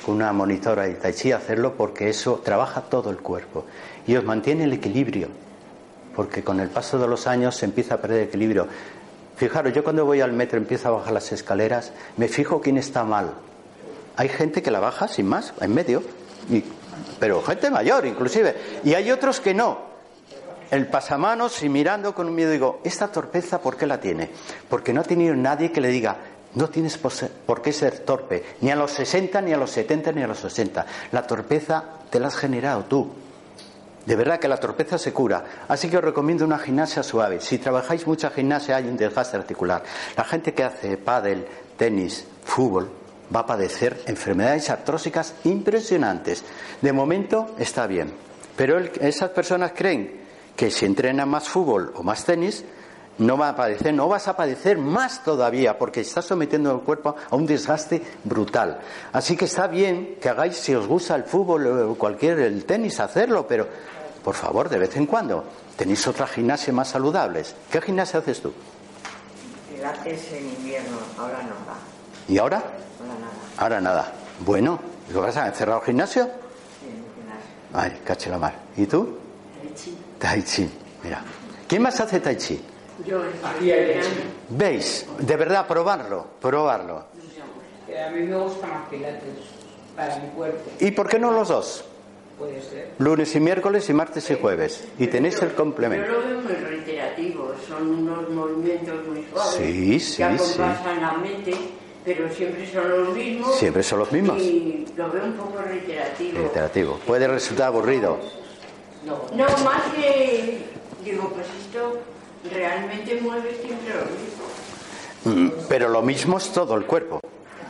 con 0.05 0.15
una 0.15 0.31
monitora 0.31 0.83
de 0.83 0.93
tai 0.93 1.13
chi, 1.13 1.31
hacerlo 1.31 1.73
porque 1.75 2.09
eso 2.09 2.41
trabaja 2.43 2.81
todo 2.81 3.09
el 3.09 3.17
cuerpo 3.17 3.65
y 4.05 4.15
os 4.15 4.23
mantiene 4.23 4.65
el 4.65 4.73
equilibrio. 4.73 5.29
Porque 6.15 6.43
con 6.43 6.59
el 6.59 6.69
paso 6.69 6.99
de 6.99 7.07
los 7.07 7.25
años 7.25 7.55
se 7.55 7.65
empieza 7.65 7.95
a 7.95 7.97
perder 7.97 8.23
equilibrio. 8.23 8.67
Fijaros, 9.37 9.73
yo 9.73 9.83
cuando 9.83 10.05
voy 10.05 10.21
al 10.21 10.33
metro 10.33 10.59
empiezo 10.59 10.89
a 10.89 10.91
bajar 10.91 11.13
las 11.13 11.31
escaleras, 11.31 11.93
me 12.17 12.27
fijo 12.27 12.61
quién 12.61 12.77
está 12.77 13.03
mal, 13.03 13.33
hay 14.15 14.29
gente 14.29 14.61
que 14.61 14.71
la 14.71 14.79
baja 14.79 15.07
sin 15.07 15.27
más, 15.27 15.53
en 15.61 15.73
medio, 15.73 16.03
pero 17.19 17.41
gente 17.41 17.69
mayor 17.69 18.05
inclusive, 18.05 18.55
y 18.83 18.93
hay 18.93 19.11
otros 19.11 19.39
que 19.39 19.53
no. 19.53 19.91
El 20.69 20.87
pasamanos 20.87 21.61
y 21.63 21.69
mirando 21.69 22.15
con 22.15 22.27
un 22.27 22.35
miedo 22.35 22.51
digo, 22.51 22.79
¿esta 22.83 23.09
torpeza 23.09 23.61
por 23.61 23.75
qué 23.75 23.85
la 23.85 23.99
tiene? 23.99 24.29
Porque 24.69 24.93
no 24.93 25.01
ha 25.01 25.03
tenido 25.03 25.35
nadie 25.35 25.71
que 25.71 25.81
le 25.81 25.89
diga, 25.89 26.15
no 26.55 26.69
tienes 26.69 26.97
por 26.97 27.61
qué 27.61 27.73
ser 27.73 27.99
torpe, 27.99 28.43
ni 28.61 28.71
a 28.71 28.75
los 28.75 28.91
60, 28.91 29.41
ni 29.41 29.53
a 29.53 29.57
los 29.57 29.71
70, 29.71 30.11
ni 30.13 30.23
a 30.23 30.27
los 30.27 30.43
80. 30.43 30.85
La 31.11 31.27
torpeza 31.27 31.83
te 32.09 32.19
la 32.19 32.27
has 32.27 32.37
generado 32.37 32.85
tú. 32.85 33.11
De 34.05 34.15
verdad 34.15 34.39
que 34.39 34.47
la 34.47 34.57
torpeza 34.57 34.97
se 34.97 35.13
cura. 35.13 35.43
Así 35.67 35.89
que 35.89 35.97
os 35.97 36.03
recomiendo 36.03 36.43
una 36.43 36.57
gimnasia 36.57 37.03
suave. 37.03 37.39
Si 37.39 37.57
trabajáis 37.57 38.07
mucha 38.07 38.31
gimnasia 38.31 38.77
hay 38.77 38.87
un 38.87 38.97
desgaste 38.97 39.37
articular. 39.37 39.83
La 40.17 40.23
gente 40.23 40.53
que 40.53 40.63
hace 40.63 40.97
pádel, 40.97 41.45
tenis, 41.77 42.25
fútbol, 42.43 42.89
va 43.33 43.41
a 43.41 43.45
padecer 43.45 44.01
enfermedades 44.05 44.69
artrósicas 44.69 45.33
impresionantes. 45.43 46.43
De 46.81 46.93
momento 46.93 47.55
está 47.57 47.87
bien, 47.87 48.13
pero 48.55 48.79
esas 48.79 49.29
personas 49.31 49.71
creen 49.75 50.21
que 50.55 50.69
si 50.71 50.85
entrenan 50.85 51.29
más 51.29 51.47
fútbol 51.47 51.93
o 51.95 52.03
más 52.03 52.25
tenis, 52.25 52.63
no 53.17 53.37
va 53.37 53.49
a 53.49 53.55
padecer, 53.55 53.93
no 53.93 54.07
vas 54.07 54.27
a 54.27 54.35
padecer 54.35 54.77
más 54.77 55.23
todavía, 55.23 55.77
porque 55.77 56.01
estás 56.01 56.25
sometiendo 56.25 56.71
el 56.71 56.81
cuerpo 56.81 57.15
a 57.29 57.35
un 57.35 57.45
desgaste 57.45 58.01
brutal. 58.23 58.79
Así 59.13 59.35
que 59.35 59.45
está 59.45 59.67
bien 59.67 60.17
que 60.19 60.29
hagáis, 60.29 60.57
si 60.57 60.73
os 60.73 60.87
gusta 60.87 61.15
el 61.15 61.23
fútbol 61.23 61.67
o 61.67 61.95
cualquier, 61.95 62.39
el 62.39 62.65
tenis, 62.65 62.99
hacerlo, 62.99 63.45
pero 63.47 63.67
por 64.23 64.35
favor, 64.35 64.69
de 64.69 64.79
vez 64.79 64.95
en 64.97 65.05
cuando, 65.05 65.43
tenéis 65.75 66.05
otra 66.07 66.27
gimnasia 66.27 66.73
más 66.73 66.89
saludables. 66.89 67.55
¿Qué 67.71 67.81
gimnasia 67.81 68.19
haces 68.19 68.41
tú? 68.41 68.53
Pilates 69.69 70.31
en 70.33 70.49
invierno, 70.49 70.97
ahora 71.17 71.41
no 71.43 71.55
va. 71.67 71.77
¿Y 72.27 72.37
ahora? 72.37 72.63
Ahora 73.11 73.19
nada. 73.19 73.57
Ahora 73.57 73.81
nada. 73.81 74.13
Bueno, 74.45 74.79
¿lo 75.13 75.21
vas 75.21 75.37
a 75.37 75.47
encerrar 75.47 75.79
el 75.79 75.85
gimnasio? 75.85 76.23
Sí, 76.23 76.87
en 76.87 76.97
el 76.97 77.03
gimnasio. 77.15 77.97
Ay, 77.97 78.01
caché 78.05 78.29
la 78.29 78.37
mar. 78.37 78.53
¿Y 78.77 78.85
tú? 78.85 79.17
Tai 80.19 80.41
Chi. 80.43 80.69
Mira. 81.03 81.23
¿Quién 81.67 81.81
más 81.81 81.99
hace 81.99 82.19
Tai 82.19 82.35
Chi? 82.37 82.61
Yo, 83.05 83.21
¿Veis? 84.49 85.05
De 85.19 85.35
verdad, 85.35 85.65
probarlo, 85.67 86.27
probarlo. 86.39 86.97
A 86.97 88.09
mí 88.11 88.21
me 88.23 88.35
gusta 88.37 88.67
más 88.67 88.87
pilates 88.89 89.21
para 89.95 90.15
mi 90.17 90.29
cuerpo, 90.29 90.69
¿Y 90.79 90.91
por 90.91 91.07
qué 91.09 91.19
no 91.19 91.31
los 91.31 91.47
dos? 91.49 91.85
puede 92.37 92.61
ser. 92.61 92.91
Lunes 92.99 93.35
y 93.35 93.39
miércoles 93.39 93.87
y 93.89 93.93
martes 93.93 94.29
y 94.31 94.35
jueves. 94.39 94.83
Y 94.97 95.07
tenéis 95.07 95.41
el 95.41 95.49
Yo 95.49 95.55
complemento. 95.55 96.07
lo 96.11 96.19
veo 96.27 96.41
muy 96.41 96.53
reiterativo, 96.53 97.53
son 97.67 97.87
unos 97.89 98.29
movimientos 98.29 99.05
muy 99.07 99.25
suaves 99.31 99.51
Sí, 99.57 99.99
sí, 99.99 100.17
que 100.17 100.23
acompasan 100.23 101.01
la 101.01 101.13
mente, 101.13 101.51
pero 102.03 102.29
siempre 102.33 102.71
son 102.71 102.89
los 102.89 103.15
mismos. 103.15 103.55
Siempre 103.55 103.83
son 103.83 103.99
los 103.99 104.11
mismos. 104.11 104.41
Y 104.41 104.85
lo 104.97 105.09
veo 105.11 105.23
un 105.23 105.33
poco 105.33 105.61
reiterativo. 105.61 106.39
Reiterativo. 106.39 106.99
Puede 107.05 107.27
resultar 107.27 107.67
aburrido. 107.67 108.17
No, 109.05 109.45
más 109.63 109.81
que 109.95 110.59
digo, 111.03 111.29
pues 111.29 111.47
esto 111.65 111.99
realmente 112.53 113.19
mueve 113.21 113.55
siempre 113.61 113.93
lo 113.95 115.33
mismo. 115.35 115.51
Mm, 115.63 115.65
Pero 115.69 115.89
lo 115.89 116.01
mismo 116.01 116.37
es 116.37 116.51
todo 116.51 116.75
el 116.75 116.85
cuerpo, 116.85 117.19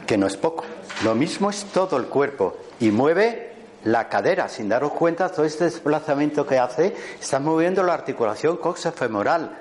que 0.07 0.17
no 0.17 0.27
es 0.27 0.38
poco. 0.38 0.63
Lo 1.03 1.15
mismo 1.15 1.49
es 1.49 1.65
todo 1.73 1.97
el 1.97 2.05
cuerpo 2.05 2.57
y 2.79 2.91
mueve 2.91 3.51
la 3.86 4.07
cadera. 4.09 4.47
Sin 4.49 4.69
daros 4.69 4.91
cuenta, 4.91 5.29
todo 5.29 5.45
este 5.45 5.65
desplazamiento 5.65 6.45
que 6.45 6.59
hace, 6.59 6.95
está 7.19 7.39
moviendo 7.39 7.84
la 7.84 7.93
articulación 7.93 8.57
coxofemoral. 8.57 9.57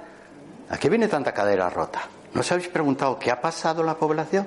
¿A 0.68 0.78
qué 0.78 0.88
viene 0.88 1.08
tanta 1.08 1.32
cadera 1.32 1.68
rota? 1.70 2.02
¿No 2.34 2.40
os 2.40 2.52
habéis 2.52 2.68
preguntado 2.68 3.18
qué 3.18 3.30
ha 3.30 3.40
pasado 3.40 3.82
la 3.82 3.96
población? 3.96 4.46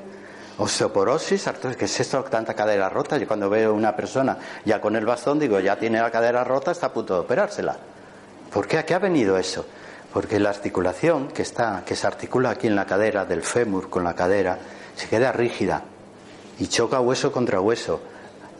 Osteoporosis, 0.57 1.47
artrosis, 1.47 1.77
¿qué 1.77 1.85
es 1.85 1.99
esto 1.99 2.23
tanta 2.23 2.53
cadera 2.53 2.87
rota? 2.87 3.17
Yo 3.17 3.27
cuando 3.27 3.49
veo 3.49 3.73
una 3.73 3.95
persona 3.95 4.37
ya 4.63 4.79
con 4.79 4.95
el 4.95 5.05
bastón 5.05 5.39
digo, 5.39 5.59
ya 5.59 5.77
tiene 5.77 5.99
la 5.99 6.11
cadera 6.11 6.43
rota, 6.43 6.71
está 6.71 6.87
a 6.87 6.93
punto 6.93 7.15
de 7.15 7.19
operársela. 7.21 7.75
¿Por 8.51 8.67
qué? 8.67 8.77
¿A 8.77 8.85
qué 8.85 8.93
ha 8.93 8.99
venido 8.99 9.37
eso? 9.37 9.65
Porque 10.13 10.39
la 10.39 10.51
articulación 10.51 11.29
que 11.29 11.41
está, 11.41 11.83
que 11.85 11.95
se 11.95 12.05
articula 12.05 12.51
aquí 12.51 12.67
en 12.67 12.75
la 12.75 12.85
cadera, 12.85 13.25
del 13.25 13.41
fémur 13.41 13.89
con 13.89 14.03
la 14.03 14.13
cadera, 14.13 14.59
se 14.95 15.07
queda 15.09 15.31
rígida 15.31 15.81
y 16.59 16.67
choca 16.67 16.99
hueso 16.99 17.31
contra 17.31 17.59
hueso. 17.59 17.99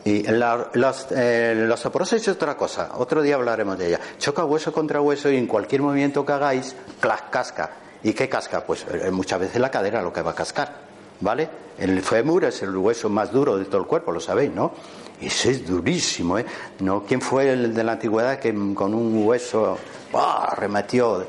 Y 0.04 0.24
la, 0.24 0.70
los, 0.74 1.08
eh, 1.12 1.70
osteoporosis 1.72 2.24
es 2.24 2.28
otra 2.28 2.58
cosa, 2.58 2.90
otro 2.96 3.22
día 3.22 3.36
hablaremos 3.36 3.78
de 3.78 3.88
ella. 3.90 4.00
Choca 4.18 4.44
hueso 4.44 4.74
contra 4.74 5.00
hueso 5.00 5.30
y 5.30 5.38
en 5.38 5.46
cualquier 5.46 5.84
movimiento 5.84 6.26
que 6.26 6.34
hagáis, 6.34 6.76
clac, 7.00 7.30
casca. 7.30 7.70
¿Y 8.04 8.14
qué 8.14 8.28
casca? 8.28 8.66
Pues 8.66 8.86
eh, 8.92 9.10
muchas 9.12 9.40
veces 9.40 9.62
la 9.62 9.72
cadera 9.72 10.02
lo 10.02 10.12
que 10.12 10.22
va 10.22 10.32
a 10.32 10.36
cascar, 10.36 10.74
¿vale? 11.22 11.48
El 11.78 12.02
fémur 12.02 12.44
es 12.46 12.62
el 12.64 12.76
hueso 12.76 13.10
más 13.10 13.32
duro 13.32 13.58
de 13.58 13.66
todo 13.66 13.82
el 13.82 13.88
cuerpo, 13.88 14.12
lo 14.12 14.20
sabéis, 14.20 14.52
¿no? 14.54 14.74
Y 15.22 15.28
ese 15.28 15.52
es 15.52 15.66
durísimo, 15.68 16.38
¿eh? 16.38 16.46
¿No? 16.80 17.04
¿Quién 17.04 17.22
fue 17.22 17.50
el 17.52 17.74
de 17.74 17.84
la 17.84 17.94
antigüedad 17.94 18.40
que 18.40 18.54
con 18.76 18.94
un 18.94 19.26
hueso 19.26 19.78
¡buah! 20.12 20.50
arremetió 20.52 21.26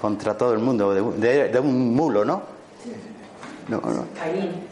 contra 0.00 0.36
todo 0.36 0.52
el 0.52 0.58
mundo? 0.58 0.92
De, 0.92 1.00
un- 1.00 1.18
de- 1.20 1.48
de 1.48 1.58
un 1.58 1.94
mulo, 1.94 2.24
¿no? 2.24 2.42
No, 3.68 3.80
no. 3.80 4.06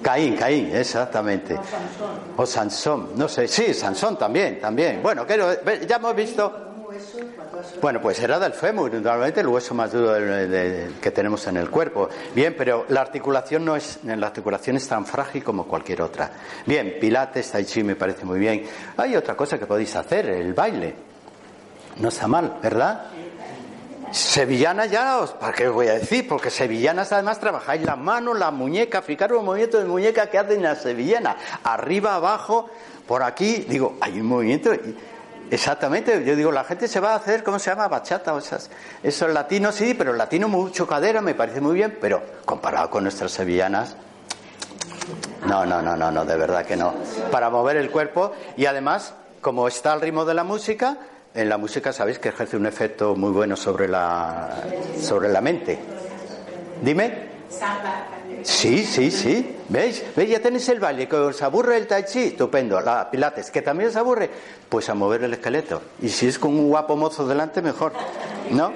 Caín, 0.02 0.36
Caín, 0.36 0.74
exactamente. 0.74 1.56
O 2.36 2.46
Sansón, 2.46 3.10
no 3.16 3.28
sé, 3.28 3.46
sí, 3.46 3.74
Sansón 3.74 4.18
también, 4.18 4.58
también. 4.60 5.02
Bueno, 5.02 5.26
ya 5.26 5.96
hemos 5.96 6.16
visto. 6.16 6.65
Bueno, 7.80 8.00
pues 8.00 8.20
era 8.20 8.38
del 8.38 8.52
fémur, 8.52 8.92
normalmente 8.92 9.40
el 9.40 9.48
hueso 9.48 9.74
más 9.74 9.92
duro 9.92 10.14
que 10.14 11.10
tenemos 11.10 11.46
en 11.46 11.56
el 11.56 11.70
cuerpo. 11.70 12.08
Bien, 12.34 12.54
pero 12.56 12.86
la 12.88 13.00
articulación 13.00 13.64
no 13.64 13.76
es, 13.76 14.00
la 14.04 14.26
articulación 14.26 14.76
es 14.76 14.88
tan 14.88 15.06
frágil 15.06 15.42
como 15.42 15.66
cualquier 15.66 16.02
otra. 16.02 16.30
Bien, 16.64 16.96
pilates, 17.00 17.50
tai 17.50 17.64
chi 17.64 17.82
me 17.82 17.96
parece 17.96 18.24
muy 18.24 18.38
bien. 18.38 18.64
Hay 18.96 19.16
otra 19.16 19.36
cosa 19.36 19.58
que 19.58 19.66
podéis 19.66 19.94
hacer, 19.96 20.26
el 20.26 20.54
baile. 20.54 20.94
No 21.98 22.08
está 22.08 22.26
mal, 22.26 22.58
¿verdad? 22.62 23.06
Sevillana 24.10 24.86
ya, 24.86 25.20
¿para 25.40 25.52
qué 25.52 25.68
os 25.68 25.74
voy 25.74 25.88
a 25.88 25.94
decir? 25.94 26.28
Porque 26.28 26.50
sevillanas 26.50 27.12
además 27.12 27.40
trabajáis 27.40 27.82
las 27.82 27.98
manos, 27.98 28.38
las 28.38 28.52
muñecas, 28.52 29.04
fijaros 29.04 29.36
los 29.36 29.44
movimientos 29.44 29.82
de 29.82 29.88
muñeca 29.88 30.30
que 30.30 30.38
hacen 30.38 30.62
las 30.62 30.82
sevillanas, 30.82 31.36
arriba, 31.64 32.14
abajo, 32.14 32.70
por 33.06 33.22
aquí, 33.22 33.66
digo, 33.68 33.96
hay 34.00 34.20
un 34.20 34.26
movimiento, 34.26 34.70
exactamente, 35.50 36.24
yo 36.24 36.36
digo, 36.36 36.52
la 36.52 36.64
gente 36.64 36.88
se 36.88 37.00
va 37.00 37.12
a 37.12 37.16
hacer, 37.16 37.42
¿cómo 37.42 37.58
se 37.58 37.70
llama? 37.70 37.88
Bachata 37.88 38.34
o 38.34 38.38
esas, 38.38 38.70
eso 39.02 39.26
es 39.26 39.34
latino 39.34 39.72
sí, 39.72 39.94
pero 39.94 40.12
el 40.12 40.18
latino 40.18 40.48
mucho 40.48 40.86
cadera, 40.86 41.20
me 41.20 41.34
parece 41.34 41.60
muy 41.60 41.74
bien, 41.74 41.98
pero 42.00 42.22
comparado 42.44 42.90
con 42.90 43.02
nuestras 43.04 43.32
sevillanas, 43.32 43.96
no, 45.46 45.64
no, 45.64 45.80
no, 45.82 45.96
no, 45.96 46.10
no, 46.10 46.24
de 46.24 46.36
verdad 46.36 46.64
que 46.64 46.76
no. 46.76 46.94
Para 47.30 47.50
mover 47.50 47.76
el 47.76 47.90
cuerpo 47.90 48.32
y 48.56 48.66
además, 48.66 49.14
como 49.40 49.68
está 49.68 49.92
al 49.92 50.00
ritmo 50.00 50.24
de 50.24 50.34
la 50.34 50.44
música, 50.44 50.98
en 51.34 51.48
la 51.48 51.58
música 51.58 51.92
sabéis 51.92 52.18
que 52.18 52.30
ejerce 52.30 52.56
un 52.56 52.66
efecto 52.66 53.14
muy 53.14 53.30
bueno 53.30 53.56
sobre 53.56 53.88
la, 53.88 54.48
sobre 55.00 55.28
la 55.28 55.40
mente. 55.40 55.78
Dime. 56.82 57.28
Sí, 58.46 58.84
sí, 58.84 59.10
sí. 59.10 59.56
¿Veis? 59.68 60.04
¿Veis? 60.14 60.30
Ya 60.30 60.40
tenéis 60.40 60.68
el 60.68 60.78
baile, 60.78 61.08
que 61.08 61.16
os 61.16 61.42
aburre 61.42 61.76
el 61.78 61.88
tai 61.88 62.04
chi, 62.04 62.30
estupendo. 62.30 62.80
La 62.80 63.10
pilates, 63.10 63.50
que 63.50 63.60
también 63.60 63.90
os 63.90 63.96
aburre, 63.96 64.30
pues 64.68 64.88
a 64.88 64.94
mover 64.94 65.24
el 65.24 65.34
esqueleto. 65.34 65.82
Y 66.00 66.08
si 66.08 66.28
es 66.28 66.38
con 66.38 66.52
un 66.52 66.68
guapo 66.68 66.94
mozo 66.94 67.26
delante, 67.26 67.60
mejor. 67.60 67.92
¿No? 68.52 68.72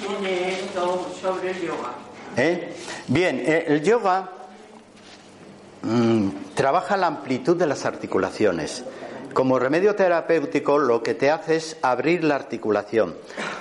Tiene 0.00 0.60
esto 0.60 1.14
sobre 1.20 1.50
el 1.50 1.60
yoga. 1.60 1.92
¿Eh? 2.38 2.74
Bien, 3.08 3.42
eh, 3.44 3.64
el 3.68 3.82
yoga 3.82 4.30
trabaja 6.54 6.96
la 6.96 7.08
amplitud 7.08 7.54
de 7.54 7.66
las 7.66 7.84
articulaciones. 7.84 8.82
Como 9.34 9.58
remedio 9.58 9.94
terapéutico 9.94 10.78
lo 10.78 11.02
que 11.02 11.12
te 11.12 11.30
hace 11.30 11.56
es 11.56 11.76
abrir 11.82 12.24
la 12.24 12.36
articulación. 12.36 13.14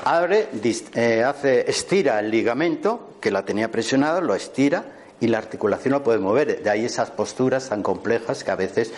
Abre, 0.06 0.48
eh, 0.94 1.24
hace, 1.26 1.70
estira 1.70 2.22
el 2.22 2.32
ligamento, 2.32 3.18
que 3.20 3.32
la 3.32 3.44
tenía 3.44 3.70
presionado, 3.70 4.22
lo 4.22 4.34
estira 4.34 4.86
y 5.20 5.28
la 5.28 5.38
articulación 5.38 5.94
lo 5.94 6.04
puede 6.04 6.20
mover. 6.20 6.62
De 6.64 6.70
ahí 6.70 6.86
esas 6.86 7.12
posturas 7.12 7.70
tan 7.70 7.82
complejas 7.84 8.44
que 8.44 8.52
a 8.52 8.56
veces 8.56 8.92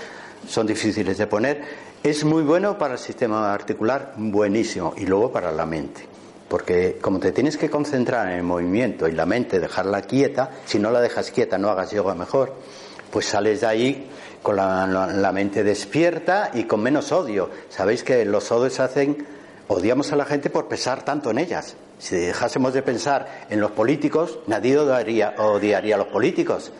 son 0.47 0.67
difíciles 0.67 1.17
de 1.17 1.27
poner. 1.27 1.61
Es 2.03 2.23
muy 2.23 2.43
bueno 2.43 2.77
para 2.77 2.93
el 2.93 2.99
sistema 2.99 3.53
articular, 3.53 4.13
buenísimo. 4.17 4.93
Y 4.97 5.05
luego 5.05 5.31
para 5.31 5.51
la 5.51 5.65
mente. 5.65 6.01
Porque 6.47 6.97
como 7.01 7.19
te 7.19 7.31
tienes 7.33 7.57
que 7.57 7.69
concentrar 7.69 8.27
en 8.29 8.37
el 8.37 8.43
movimiento 8.43 9.07
y 9.07 9.11
la 9.11 9.25
mente 9.25 9.59
dejarla 9.59 10.01
quieta, 10.03 10.51
si 10.65 10.79
no 10.79 10.91
la 10.91 11.01
dejas 11.01 11.29
quieta 11.31 11.57
no 11.57 11.69
hagas 11.69 11.91
yoga 11.91 12.15
mejor, 12.15 12.53
pues 13.11 13.25
sales 13.25 13.61
de 13.61 13.67
ahí 13.67 14.09
con 14.41 14.55
la, 14.55 14.87
la- 14.87 15.07
la 15.07 15.31
mente 15.33 15.63
despierta 15.63 16.51
y 16.53 16.63
con 16.63 16.81
menos 16.81 17.11
odio. 17.11 17.49
Sabéis 17.69 18.03
que 18.03 18.23
los 18.23 18.49
odios 18.51 18.79
hacen, 18.79 19.27
odiamos 19.67 20.13
a 20.13 20.15
la 20.15 20.23
gente 20.25 20.49
por 20.49 20.67
pensar 20.69 21.03
tanto 21.03 21.31
en 21.31 21.39
ellas. 21.39 21.75
Si 21.99 22.15
dejásemos 22.15 22.73
de 22.73 22.81
pensar 22.83 23.45
en 23.49 23.59
los 23.59 23.71
políticos, 23.71 24.39
nadie 24.47 24.77
odiaría, 24.77 25.95
a 25.95 25.97
los 25.97 26.07
políticos. 26.07 26.71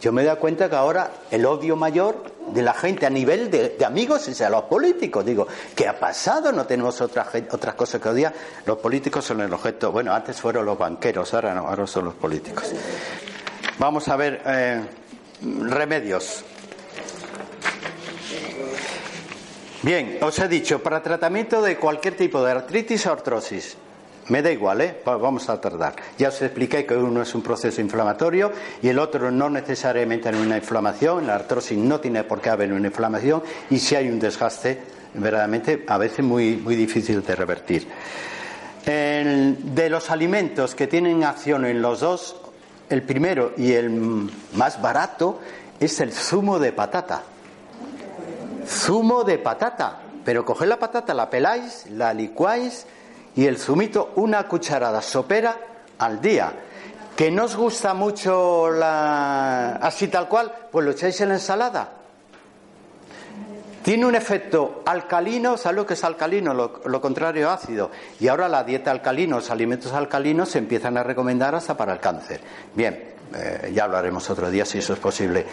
Yo 0.00 0.12
me 0.12 0.22
he 0.22 0.24
dado 0.24 0.38
cuenta 0.38 0.70
que 0.70 0.76
ahora 0.76 1.10
el 1.30 1.44
odio 1.44 1.76
mayor 1.76 2.22
de 2.54 2.62
la 2.62 2.72
gente 2.72 3.04
a 3.04 3.10
nivel 3.10 3.50
de, 3.50 3.76
amigos 3.84 4.28
es 4.28 4.40
a 4.40 4.48
los 4.48 4.62
políticos. 4.62 5.24
Digo, 5.26 5.46
¿qué 5.74 5.86
ha 5.86 5.98
pasado? 5.98 6.52
No 6.52 6.66
tenemos 6.66 7.00
otra, 7.00 7.26
otras 7.50 7.74
cosas 7.74 8.00
que 8.00 8.08
odiar. 8.08 8.32
Los 8.64 8.78
políticos 8.78 9.24
son 9.24 9.40
el 9.40 9.52
objeto. 9.52 9.92
Bueno, 9.92 10.14
antes 10.14 10.40
fueron 10.40 10.64
los 10.64 10.78
banqueros, 10.78 11.34
ahora 11.34 11.52
no, 11.52 11.66
ahora 11.66 11.86
son 11.86 12.06
los 12.06 12.14
políticos. 12.14 12.72
Vamos 13.78 14.08
a 14.08 14.16
ver 14.16 14.40
eh, 14.46 14.82
remedios. 15.42 16.44
Bien, 19.82 20.18
os 20.20 20.38
he 20.38 20.48
dicho, 20.48 20.82
para 20.82 21.02
tratamiento 21.02 21.62
de 21.62 21.76
cualquier 21.78 22.14
tipo 22.14 22.42
de 22.44 22.52
artritis 22.52 23.06
o 23.06 23.12
artrosis, 23.12 23.76
me 24.30 24.40
da 24.42 24.50
igual, 24.50 24.80
¿eh? 24.80 25.02
Va- 25.06 25.16
Vamos 25.18 25.48
a 25.48 25.60
tardar. 25.60 25.94
Ya 26.18 26.28
os 26.28 26.40
expliqué 26.40 26.86
que 26.86 26.94
uno 26.96 27.20
es 27.22 27.34
un 27.34 27.42
proceso 27.42 27.80
inflamatorio 27.80 28.50
y 28.82 28.88
el 28.88 28.98
otro 28.98 29.30
no 29.30 29.50
necesariamente 29.50 30.28
en 30.30 30.36
una 30.36 30.56
inflamación. 30.56 31.26
La 31.26 31.34
artrosis 31.34 31.76
no 31.76 32.00
tiene 32.00 32.24
por 32.24 32.40
qué 32.40 32.50
haber 32.50 32.72
una 32.72 32.86
inflamación 32.88 33.42
y 33.68 33.78
si 33.78 33.94
hay 33.96 34.08
un 34.08 34.18
desgaste, 34.18 34.80
verdaderamente 35.14 35.84
a 35.86 35.98
veces 35.98 36.24
muy, 36.24 36.56
muy 36.56 36.76
difícil 36.76 37.22
de 37.24 37.36
revertir. 37.36 37.86
De 38.84 39.88
los 39.90 40.10
alimentos 40.10 40.74
que 40.74 40.86
tienen 40.86 41.22
acción 41.24 41.64
en 41.66 41.82
los 41.82 42.00
dos, 42.00 42.36
el 42.88 43.02
primero 43.02 43.52
y 43.56 43.72
el 43.72 43.90
más 44.54 44.80
barato 44.80 45.38
es 45.78 46.00
el 46.00 46.12
zumo 46.12 46.58
de 46.58 46.72
patata. 46.72 47.22
Zumo 48.66 49.24
de 49.24 49.38
patata. 49.38 50.00
Pero 50.24 50.44
coged 50.44 50.66
la 50.66 50.78
patata, 50.78 51.14
la 51.14 51.28
peláis, 51.30 51.86
la 51.90 52.12
licuáis 52.12 52.86
y 53.36 53.46
el 53.46 53.58
zumito 53.58 54.12
una 54.16 54.46
cucharada 54.46 55.02
sopera 55.02 55.56
al 55.98 56.20
día. 56.20 56.52
¿Que 57.16 57.30
no 57.30 57.44
os 57.44 57.56
gusta 57.56 57.92
mucho 57.92 58.70
la... 58.70 59.76
así 59.76 60.08
tal 60.08 60.28
cual? 60.28 60.52
Pues 60.70 60.84
lo 60.84 60.92
echáis 60.92 61.20
en 61.20 61.28
la 61.28 61.34
ensalada. 61.34 61.92
Tiene 63.82 64.04
un 64.04 64.14
efecto 64.14 64.82
alcalino, 64.84 65.56
¿sabes 65.56 65.76
lo 65.76 65.86
que 65.86 65.94
es 65.94 66.04
alcalino? 66.04 66.52
Lo, 66.52 67.00
contrario 67.00 67.50
ácido. 67.50 67.90
Y 68.18 68.28
ahora 68.28 68.48
la 68.48 68.62
dieta 68.62 68.90
alcalina, 68.90 69.36
los 69.36 69.50
alimentos 69.50 69.92
alcalinos 69.92 70.50
se 70.50 70.58
empiezan 70.58 70.98
a 70.98 71.02
recomendar 71.02 71.54
hasta 71.54 71.76
para 71.76 71.94
el 71.94 72.00
cáncer. 72.00 72.40
Bien, 72.74 73.14
eh, 73.34 73.70
ya 73.74 73.84
hablaremos 73.84 74.28
otro 74.28 74.50
día 74.50 74.66
si 74.66 74.78
eso 74.78 74.92
es 74.92 74.98
posible. 74.98 75.46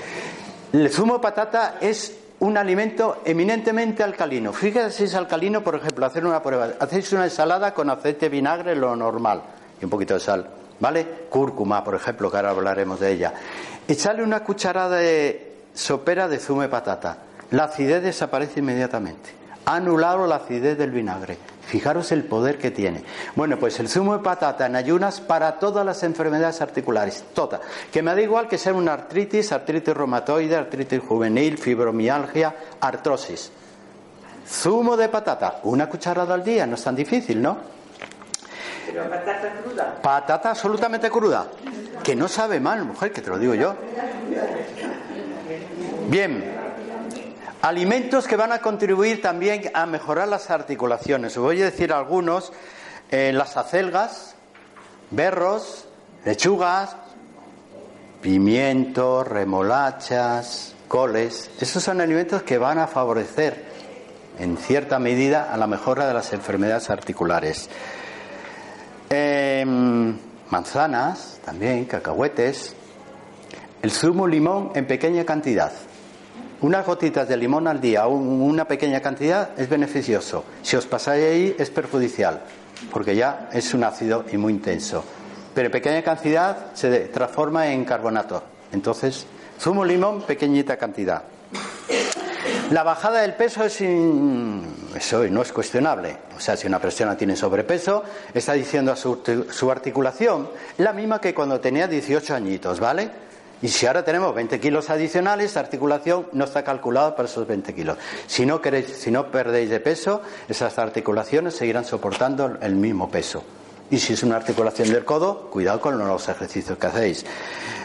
El 0.73 0.89
zumo 0.89 1.15
de 1.15 1.19
patata 1.19 1.77
es 1.79 2.17
un 2.39 2.57
alimento 2.57 3.21
eminentemente 3.25 4.03
alcalino. 4.03 4.53
Fíjate 4.53 4.91
si 4.91 5.05
es 5.05 5.15
alcalino, 5.15 5.63
por 5.63 5.75
ejemplo, 5.75 6.05
hacer 6.05 6.25
una 6.25 6.41
prueba. 6.41 6.69
Hacéis 6.79 7.11
una 7.13 7.25
ensalada 7.25 7.73
con 7.73 7.89
aceite, 7.89 8.29
vinagre, 8.29 8.75
lo 8.75 8.95
normal, 8.95 9.41
y 9.81 9.85
un 9.85 9.89
poquito 9.89 10.13
de 10.13 10.19
sal, 10.19 10.47
¿vale? 10.79 11.05
Cúrcuma, 11.29 11.83
por 11.83 11.95
ejemplo, 11.95 12.29
que 12.29 12.37
ahora 12.37 12.51
hablaremos 12.51 12.99
de 12.99 13.11
ella. 13.11 13.33
Echadle 13.87 14.23
una 14.23 14.43
cucharada 14.43 14.97
de 14.97 15.55
sopera 15.73 16.27
de 16.27 16.39
zumo 16.39 16.61
de 16.61 16.69
patata 16.69 17.17
la 17.51 17.65
acidez 17.65 18.03
desaparece 18.03 18.59
inmediatamente. 18.59 19.29
Ha 19.65 19.75
anulado 19.75 20.27
la 20.27 20.35
acidez 20.35 20.77
del 20.77 20.91
vinagre. 20.91 21.37
Fijaros 21.67 22.13
el 22.13 22.23
poder 22.23 22.57
que 22.57 22.71
tiene. 22.71 23.03
Bueno, 23.35 23.59
pues 23.59 23.77
el 23.81 23.89
zumo 23.89 24.15
de 24.17 24.23
patata 24.23 24.65
en 24.65 24.77
ayunas 24.77 25.19
para 25.19 25.59
todas 25.59 25.85
las 25.85 26.01
enfermedades 26.03 26.61
articulares, 26.61 27.25
todas. 27.33 27.59
Que 27.91 28.01
me 28.01 28.15
da 28.15 28.21
igual 28.21 28.47
que 28.47 28.57
sea 28.57 28.73
una 28.73 28.93
artritis, 28.93 29.51
artritis 29.51 29.93
reumatoide, 29.93 30.55
artritis 30.55 31.01
juvenil, 31.01 31.57
fibromialgia, 31.57 32.55
artrosis. 32.79 33.51
Zumo 34.47 34.95
de 34.95 35.09
patata, 35.09 35.59
una 35.63 35.89
cucharada 35.89 36.33
al 36.33 36.43
día, 36.43 36.65
no 36.65 36.75
es 36.75 36.83
tan 36.83 36.95
difícil, 36.95 37.41
¿no? 37.41 37.57
Pero 38.85 39.09
patata 39.09 39.53
cruda. 39.61 39.95
Patata 40.01 40.49
absolutamente 40.51 41.09
cruda, 41.09 41.47
que 42.01 42.15
no 42.15 42.29
sabe 42.29 42.61
mal, 42.61 42.85
mujer, 42.85 43.11
que 43.11 43.21
te 43.21 43.29
lo 43.29 43.37
digo 43.37 43.53
yo. 43.55 43.75
Bien, 46.07 46.41
Alimentos 47.67 48.29
que 48.29 48.37
van 48.37 48.53
a 48.53 48.59
contribuir 48.59 49.21
también 49.21 49.69
a 49.73 49.85
mejorar 49.85 50.29
las 50.29 50.49
articulaciones. 50.49 51.35
Os 51.35 51.43
voy 51.43 51.61
a 51.61 51.65
decir 51.65 51.91
algunos. 51.91 52.53
Eh, 53.11 53.33
las 53.33 53.57
acelgas, 53.57 54.35
berros, 55.11 55.83
lechugas, 56.23 56.95
pimientos, 58.21 59.27
remolachas, 59.27 60.75
coles. 60.87 61.51
Esos 61.59 61.83
son 61.83 61.99
alimentos 61.99 62.41
que 62.43 62.57
van 62.57 62.79
a 62.79 62.87
favorecer 62.87 63.65
en 64.39 64.55
cierta 64.55 64.97
medida 64.97 65.51
a 65.51 65.57
la 65.57 65.67
mejora 65.67 66.07
de 66.07 66.13
las 66.13 66.31
enfermedades 66.31 66.89
articulares. 66.89 67.69
Em, 69.09 70.17
manzanas, 70.49 71.41
también, 71.43 71.83
cacahuetes. 71.83 72.77
El 73.81 73.91
zumo 73.91 74.25
limón 74.25 74.71
en 74.73 74.87
pequeña 74.87 75.25
cantidad. 75.25 75.73
Unas 76.59 76.87
gotitas 76.87 77.27
de 77.29 77.37
limón 77.37 77.67
al 77.67 77.79
día, 77.79 78.07
una 78.07 78.65
pequeña 78.65 78.99
cantidad, 78.99 79.51
es 79.57 79.69
beneficioso. 79.69 80.43
Si 80.63 80.75
os 80.75 80.87
pasáis 80.87 81.23
ahí, 81.23 81.55
es 81.59 81.69
perjudicial, 81.69 82.41
porque 82.91 83.15
ya 83.15 83.47
es 83.53 83.75
un 83.75 83.83
ácido 83.83 84.25
y 84.31 84.37
muy 84.37 84.53
intenso. 84.53 85.03
Pero 85.53 85.69
pequeña 85.69 86.01
cantidad 86.01 86.73
se 86.73 87.09
transforma 87.09 87.67
en 87.67 87.85
carbonato. 87.85 88.41
Entonces, 88.71 89.27
zumo 89.59 89.85
limón, 89.85 90.23
pequeñita 90.23 90.77
cantidad. 90.77 91.23
La 92.71 92.81
bajada 92.81 93.21
del 93.21 93.35
peso 93.35 93.63
es 93.63 93.79
eso 93.79 95.27
no 95.29 95.41
es 95.43 95.53
cuestionable. 95.53 96.17
O 96.35 96.39
sea, 96.39 96.57
si 96.57 96.65
una 96.65 96.79
persona 96.79 97.15
tiene 97.15 97.35
sobrepeso, 97.35 98.03
está 98.33 98.53
diciendo 98.53 98.91
a 98.91 98.95
su, 98.95 99.21
su 99.51 99.71
articulación 99.71 100.49
la 100.79 100.91
misma 100.91 101.21
que 101.21 101.35
cuando 101.35 101.59
tenía 101.59 101.87
18 101.87 102.33
añitos, 102.33 102.79
¿vale? 102.79 103.26
Y 103.61 103.69
si 103.69 103.87
ahora 103.87 104.03
tenemos 104.03 104.35
20 104.35 104.59
kilos 104.59 104.89
adicionales, 104.89 105.55
la 105.55 105.61
articulación 105.61 106.27
no 106.33 106.45
está 106.45 106.63
calculada 106.63 107.15
para 107.15 107.27
esos 107.27 107.47
20 107.47 107.73
kilos. 107.73 107.97
Si 108.27 108.45
no, 108.45 108.61
queréis, 108.61 108.87
si 108.87 109.09
no 109.09 109.31
perdéis 109.31 109.69
de 109.69 109.79
peso, 109.79 110.21
esas 110.47 110.77
articulaciones 110.77 111.55
seguirán 111.55 111.83
soportando 111.83 112.57
el 112.61 112.75
mismo 112.75 113.09
peso. 113.09 113.43
Y 113.89 113.97
si 113.97 114.13
es 114.13 114.21
una 114.21 114.35
articulación 114.35 114.89
del 114.89 115.05
codo, 115.05 115.49
cuidado 115.49 115.81
con 115.81 115.97
los 115.97 116.29
ejercicios 116.29 116.77
que 116.77 116.87
hacéis. 116.87 117.25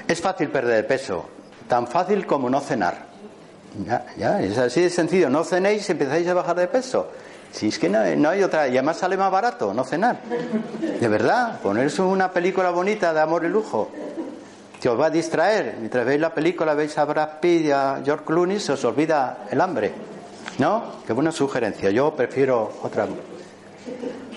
Es 0.07 0.21
fácil 0.21 0.49
perder 0.49 0.87
peso, 0.87 1.27
tan 1.69 1.87
fácil 1.87 2.27
como 2.27 2.51
no 2.51 2.61
cenar. 2.61 3.07
Ya, 3.87 4.05
ya, 4.19 4.43
es 4.43 4.59
así 4.59 4.83
de 4.83 4.91
sencillo. 4.91 5.31
No 5.31 5.43
cenéis 5.43 5.89
y 5.89 5.93
empezáis 5.93 6.29
a 6.29 6.35
bajar 6.35 6.57
de 6.57 6.67
peso. 6.67 7.09
Si 7.51 7.69
es 7.69 7.79
que 7.79 7.89
no, 7.89 8.05
no, 8.17 8.29
hay 8.29 8.43
otra, 8.43 8.69
y 8.69 8.73
además 8.73 8.99
sale 8.99 9.17
más 9.17 9.31
barato 9.31 9.73
no 9.73 9.85
cenar. 9.85 10.21
De 11.01 11.09
verdad, 11.09 11.61
ponerse 11.61 12.03
una 12.03 12.31
película 12.31 12.71
bonita 12.71 13.15
de 13.15 13.21
amor 13.21 13.45
y 13.45 13.49
lujo 13.49 13.91
que 14.83 14.89
os 14.89 14.99
va 14.99 15.07
a 15.07 15.11
distraer. 15.11 15.77
Mientras 15.79 16.05
veis 16.05 16.21
la 16.21 16.35
película, 16.35 16.75
veis 16.75 16.99
a 16.99 17.05
Brad 17.05 17.39
Pitt 17.39 17.67
y 17.67 17.71
a 17.71 18.03
George 18.05 18.25
Clooney, 18.25 18.59
se 18.59 18.73
os 18.73 18.85
olvida 18.85 19.47
el 19.49 19.61
hambre. 19.61 19.93
¿No? 20.59 20.97
Qué 21.07 21.13
buena 21.13 21.31
sugerencia. 21.31 21.89
Yo 21.91 22.17
prefiero 22.17 22.81
otra. 22.83 23.07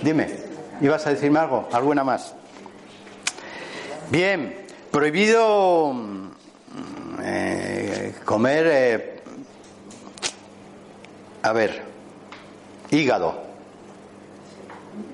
Dime, 0.03 0.27
¿ibas 0.81 1.07
a 1.07 1.09
decirme 1.09 1.39
algo? 1.39 1.67
¿Alguna 1.71 2.03
más? 2.03 2.35
Bien, 4.11 4.67
prohibido 4.91 5.91
mm, 5.93 6.29
eh, 7.23 8.15
comer. 8.23 8.67
Eh, 8.69 9.21
a 11.41 11.53
ver, 11.53 11.81
hígado. 12.91 13.41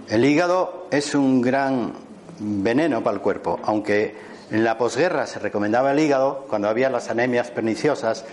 El 0.09 0.25
hígado 0.25 0.88
es 0.91 1.15
un 1.15 1.41
gran 1.41 1.93
veneno 2.38 3.01
para 3.01 3.15
el 3.15 3.21
cuerpo, 3.21 3.59
aunque 3.63 4.30
en 4.52 4.66
la 4.66 4.78
posguerra 4.78 5.26
se 5.28 5.39
recomendaba 5.39 5.91
el 5.93 5.99
hígado 5.99 6.45
cuando 6.49 6.68
había 6.68 6.89
las 6.89 7.10
anemias 7.10 7.49
perniciosas. 7.52 8.26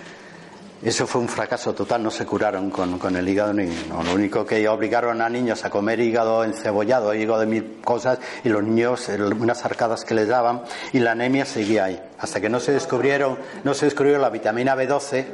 Eso 0.83 1.07
fue 1.07 1.21
un 1.21 1.29
fracaso 1.29 1.75
total, 1.75 2.03
no 2.03 2.11
se 2.11 2.25
curaron 2.25 2.71
con, 2.71 3.17
el 3.17 3.29
hígado 3.29 3.53
ni 3.53 3.67
lo 3.67 4.15
único 4.15 4.45
que 4.45 4.69
obligaron 4.69 5.21
a 5.23 5.29
niños 5.29 5.65
a 5.65 5.71
comer 5.71 5.99
hígado 5.99 6.45
encebollado, 6.45 7.15
hígado 7.15 7.41
de 7.41 7.47
mil 7.47 7.81
cosas, 7.83 8.19
y 8.45 8.49
los 8.49 8.63
niños 8.63 9.09
unas 9.09 9.65
arcadas 9.65 10.05
que 10.05 10.15
les 10.15 10.29
daban, 10.29 10.63
y 10.93 11.01
la 11.01 11.13
anemia 11.13 11.45
seguía 11.45 11.85
ahí. 11.85 12.01
Hasta 12.19 12.41
que 12.41 12.49
no 12.49 12.61
se 12.61 12.73
descubrieron, 12.73 13.39
no 13.65 13.75
se 13.75 13.87
descubrió 13.87 14.19
la 14.19 14.31
vitamina 14.31 14.77
B12, 14.77 15.27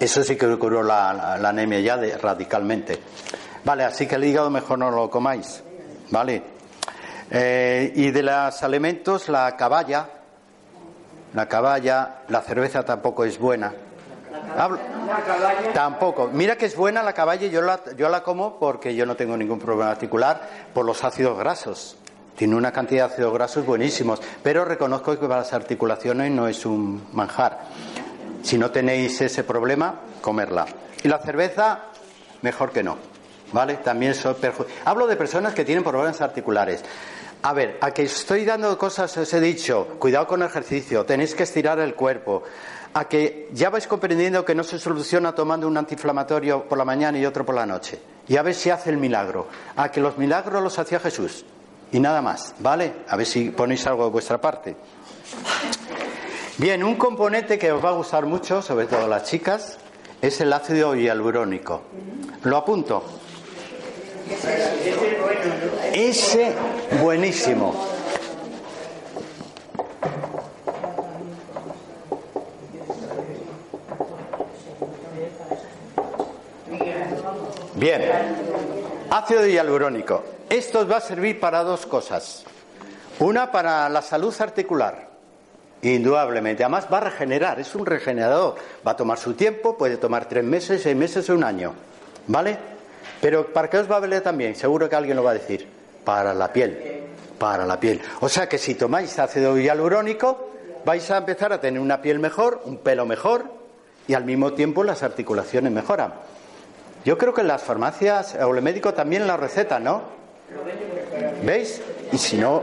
eso 0.00 0.22
sí 0.22 0.36
que 0.36 0.56
curó 0.56 0.82
la, 0.82 1.34
anemia 1.34 1.80
ya 1.80 1.96
radicalmente. 2.18 2.98
Vale, 3.64 3.84
así 3.84 4.06
que 4.06 4.14
el 4.14 4.24
hígado 4.24 4.48
mejor 4.48 4.78
no 4.78 4.90
lo 4.90 5.10
comáis. 5.10 5.62
Vale. 6.10 6.42
Eh, 7.30 7.92
y 7.94 8.10
de 8.10 8.22
los 8.22 8.62
alimentos, 8.62 9.28
la 9.28 9.54
caballa, 9.54 10.17
la 11.34 11.46
caballa, 11.46 12.22
la 12.28 12.40
cerveza 12.40 12.84
tampoco 12.84 13.24
es 13.24 13.38
buena. 13.38 13.72
tampoco. 15.74 16.30
Mira 16.32 16.56
que 16.56 16.66
es 16.66 16.76
buena 16.76 17.02
la 17.02 17.12
caballa 17.12 17.46
yo 17.46 17.62
la, 17.62 17.80
yo 17.96 18.08
la 18.08 18.22
como 18.22 18.58
porque 18.58 18.94
yo 18.94 19.06
no 19.06 19.16
tengo 19.16 19.36
ningún 19.36 19.58
problema 19.58 19.90
particular 19.90 20.40
por 20.72 20.84
los 20.84 21.04
ácidos 21.04 21.38
grasos. 21.38 21.96
Tiene 22.36 22.54
una 22.54 22.72
cantidad 22.72 23.08
de 23.08 23.14
ácidos 23.14 23.34
grasos 23.34 23.66
buenísimos, 23.66 24.20
pero 24.42 24.64
reconozco 24.64 25.18
que 25.18 25.26
para 25.26 25.40
las 25.40 25.52
articulaciones 25.52 26.30
no 26.30 26.46
es 26.46 26.64
un 26.64 27.08
manjar. 27.12 27.58
Si 28.42 28.56
no 28.56 28.70
tenéis 28.70 29.20
ese 29.20 29.42
problema, 29.42 29.96
comerla. 30.20 30.66
Y 31.02 31.08
la 31.08 31.18
cerveza, 31.18 31.80
mejor 32.42 32.70
que 32.70 32.82
no. 32.82 32.96
¿Vale? 33.52 33.74
También 33.76 34.14
soy 34.14 34.36
Hablo 34.84 35.06
de 35.06 35.16
personas 35.16 35.54
que 35.54 35.64
tienen 35.64 35.82
problemas 35.82 36.20
articulares. 36.20 36.84
A 37.42 37.52
ver, 37.52 37.78
a 37.80 37.92
que 37.92 38.02
estoy 38.02 38.44
dando 38.44 38.76
cosas, 38.76 39.16
os 39.16 39.32
he 39.32 39.40
dicho, 39.40 39.96
cuidado 39.98 40.26
con 40.26 40.42
el 40.42 40.48
ejercicio, 40.48 41.04
tenéis 41.04 41.34
que 41.34 41.44
estirar 41.44 41.78
el 41.78 41.94
cuerpo. 41.94 42.42
A 42.94 43.06
que 43.06 43.48
ya 43.52 43.70
vais 43.70 43.86
comprendiendo 43.86 44.44
que 44.44 44.54
no 44.54 44.64
se 44.64 44.78
soluciona 44.78 45.34
tomando 45.34 45.68
un 45.68 45.76
antiinflamatorio 45.76 46.64
por 46.64 46.78
la 46.78 46.84
mañana 46.84 47.18
y 47.18 47.26
otro 47.26 47.44
por 47.46 47.54
la 47.54 47.66
noche. 47.66 48.00
Y 48.26 48.36
a 48.36 48.42
ver 48.42 48.54
si 48.54 48.70
hace 48.70 48.90
el 48.90 48.96
milagro. 48.96 49.46
A 49.76 49.90
que 49.90 50.00
los 50.00 50.18
milagros 50.18 50.62
los 50.62 50.78
hacía 50.78 50.98
Jesús. 50.98 51.44
Y 51.92 52.00
nada 52.00 52.20
más, 52.22 52.54
¿vale? 52.58 52.92
A 53.08 53.16
ver 53.16 53.26
si 53.26 53.50
ponéis 53.50 53.86
algo 53.86 54.04
de 54.04 54.10
vuestra 54.10 54.40
parte. 54.40 54.76
Bien, 56.56 56.82
un 56.82 56.96
componente 56.96 57.56
que 57.56 57.70
os 57.70 57.84
va 57.84 57.90
a 57.90 57.92
gustar 57.92 58.26
mucho, 58.26 58.62
sobre 58.62 58.86
todo 58.86 59.06
las 59.06 59.24
chicas, 59.24 59.78
es 60.20 60.40
el 60.40 60.52
ácido 60.52 60.96
hialurónico. 60.96 61.82
Lo 62.42 62.56
apunto. 62.56 63.04
Ese 65.92 66.52
buenísimo. 67.02 67.74
Bien, 77.74 78.02
ácido 79.10 79.46
hialurónico. 79.46 80.24
Esto 80.50 80.86
va 80.86 80.96
a 80.96 81.00
servir 81.00 81.38
para 81.38 81.62
dos 81.62 81.86
cosas. 81.86 82.44
Una 83.20 83.52
para 83.52 83.88
la 83.88 84.02
salud 84.02 84.34
articular, 84.40 85.08
indudablemente. 85.82 86.64
Además 86.64 86.88
va 86.92 86.98
a 86.98 87.02
regenerar, 87.02 87.60
es 87.60 87.74
un 87.74 87.86
regenerador. 87.86 88.56
Va 88.86 88.92
a 88.92 88.96
tomar 88.96 89.18
su 89.18 89.34
tiempo, 89.34 89.76
puede 89.76 89.96
tomar 89.96 90.26
tres 90.26 90.44
meses, 90.44 90.82
seis 90.82 90.96
meses 90.96 91.28
o 91.30 91.34
un 91.34 91.44
año. 91.44 91.74
¿Vale? 92.26 92.77
Pero 93.20 93.52
¿para 93.52 93.68
qué 93.68 93.78
os 93.78 93.90
va 93.90 93.96
a 93.96 94.00
valer 94.00 94.22
también? 94.22 94.54
Seguro 94.54 94.88
que 94.88 94.96
alguien 94.96 95.16
lo 95.16 95.24
va 95.24 95.32
a 95.32 95.34
decir. 95.34 95.66
Para 96.04 96.32
la 96.34 96.52
piel. 96.52 97.04
para 97.38 97.66
la 97.66 97.78
piel. 97.78 98.00
O 98.20 98.28
sea 98.28 98.48
que 98.48 98.58
si 98.58 98.74
tomáis 98.74 99.18
ácido 99.18 99.56
hialurónico, 99.56 100.50
vais 100.84 101.10
a 101.10 101.18
empezar 101.18 101.52
a 101.52 101.60
tener 101.60 101.80
una 101.80 102.02
piel 102.02 102.18
mejor, 102.18 102.62
un 102.64 102.78
pelo 102.78 103.06
mejor 103.06 103.44
y 104.06 104.14
al 104.14 104.24
mismo 104.24 104.52
tiempo 104.54 104.82
las 104.82 105.02
articulaciones 105.02 105.70
mejoran. 105.70 106.14
Yo 107.04 107.16
creo 107.16 107.32
que 107.32 107.42
en 107.42 107.48
las 107.48 107.62
farmacias 107.62 108.36
o 108.40 108.54
el 108.54 108.62
médico 108.62 108.92
también 108.94 109.26
la 109.26 109.36
receta, 109.36 109.78
¿no? 109.78 110.02
¿Veis? 111.44 111.80
Y 112.10 112.18
si 112.18 112.36
no, 112.36 112.62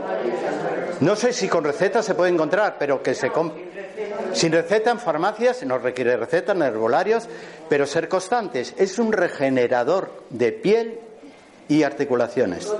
no 1.00 1.16
sé 1.16 1.32
si 1.32 1.48
con 1.48 1.64
receta 1.64 2.02
se 2.02 2.14
puede 2.14 2.32
encontrar, 2.32 2.76
pero 2.78 3.02
que 3.02 3.14
se 3.14 3.30
sin 4.36 4.52
receta 4.52 4.90
en 4.90 5.00
farmacias, 5.00 5.64
no 5.64 5.78
requiere 5.78 6.16
receta 6.16 6.52
en 6.52 6.62
herbolarios, 6.62 7.28
pero 7.68 7.86
ser 7.86 8.08
constantes. 8.08 8.74
Es 8.76 8.98
un 8.98 9.12
regenerador 9.12 10.22
de 10.30 10.52
piel 10.52 11.00
y 11.68 11.82
articulaciones. 11.82 12.72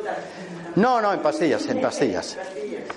No, 0.76 1.00
no, 1.00 1.12
en 1.12 1.20
pastillas, 1.20 1.66
en 1.68 1.80
pastillas. 1.80 2.36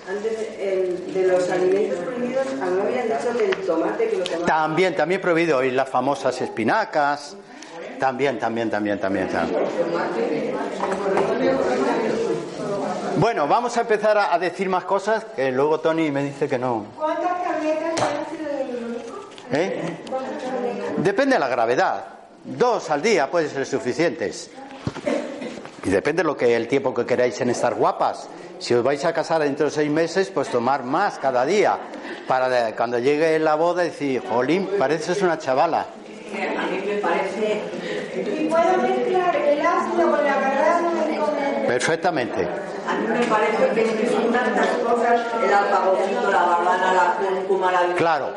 Antes 0.07 1.13
de 1.13 1.27
los 1.27 1.49
alimentos 1.49 1.99
prohibidos, 1.99 2.47
a 2.61 2.65
mí 2.65 2.75
me 2.75 2.81
habían 2.81 3.07
dicho 3.07 3.37
que 3.37 3.45
el 3.45 3.55
tomate 3.65 4.09
que 4.09 4.17
lo 4.17 4.23
tomaba. 4.25 4.45
También, 4.45 4.95
también 4.95 5.21
prohibido. 5.21 5.63
Y 5.63 5.71
las 5.71 5.87
famosas 5.87 6.41
espinacas. 6.41 7.37
También, 7.99 8.37
también, 8.39 8.69
también, 8.69 8.99
también. 8.99 9.27
también. 9.29 9.65
Bueno, 13.17 13.47
vamos 13.47 13.75
a 13.77 13.81
empezar 13.81 14.17
a, 14.17 14.33
a 14.33 14.39
decir 14.39 14.69
más 14.69 14.85
cosas 14.85 15.25
que 15.35 15.51
luego 15.51 15.79
Tony 15.79 16.11
me 16.11 16.23
dice 16.23 16.47
que 16.47 16.57
no. 16.57 16.85
¿Cuántas 16.95 17.43
tabletas 17.43 17.95
de 17.95 18.03
ácido 18.03 18.49
hialurónico? 18.57 19.19
¿Eh? 19.51 19.97
Depende 20.97 21.35
de 21.35 21.39
la 21.39 21.47
gravedad. 21.47 22.05
Dos 22.43 22.89
al 22.89 23.01
día 23.01 23.29
pueden 23.29 23.49
ser 23.49 23.65
suficientes. 23.65 24.51
Y 25.83 25.89
depende 25.89 26.23
de 26.23 26.27
lo 26.27 26.37
que 26.37 26.55
el 26.55 26.67
tiempo 26.67 26.93
que 26.93 27.05
queráis 27.05 27.39
en 27.41 27.49
estar 27.49 27.73
guapas. 27.73 28.29
Si 28.59 28.73
os 28.73 28.83
vais 28.83 29.03
a 29.05 29.13
casar 29.13 29.41
dentro 29.41 29.67
de 29.67 29.71
seis 29.71 29.89
meses, 29.89 30.29
pues 30.29 30.49
tomar 30.49 30.83
más 30.83 31.17
cada 31.19 31.45
día. 31.45 31.77
Para 32.27 32.75
cuando 32.75 32.99
llegue 32.99 33.39
la 33.39 33.55
boda 33.55 33.83
decir, 33.83 34.21
jolín, 34.29 34.69
pareces 34.77 35.21
una 35.21 35.37
chavala. 35.39 35.79
A 35.81 36.65
mí 36.67 36.81
me 36.85 36.95
parece, 36.97 37.63
Y 38.15 38.45
puedo 38.47 38.77
mezclar 38.83 39.35
el 39.35 39.65
ácido 39.65 40.11
con 40.11 40.23
la 40.23 41.61
el... 41.61 41.67
Perfectamente. 41.67 42.47
Me 43.07 43.25
parece 43.25 43.73
que 43.73 44.07
son 44.09 44.31
tantas 44.31 44.67
cosas, 44.77 45.21
el 45.43 45.53
alfagocito, 45.53 46.31
la 46.31 46.41
barbana, 46.43 46.93
la 46.93 47.17
cúrcuma, 47.17 47.71
la 47.71 47.95
Claro. 47.95 48.33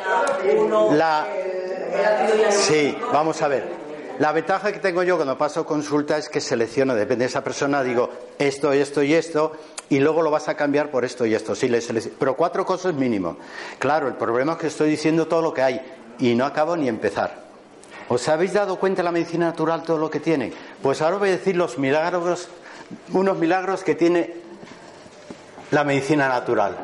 uno, 0.59 0.93
La, 0.93 1.27
el 1.29 2.05
ácido 2.05 2.29
hialurónico. 2.37 2.53
Sí, 2.63 2.99
vamos 3.13 3.43
a 3.43 3.49
ver. 3.49 3.83
La 4.19 4.31
ventaja 4.33 4.71
que 4.73 4.79
tengo 4.79 5.03
yo 5.03 5.17
cuando 5.17 5.37
paso 5.39 5.65
consulta 5.65 6.19
es 6.19 6.29
que 6.29 6.41
selecciono, 6.41 6.95
depende 6.95 7.25
de 7.25 7.29
esa 7.31 7.43
persona, 7.43 7.83
digo 7.83 8.11
esto, 8.39 8.73
esto 8.73 9.03
y 9.03 9.15
esto, 9.15 9.53
y 9.89 9.99
luego 10.01 10.23
lo 10.23 10.31
vas 10.31 10.49
a 10.49 10.55
cambiar 10.55 10.91
por 10.91 11.05
esto 11.05 11.27
y 11.27 11.35
esto. 11.35 11.55
Sí, 11.55 11.69
le 11.69 11.81
pero 12.19 12.37
cuatro 12.37 12.65
cosas 12.65 12.95
mínimo. 12.95 13.39
Claro, 13.79 14.09
el 14.09 14.15
problema 14.15 14.53
es 14.53 14.59
que 14.59 14.67
estoy 14.69 14.91
diciendo 14.91 15.27
todo 15.27 15.43
lo 15.43 15.53
que 15.55 15.63
hay 15.63 15.81
y 16.19 16.35
no 16.35 16.45
acabo 16.45 16.77
ni 16.77 16.89
empezar. 16.89 17.43
¿Os 18.09 18.29
habéis 18.29 18.53
dado 18.53 18.77
cuenta 18.77 19.01
en 19.01 19.07
la 19.07 19.13
medicina 19.13 19.47
natural 19.47 19.83
todo 19.83 19.97
lo 19.97 20.11
que 20.11 20.21
tiene? 20.21 20.53
Pues 20.83 21.01
ahora 21.01 21.17
voy 21.17 21.31
a 21.31 21.33
decir 21.33 21.57
los 21.57 21.79
milagros, 21.79 22.49
unos 23.13 23.39
milagros 23.39 23.83
que 23.83 23.95
tiene 23.95 24.42
la 25.73 25.85
medicina 25.85 26.29
natural. 26.29 26.77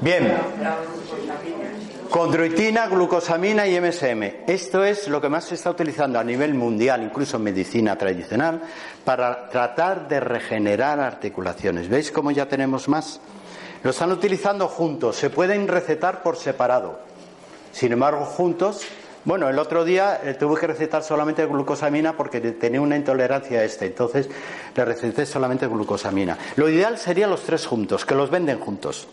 Bien. 0.00 0.32
Condroitina, 2.08 2.86
glucosamina 2.86 3.66
y 3.66 3.80
MSM. 3.80 4.22
Esto 4.46 4.84
es 4.84 5.08
lo 5.08 5.20
que 5.20 5.28
más 5.28 5.44
se 5.44 5.56
está 5.56 5.70
utilizando 5.70 6.20
a 6.20 6.24
nivel 6.24 6.54
mundial, 6.54 7.02
incluso 7.02 7.36
en 7.36 7.42
medicina 7.42 7.96
tradicional, 7.96 8.62
para 9.04 9.48
tratar 9.48 10.06
de 10.06 10.20
regenerar 10.20 11.00
articulaciones. 11.00 11.88
¿Veis 11.88 12.12
cómo 12.12 12.30
ya 12.30 12.46
tenemos 12.48 12.88
más? 12.88 13.20
Lo 13.86 13.90
están 13.90 14.10
utilizando 14.10 14.66
juntos, 14.66 15.14
se 15.14 15.30
pueden 15.30 15.68
recetar 15.68 16.20
por 16.24 16.34
separado. 16.34 16.98
Sin 17.70 17.92
embargo, 17.92 18.24
juntos, 18.24 18.82
bueno, 19.24 19.48
el 19.48 19.60
otro 19.60 19.84
día 19.84 20.20
eh, 20.24 20.34
tuve 20.34 20.58
que 20.58 20.66
recetar 20.66 21.04
solamente 21.04 21.46
glucosamina 21.46 22.16
porque 22.16 22.40
tenía 22.40 22.80
una 22.80 22.96
intolerancia 22.96 23.60
a 23.60 23.62
este, 23.62 23.86
entonces 23.86 24.28
le 24.74 24.84
receté 24.84 25.24
solamente 25.24 25.68
glucosamina. 25.68 26.36
Lo 26.56 26.68
ideal 26.68 26.98
sería 26.98 27.28
los 27.28 27.44
tres 27.44 27.64
juntos, 27.64 28.04
que 28.04 28.16
los 28.16 28.28
venden 28.28 28.58
juntos. 28.58 29.06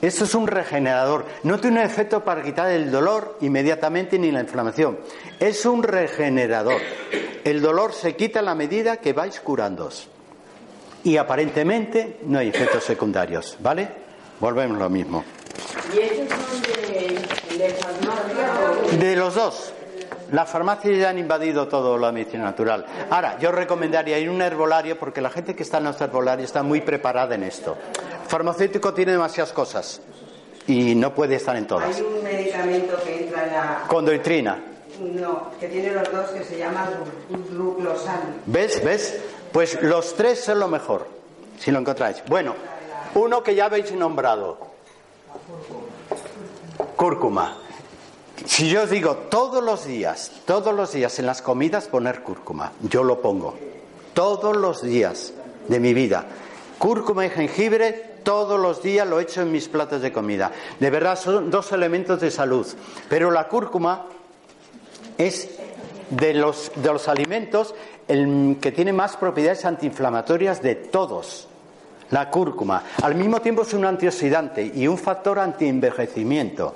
Esto 0.00 0.24
es 0.24 0.34
un 0.34 0.46
regenerador. 0.46 1.26
No 1.42 1.60
tiene 1.60 1.80
un 1.80 1.86
efecto 1.86 2.24
para 2.24 2.42
quitar 2.42 2.70
el 2.70 2.90
dolor 2.90 3.36
inmediatamente 3.42 4.18
ni 4.18 4.32
la 4.32 4.40
inflamación. 4.40 4.98
Es 5.38 5.66
un 5.66 5.82
regenerador. 5.82 6.80
El 7.44 7.60
dolor 7.60 7.92
se 7.92 8.16
quita 8.16 8.38
a 8.38 8.42
la 8.42 8.54
medida 8.54 8.96
que 8.96 9.12
vais 9.12 9.38
curándoos. 9.40 10.08
Y 11.04 11.16
aparentemente 11.16 12.18
no 12.24 12.38
hay 12.38 12.48
efectos 12.48 12.82
secundarios. 12.84 13.56
¿Vale? 13.60 13.88
Volvemos 14.40 14.76
a 14.78 14.80
lo 14.80 14.90
mismo. 14.90 15.24
¿Y 15.94 15.98
estos 16.00 16.38
son 16.38 16.62
de, 16.62 17.64
de 17.64 17.70
farmacia 17.74 18.92
o 18.92 18.96
De 18.96 19.16
los 19.16 19.34
dos. 19.34 19.72
Las 20.32 20.50
farmacias 20.50 20.98
ya 20.98 21.10
han 21.10 21.18
invadido 21.18 21.68
todo 21.68 21.96
la 21.98 22.10
medicina 22.10 22.44
natural. 22.44 22.84
Ahora, 23.10 23.38
yo 23.38 23.52
recomendaría 23.52 24.18
ir 24.18 24.28
a 24.28 24.32
un 24.32 24.40
herbolario 24.42 24.98
porque 24.98 25.20
la 25.20 25.30
gente 25.30 25.54
que 25.54 25.62
está 25.62 25.78
en 25.78 25.84
los 25.84 26.00
herbolarios 26.00 26.46
está 26.46 26.62
muy 26.62 26.80
preparada 26.80 27.34
en 27.34 27.44
esto. 27.44 27.76
Farmacéutico 28.26 28.92
tiene 28.94 29.12
demasiadas 29.12 29.52
cosas 29.52 30.00
y 30.66 30.94
no 30.94 31.14
puede 31.14 31.36
estar 31.36 31.54
en 31.56 31.66
todas. 31.66 31.94
hay 31.94 32.02
un 32.02 32.24
medicamento 32.24 32.96
que 33.04 33.24
entra 33.24 33.46
en 33.46 33.52
la... 33.52 33.82
Condroitrina. 33.86 34.58
No, 35.00 35.50
que 35.60 35.68
tiene 35.68 35.92
los 35.92 36.10
dos 36.10 36.30
que 36.30 36.42
se 36.42 36.58
llama 36.58 36.88
glu- 37.30 37.50
gluclosan. 37.50 38.20
¿Ves? 38.46 38.82
¿Ves? 38.82 39.20
Pues 39.54 39.80
los 39.82 40.16
tres 40.16 40.40
son 40.40 40.58
lo 40.58 40.66
mejor, 40.66 41.06
si 41.60 41.70
lo 41.70 41.78
encontráis. 41.78 42.24
Bueno, 42.26 42.56
uno 43.14 43.44
que 43.44 43.54
ya 43.54 43.66
habéis 43.66 43.92
nombrado. 43.92 44.58
Cúrcuma. 46.96 47.56
Si 48.46 48.68
yo 48.68 48.82
os 48.82 48.90
digo 48.90 49.14
todos 49.30 49.62
los 49.62 49.84
días, 49.84 50.32
todos 50.44 50.74
los 50.74 50.90
días 50.90 51.20
en 51.20 51.26
las 51.26 51.40
comidas 51.40 51.86
poner 51.86 52.24
cúrcuma, 52.24 52.72
yo 52.82 53.04
lo 53.04 53.22
pongo. 53.22 53.54
Todos 54.12 54.56
los 54.56 54.82
días 54.82 55.32
de 55.68 55.78
mi 55.78 55.94
vida. 55.94 56.24
Cúrcuma 56.78 57.24
y 57.24 57.30
jengibre, 57.30 57.92
todos 58.24 58.58
los 58.58 58.82
días 58.82 59.06
lo 59.06 59.20
he 59.20 59.22
hecho 59.22 59.42
en 59.42 59.52
mis 59.52 59.68
platos 59.68 60.02
de 60.02 60.12
comida. 60.12 60.50
De 60.80 60.90
verdad, 60.90 61.16
son 61.16 61.52
dos 61.52 61.70
elementos 61.70 62.20
de 62.20 62.32
salud. 62.32 62.66
Pero 63.08 63.30
la 63.30 63.46
cúrcuma 63.46 64.06
es 65.16 65.48
de 66.16 66.34
los, 66.34 66.70
de 66.76 66.92
los 66.92 67.08
alimentos 67.08 67.74
el 68.08 68.58
que 68.60 68.72
tiene 68.72 68.92
más 68.92 69.16
propiedades 69.16 69.64
antiinflamatorias 69.64 70.62
de 70.62 70.74
todos. 70.74 71.48
La 72.10 72.30
cúrcuma. 72.30 72.82
Al 73.02 73.14
mismo 73.14 73.40
tiempo 73.40 73.62
es 73.62 73.72
un 73.74 73.84
antioxidante 73.84 74.70
y 74.74 74.86
un 74.86 74.98
factor 74.98 75.38
antienvejecimiento. 75.38 76.74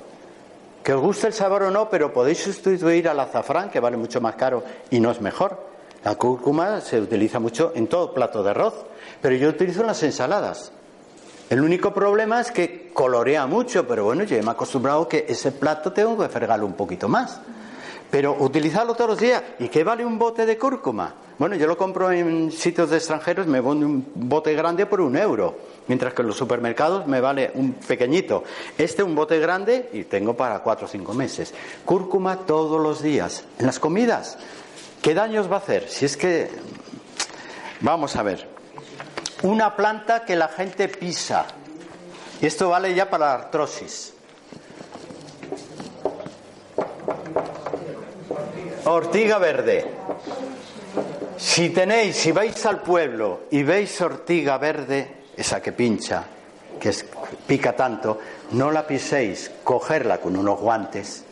Que 0.82 0.94
os 0.94 1.00
guste 1.02 1.26
el 1.26 1.32
sabor 1.32 1.64
o 1.64 1.70
no, 1.70 1.90
pero 1.90 2.12
podéis 2.12 2.38
sustituir 2.38 3.08
al 3.08 3.20
azafrán, 3.20 3.70
que 3.70 3.80
vale 3.80 3.96
mucho 3.96 4.20
más 4.20 4.36
caro 4.36 4.64
y 4.90 5.00
no 5.00 5.10
es 5.10 5.20
mejor. 5.20 5.68
La 6.04 6.14
cúrcuma 6.14 6.80
se 6.80 7.00
utiliza 7.00 7.38
mucho 7.38 7.72
en 7.74 7.88
todo 7.88 8.14
plato 8.14 8.42
de 8.42 8.50
arroz, 8.50 8.86
pero 9.20 9.34
yo 9.36 9.48
utilizo 9.48 9.82
en 9.82 9.88
las 9.88 10.02
ensaladas. 10.02 10.72
El 11.50 11.60
único 11.60 11.92
problema 11.92 12.40
es 12.40 12.50
que 12.50 12.90
colorea 12.92 13.46
mucho, 13.46 13.86
pero 13.86 14.04
bueno, 14.04 14.24
yo 14.24 14.36
me 14.38 14.44
he 14.44 14.50
acostumbrado 14.50 15.08
que 15.08 15.26
ese 15.28 15.52
plato 15.52 15.92
tengo 15.92 16.16
que 16.18 16.28
fregarlo 16.28 16.66
un 16.66 16.74
poquito 16.74 17.08
más. 17.08 17.40
Pero 18.10 18.36
utilizarlo 18.38 18.94
todos 18.94 19.10
los 19.10 19.20
días. 19.20 19.42
¿Y 19.58 19.68
qué 19.68 19.84
vale 19.84 20.04
un 20.04 20.18
bote 20.18 20.46
de 20.46 20.56
cúrcuma? 20.56 21.14
Bueno, 21.38 21.54
yo 21.54 21.68
lo 21.68 21.76
compro 21.76 22.10
en 22.10 22.50
sitios 22.50 22.90
de 22.90 22.96
extranjeros, 22.96 23.46
me 23.46 23.60
vende 23.60 23.86
un 23.86 24.04
bote 24.14 24.54
grande 24.54 24.86
por 24.86 25.00
un 25.00 25.16
euro, 25.16 25.56
mientras 25.86 26.12
que 26.12 26.22
en 26.22 26.28
los 26.28 26.36
supermercados 26.36 27.06
me 27.06 27.20
vale 27.20 27.52
un 27.54 27.74
pequeñito. 27.74 28.42
Este 28.76 29.04
un 29.04 29.14
bote 29.14 29.38
grande 29.38 29.88
y 29.92 30.02
tengo 30.04 30.34
para 30.36 30.58
cuatro 30.60 30.86
o 30.86 30.88
cinco 30.88 31.14
meses. 31.14 31.54
Cúrcuma 31.84 32.38
todos 32.38 32.80
los 32.80 33.02
días. 33.02 33.44
En 33.58 33.66
las 33.66 33.78
comidas. 33.78 34.36
¿Qué 35.00 35.14
daños 35.14 35.50
va 35.50 35.56
a 35.56 35.60
hacer? 35.60 35.88
Si 35.88 36.06
es 36.06 36.16
que... 36.16 36.50
Vamos 37.82 38.16
a 38.16 38.24
ver. 38.24 38.48
Una 39.44 39.76
planta 39.76 40.24
que 40.24 40.34
la 40.34 40.48
gente 40.48 40.88
pisa. 40.88 41.46
Y 42.40 42.46
esto 42.46 42.70
vale 42.70 42.92
ya 42.94 43.08
para 43.08 43.26
la 43.26 43.34
artrosis. 43.34 44.12
Ortiga 48.90 49.36
verde. 49.36 49.84
Si 51.36 51.68
tenéis, 51.68 52.16
si 52.16 52.32
vais 52.32 52.64
al 52.64 52.80
pueblo 52.80 53.40
y 53.50 53.62
veis 53.62 54.00
ortiga 54.00 54.56
verde, 54.56 55.26
esa 55.36 55.60
que 55.60 55.72
pincha, 55.72 56.24
que 56.80 56.90
pica 57.46 57.76
tanto, 57.76 58.18
no 58.52 58.70
la 58.70 58.86
piséis, 58.86 59.50
cogerla 59.62 60.22
con 60.22 60.36
unos 60.36 60.58
guantes, 60.58 61.22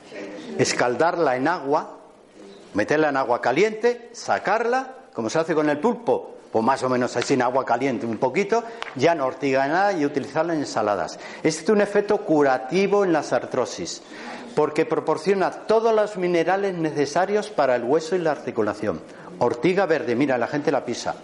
escaldarla 0.58 1.36
en 1.36 1.48
agua, 1.48 1.96
meterla 2.74 3.08
en 3.08 3.16
agua 3.16 3.40
caliente, 3.40 4.10
sacarla, 4.12 4.92
como 5.14 5.30
se 5.30 5.38
hace 5.38 5.54
con 5.54 5.70
el 5.70 5.78
pulpo, 5.78 6.34
o 6.52 6.60
más 6.60 6.82
o 6.82 6.90
menos 6.90 7.16
así 7.16 7.34
en 7.34 7.42
agua 7.42 7.64
caliente 7.64 8.04
un 8.04 8.18
poquito, 8.18 8.64
ya 8.96 9.14
no 9.14 9.24
ortiga 9.24 9.66
nada 9.66 9.94
y 9.94 10.04
utilizarla 10.04 10.52
en 10.52 10.60
ensaladas. 10.60 11.18
Este 11.42 11.64
es 11.64 11.68
un 11.70 11.80
efecto 11.80 12.18
curativo 12.18 13.02
en 13.02 13.14
las 13.14 13.32
artrosis, 13.32 14.02
porque 14.56 14.86
proporciona 14.86 15.50
todos 15.50 15.94
los 15.94 16.16
minerales 16.16 16.74
necesarios 16.74 17.50
para 17.50 17.76
el 17.76 17.84
hueso 17.84 18.16
y 18.16 18.20
la 18.20 18.30
articulación. 18.30 19.02
Ortiga 19.38 19.84
verde, 19.84 20.16
mira, 20.16 20.38
la 20.38 20.46
gente 20.46 20.72
la 20.72 20.82
pisa. 20.82 21.14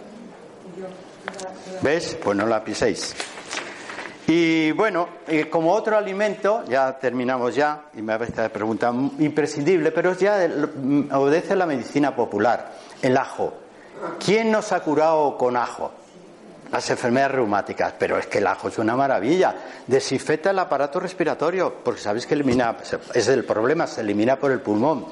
¿Ves? 1.81 2.15
Pues 2.23 2.37
no 2.37 2.45
la 2.45 2.63
piséis. 2.63 3.15
Y 4.27 4.71
bueno, 4.73 5.09
como 5.49 5.73
otro 5.73 5.97
alimento, 5.97 6.63
ya 6.65 6.99
terminamos 6.99 7.55
ya, 7.55 7.85
y 7.95 8.03
me 8.03 8.15
veces 8.19 8.51
pregunta 8.51 8.93
imprescindible, 9.17 9.91
pero 9.91 10.13
ya 10.13 10.47
obedece 11.11 11.55
la 11.55 11.65
medicina 11.65 12.15
popular, 12.15 12.71
el 13.01 13.17
ajo. 13.17 13.51
¿Quién 14.23 14.51
nos 14.51 14.71
ha 14.71 14.81
curado 14.81 15.39
con 15.39 15.57
ajo? 15.57 15.91
Las 16.73 16.89
enfermedades 16.89 17.35
reumáticas, 17.35 17.93
pero 17.99 18.17
es 18.17 18.25
que 18.25 18.39
el 18.39 18.47
ajo 18.47 18.67
es 18.67 18.79
una 18.79 18.95
maravilla. 18.95 19.55
Desinfecta 19.85 20.49
el 20.49 20.57
aparato 20.57 20.99
respiratorio, 20.99 21.71
porque 21.83 22.01
sabéis 22.01 22.25
que 22.25 22.33
elimina, 22.33 22.75
es 23.13 23.27
el 23.27 23.45
problema, 23.45 23.85
se 23.85 24.01
elimina 24.01 24.37
por 24.37 24.51
el 24.51 24.59
pulmón 24.59 25.05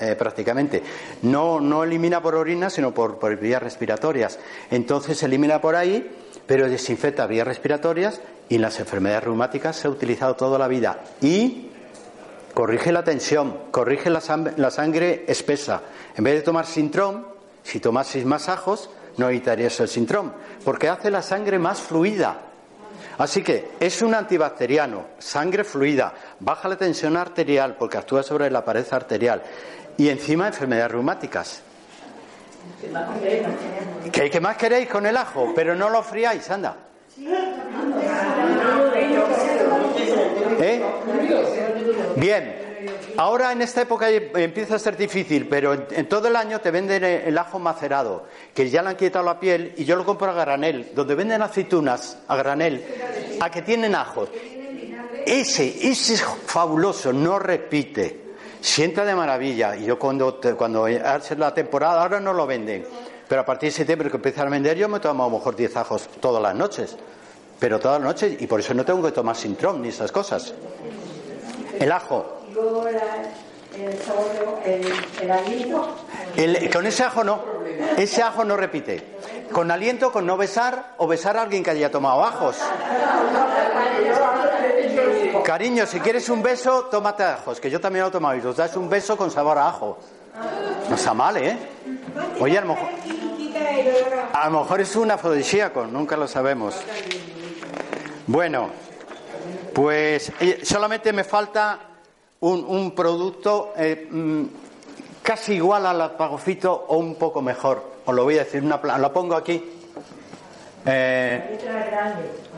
eh, 0.00 0.16
prácticamente. 0.18 0.82
No, 1.22 1.60
no 1.60 1.84
elimina 1.84 2.20
por 2.20 2.34
orina, 2.34 2.68
sino 2.68 2.92
por, 2.92 3.20
por 3.20 3.36
vías 3.36 3.62
respiratorias. 3.62 4.40
Entonces 4.72 5.16
se 5.16 5.26
elimina 5.26 5.60
por 5.60 5.76
ahí, 5.76 6.10
pero 6.48 6.68
desinfecta 6.68 7.28
vías 7.28 7.46
respiratorias 7.46 8.20
y 8.48 8.58
las 8.58 8.80
enfermedades 8.80 9.22
reumáticas 9.22 9.76
se 9.76 9.86
ha 9.86 9.90
utilizado 9.90 10.34
toda 10.34 10.58
la 10.58 10.66
vida. 10.66 10.98
Y 11.20 11.70
corrige 12.54 12.90
la 12.90 13.04
tensión, 13.04 13.56
corrige 13.70 14.10
la, 14.10 14.20
sangre 14.20 15.24
espesa. 15.28 15.82
En 16.16 16.24
vez 16.24 16.34
de 16.34 16.42
tomar 16.42 16.66
sintrón, 16.66 17.26
si 17.62 17.78
tomases 17.78 18.24
más 18.24 18.48
ajos, 18.48 18.90
no 19.16 19.28
evitarías 19.28 19.78
el 19.80 19.88
sintrón, 19.88 20.32
porque 20.64 20.88
hace 20.88 21.10
la 21.10 21.22
sangre 21.22 21.58
más 21.58 21.80
fluida. 21.80 22.38
Así 23.18 23.42
que 23.42 23.72
es 23.78 24.02
un 24.02 24.14
antibacteriano, 24.14 25.06
sangre 25.18 25.62
fluida, 25.64 26.14
baja 26.40 26.68
la 26.68 26.76
tensión 26.76 27.16
arterial 27.16 27.76
porque 27.78 27.98
actúa 27.98 28.22
sobre 28.22 28.50
la 28.50 28.64
pared 28.64 28.86
arterial 28.90 29.42
y 29.96 30.08
encima 30.08 30.48
enfermedades 30.48 30.92
reumáticas. 30.92 31.62
¿Qué, 34.10 34.40
más 34.40 34.56
queréis 34.56 34.88
con 34.88 35.06
el 35.06 35.16
ajo? 35.16 35.52
Pero 35.54 35.74
no 35.74 35.90
lo 35.90 36.02
friáis, 36.02 36.50
anda. 36.50 36.76
¿Eh? 40.60 40.82
Bien, 42.16 42.63
ahora 43.16 43.52
en 43.52 43.62
esta 43.62 43.82
época 43.82 44.08
empieza 44.10 44.76
a 44.76 44.78
ser 44.78 44.96
difícil, 44.96 45.48
pero 45.48 45.74
en, 45.74 46.08
todo 46.08 46.28
el 46.28 46.36
año 46.36 46.60
te 46.60 46.70
venden 46.70 47.04
el 47.04 47.36
ajo 47.38 47.58
macerado, 47.58 48.26
que 48.54 48.68
ya 48.70 48.82
le 48.82 48.90
han 48.90 48.96
quitado 48.96 49.24
la 49.24 49.38
piel, 49.38 49.74
y 49.76 49.84
yo 49.84 49.96
lo 49.96 50.04
compro 50.04 50.30
a 50.30 50.34
granel, 50.34 50.92
donde 50.94 51.14
venden 51.14 51.42
aceitunas 51.42 52.18
a 52.28 52.36
granel, 52.36 52.84
a 53.40 53.50
que 53.50 53.62
tienen 53.62 53.94
ajo. 53.94 54.28
Ese, 55.26 55.88
ese 55.88 56.14
es 56.14 56.22
fabuloso, 56.22 57.12
no 57.12 57.38
repite. 57.38 58.24
Sienta 58.60 59.04
de 59.04 59.14
maravilla. 59.14 59.76
Y 59.76 59.84
yo 59.84 59.98
cuando, 59.98 60.40
cuando 60.56 60.86
hace 60.86 61.36
la 61.36 61.52
temporada, 61.52 62.02
ahora 62.02 62.20
no 62.20 62.32
lo 62.32 62.46
venden, 62.46 62.84
pero 63.28 63.42
a 63.42 63.44
partir 63.44 63.70
de 63.70 63.76
septiembre 63.76 64.10
que 64.10 64.16
empieza 64.16 64.42
a 64.42 64.48
vender, 64.48 64.76
yo 64.76 64.88
me 64.88 65.00
tomo 65.00 65.24
a 65.24 65.28
lo 65.28 65.38
mejor 65.38 65.56
10 65.56 65.76
ajos 65.76 66.08
todas 66.20 66.42
las 66.42 66.54
noches. 66.54 66.96
Pero 67.58 67.78
todas 67.78 68.00
las 68.00 68.08
noches, 68.08 68.40
y 68.40 68.46
por 68.46 68.60
eso 68.60 68.74
no 68.74 68.84
tengo 68.84 69.02
que 69.02 69.12
tomar 69.12 69.36
sintrón 69.36 69.80
ni 69.80 69.88
esas 69.88 70.12
cosas. 70.12 70.54
El 71.78 71.90
ajo. 71.92 72.43
El, 74.64 75.30
aliento. 75.30 75.96
con 76.72 76.86
ese 76.86 77.02
ajo 77.02 77.24
no. 77.24 77.42
Ese 77.96 78.22
ajo 78.22 78.44
no 78.44 78.56
repite. 78.56 79.16
Con 79.52 79.70
aliento, 79.70 80.12
con 80.12 80.26
no 80.26 80.36
besar 80.36 80.94
o 80.98 81.06
besar 81.06 81.36
a 81.36 81.42
alguien 81.42 81.62
que 81.62 81.70
haya 81.70 81.90
tomado 81.90 82.24
ajos. 82.24 82.56
Cariño, 85.44 85.86
si 85.86 86.00
quieres 86.00 86.28
un 86.28 86.42
beso, 86.42 86.84
tómate 86.84 87.22
ajos, 87.22 87.60
que 87.60 87.70
yo 87.70 87.80
también 87.80 88.04
lo 88.04 88.08
he 88.08 88.12
tomado 88.12 88.34
y 88.36 88.40
los 88.40 88.56
das 88.56 88.76
un 88.76 88.88
beso 88.88 89.16
con 89.16 89.30
sabor 89.30 89.58
a 89.58 89.68
ajo. 89.68 89.98
No 90.88 90.96
está 90.96 91.12
mal, 91.14 91.36
¿eh? 91.36 91.56
Oye, 92.40 92.58
a 92.58 92.62
lo 92.62 92.68
mejor, 92.68 92.88
a 94.32 94.50
lo 94.50 94.60
mejor 94.60 94.80
es 94.80 94.96
un 94.96 95.10
afrodisíaco, 95.10 95.86
nunca 95.86 96.16
lo 96.16 96.26
sabemos. 96.26 96.76
Bueno, 98.26 98.70
pues 99.74 100.32
eh, 100.40 100.60
solamente 100.62 101.12
me 101.12 101.24
falta 101.24 101.78
un, 102.52 102.94
producto 102.94 103.72
eh, 103.76 104.06
mm, 104.10 104.44
casi 105.22 105.54
igual 105.54 105.86
al 105.86 106.00
apagofito 106.00 106.86
o 106.88 106.98
un 106.98 107.14
poco 107.16 107.40
mejor. 107.40 107.94
Os 108.04 108.14
lo 108.14 108.24
voy 108.24 108.36
a 108.36 108.44
decir, 108.44 108.62
una, 108.62 108.80
lo 108.98 109.12
pongo 109.12 109.34
aquí. 109.34 109.72
Eh, 110.86 111.58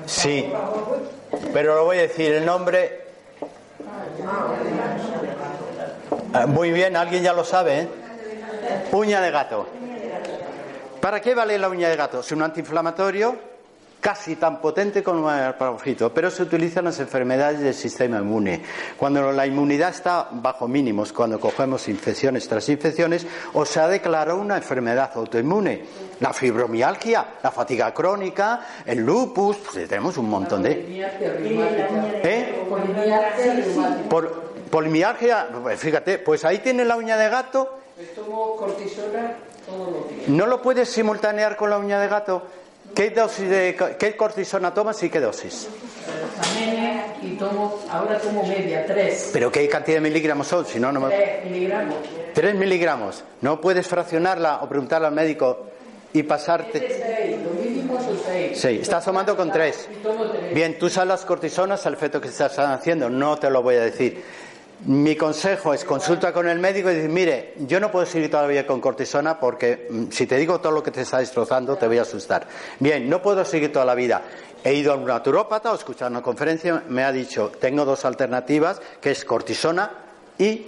sí, 0.05 0.53
pero 1.53 1.77
lo 1.77 1.85
voy 1.85 1.99
a 1.99 2.03
decir 2.03 2.33
el 2.33 2.45
nombre. 2.45 3.07
Muy 6.49 6.73
bien, 6.73 6.97
alguien 6.97 7.23
ya 7.23 7.33
lo 7.33 7.45
sabe, 7.45 7.83
¿eh? 7.83 7.89
Uña 8.93 9.21
de 9.21 9.31
gato. 9.31 9.67
¿Para 11.01 11.21
qué 11.21 11.35
vale 11.35 11.57
la 11.57 11.69
uña 11.69 11.89
de 11.89 11.97
gato? 11.97 12.21
Es 12.21 12.33
un 12.33 12.43
antiinflamatorio 12.43 13.56
casi 14.07 14.37
tan 14.37 14.61
potente 14.61 15.03
como 15.03 15.29
el 15.33 15.55
parafito, 15.55 16.15
pero 16.15 16.31
se 16.31 16.45
utiliza 16.45 16.79
en 16.79 16.85
las 16.85 17.01
enfermedades 17.01 17.59
del 17.59 17.75
sistema 17.75 18.19
inmune. 18.19 18.63
Cuando 18.97 19.33
la 19.33 19.45
inmunidad 19.45 19.89
está 19.89 20.29
bajo 20.31 20.69
mínimos, 20.69 21.13
cuando 21.13 21.41
cogemos 21.41 21.89
infecciones 21.89 22.47
tras 22.47 22.69
infecciones, 22.69 23.27
o 23.55 23.65
se 23.65 23.81
ha 23.81 23.89
declarado 23.89 24.39
una 24.39 24.59
enfermedad 24.59 25.11
autoinmune. 25.13 25.83
La 26.21 26.33
fibromialgia, 26.33 27.27
la 27.43 27.51
fatiga 27.51 27.93
crónica, 27.93 28.61
el 28.87 29.01
lupus, 29.01 29.57
pues 29.57 29.89
tenemos 29.89 30.17
un 30.19 30.31
montón 30.31 30.63
de. 30.63 31.03
¿Eh? 32.23 32.65
Por, 34.09 34.53
polimialgia, 34.71 35.49
pues 35.65 35.81
fíjate, 35.81 36.19
pues 36.19 36.45
ahí 36.45 36.61
tiene 36.61 36.85
la 36.85 36.95
uña 36.95 37.17
de 37.17 37.29
gato. 37.29 37.81
¿No 40.29 40.47
lo 40.47 40.63
puedes 40.63 40.89
simultanear 40.91 41.57
con 41.57 41.71
la 41.71 41.79
uña 41.79 41.99
de 41.99 42.07
gato? 42.07 42.45
¿Qué 42.97 43.11
dosis 43.11 43.51
de 43.51 43.77
qué 43.99 44.17
cortisona 44.17 44.73
tomas 44.73 45.03
y 45.03 45.11
qué 45.11 45.21
dosis? 45.21 45.69
y 47.21 47.37
tomo, 47.37 47.79
ahora 47.91 48.19
tomo 48.19 48.43
media, 48.43 48.87
tres. 48.87 49.29
¿Pero 49.35 49.53
qué 49.53 49.69
cantidad 49.69 49.99
de 49.99 50.01
miligramos 50.01 50.47
son? 50.47 50.65
Si 50.65 50.81
no, 50.81 50.91
no 50.93 51.07
Tres 51.09 51.45
miligramos. 51.45 51.97
Tres 52.33 52.55
miligramos. 52.55 53.25
¿No 53.43 53.61
puedes 53.61 53.87
fraccionarla 53.87 54.61
o 54.63 54.69
preguntarle 54.69 55.09
al 55.09 55.15
médico 55.15 55.67
y 56.15 56.23
pasarte? 56.23 56.89
Sí, 58.55 58.79
estás 58.81 59.05
tomando 59.05 59.37
con 59.37 59.53
tres. 59.53 59.91
Bien, 60.55 60.79
tú 60.79 60.89
sabes 60.89 61.09
las 61.09 61.25
cortisonas, 61.27 61.85
al 61.85 61.93
efecto 61.93 62.19
que 62.19 62.29
estás 62.29 62.59
haciendo, 62.59 63.11
no 63.11 63.39
te 63.39 63.51
lo 63.51 63.63
voy 63.63 63.75
a 63.75 63.83
decir. 63.83 64.25
Mi 64.85 65.17
consejo 65.17 65.73
es 65.73 65.85
consulta 65.85 66.35
con 66.35 66.47
el 66.47 66.59
médico 66.59 66.91
y 66.91 66.95
decir, 66.95 67.11
mire, 67.11 67.55
yo 67.61 67.81
no 67.81 67.91
puedo 67.91 68.05
seguir 68.05 68.31
todavía 68.31 68.67
con 68.67 68.81
cortisona 68.81 69.41
porque 69.41 69.89
mm, 69.91 70.11
si 70.11 70.27
te 70.27 70.37
digo 70.37 70.61
todo 70.61 70.73
lo 70.73 70.83
que 70.83 70.91
te 70.91 71.01
está 71.01 71.19
destrozando 71.19 71.77
te 71.77 71.87
voy 71.87 71.99
a 71.99 72.03
asustar. 72.03 72.47
Bien, 72.79 73.09
no 73.09 73.23
puedo 73.23 73.45
seguir 73.45 73.73
toda 73.73 73.87
la 73.87 73.95
vida. 73.95 74.23
He 74.63 74.75
ido 74.75 74.93
a 74.93 74.97
un 74.97 75.07
naturópata 75.07 75.73
o 75.73 75.75
escuchado 75.75 76.11
una 76.11 76.23
conferencia, 76.23 76.83
me 76.89 77.05
ha 77.05 77.13
dicho, 77.13 77.51
tengo 77.59 77.85
dos 77.87 78.05
alternativas, 78.05 78.81
que 79.01 79.13
es 79.13 79.25
cortisona 79.25 79.91
y 80.39 80.67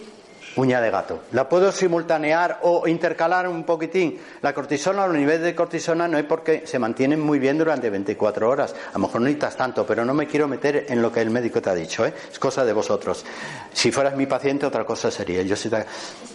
uña 0.58 0.80
de 0.80 0.90
gato. 0.90 1.20
La 1.32 1.48
puedo 1.48 1.70
simultanear 1.70 2.58
o 2.62 2.88
intercalar 2.88 3.48
un 3.48 3.62
poquitín. 3.64 4.18
La 4.42 4.52
cortisona, 4.52 5.06
los 5.06 5.16
niveles 5.16 5.42
de 5.42 5.54
cortisona 5.54 6.08
no 6.08 6.18
es 6.18 6.24
porque 6.24 6.66
se 6.66 6.80
mantienen 6.80 7.20
muy 7.20 7.38
bien 7.38 7.56
durante 7.56 7.88
24 7.88 8.50
horas. 8.50 8.74
A 8.90 8.94
lo 8.94 9.00
mejor 9.00 9.20
no 9.20 9.26
necesitas 9.26 9.56
tanto, 9.56 9.86
pero 9.86 10.04
no 10.04 10.14
me 10.14 10.26
quiero 10.26 10.48
meter 10.48 10.86
en 10.88 11.00
lo 11.00 11.12
que 11.12 11.20
el 11.20 11.30
médico 11.30 11.62
te 11.62 11.70
ha 11.70 11.74
dicho. 11.74 12.04
¿eh? 12.04 12.12
Es 12.30 12.38
cosa 12.40 12.64
de 12.64 12.72
vosotros. 12.72 13.24
Si 13.72 13.92
fueras 13.92 14.16
mi 14.16 14.26
paciente, 14.26 14.66
otra 14.66 14.84
cosa 14.84 15.10
sería. 15.12 15.42
Yo 15.42 15.54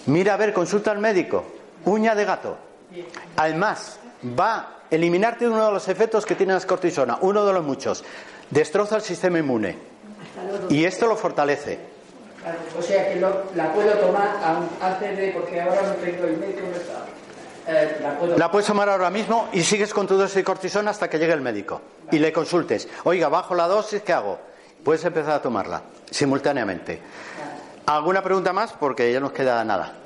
Mira, 0.05 0.35
a 0.35 0.37
ver, 0.37 0.53
consulta 0.53 0.91
al 0.91 0.99
médico. 0.99 1.43
Uña 1.85 2.15
de 2.15 2.23
gato. 2.23 2.57
Además, 3.35 3.99
va 4.39 4.55
a 4.55 4.69
eliminarte 4.89 5.47
uno 5.47 5.65
de 5.65 5.71
los 5.73 5.87
efectos 5.89 6.25
que 6.25 6.35
tiene 6.35 6.53
la 6.53 6.61
cortisona, 6.61 7.17
uno 7.21 7.45
de 7.45 7.51
los 7.51 7.63
muchos. 7.63 8.05
Destroza 8.49 8.95
el 8.95 9.01
sistema 9.01 9.39
inmune. 9.39 9.75
Y 10.69 10.85
esto 10.85 11.07
lo 11.07 11.17
fortalece 11.17 11.92
o 12.77 12.81
sea 12.81 13.09
que 13.09 13.19
la 13.19 13.73
puedo 13.73 13.91
tomar 13.93 14.37
antes 14.81 15.17
de, 15.17 15.31
porque 15.31 15.61
ahora 15.61 15.81
no 15.83 15.93
tengo 15.93 16.25
el 16.25 16.37
médico, 16.37 16.61
no 16.69 16.75
está. 16.75 17.05
Eh, 17.65 18.35
la, 18.37 18.51
puedes 18.51 18.67
tomar 18.67 18.89
ahora 18.89 19.09
mismo 19.09 19.47
y 19.53 19.63
sigues 19.63 19.93
con 19.93 20.05
tu 20.05 20.17
dosis 20.17 20.35
de 20.35 20.43
cortisona 20.43 20.91
hasta 20.91 21.09
que 21.09 21.17
llegue 21.17 21.31
el 21.31 21.41
médico 21.41 21.81
y 22.11 22.19
le 22.19 22.33
consultes. 22.33 22.89
Oiga, 23.05 23.29
bajo 23.29 23.55
la 23.55 23.67
dosis, 23.67 24.01
¿qué 24.01 24.11
hago? 24.11 24.37
Puedes 24.83 25.05
empezar 25.05 25.31
a 25.31 25.41
tomarla 25.41 25.81
simultáneamente. 26.11 26.99
¿Alguna 27.85 28.21
pregunta 28.21 28.51
más? 28.51 28.73
Porque 28.73 29.11
ya 29.11 29.19
nos 29.21 29.31
queda 29.31 29.63
nada. 29.63 30.02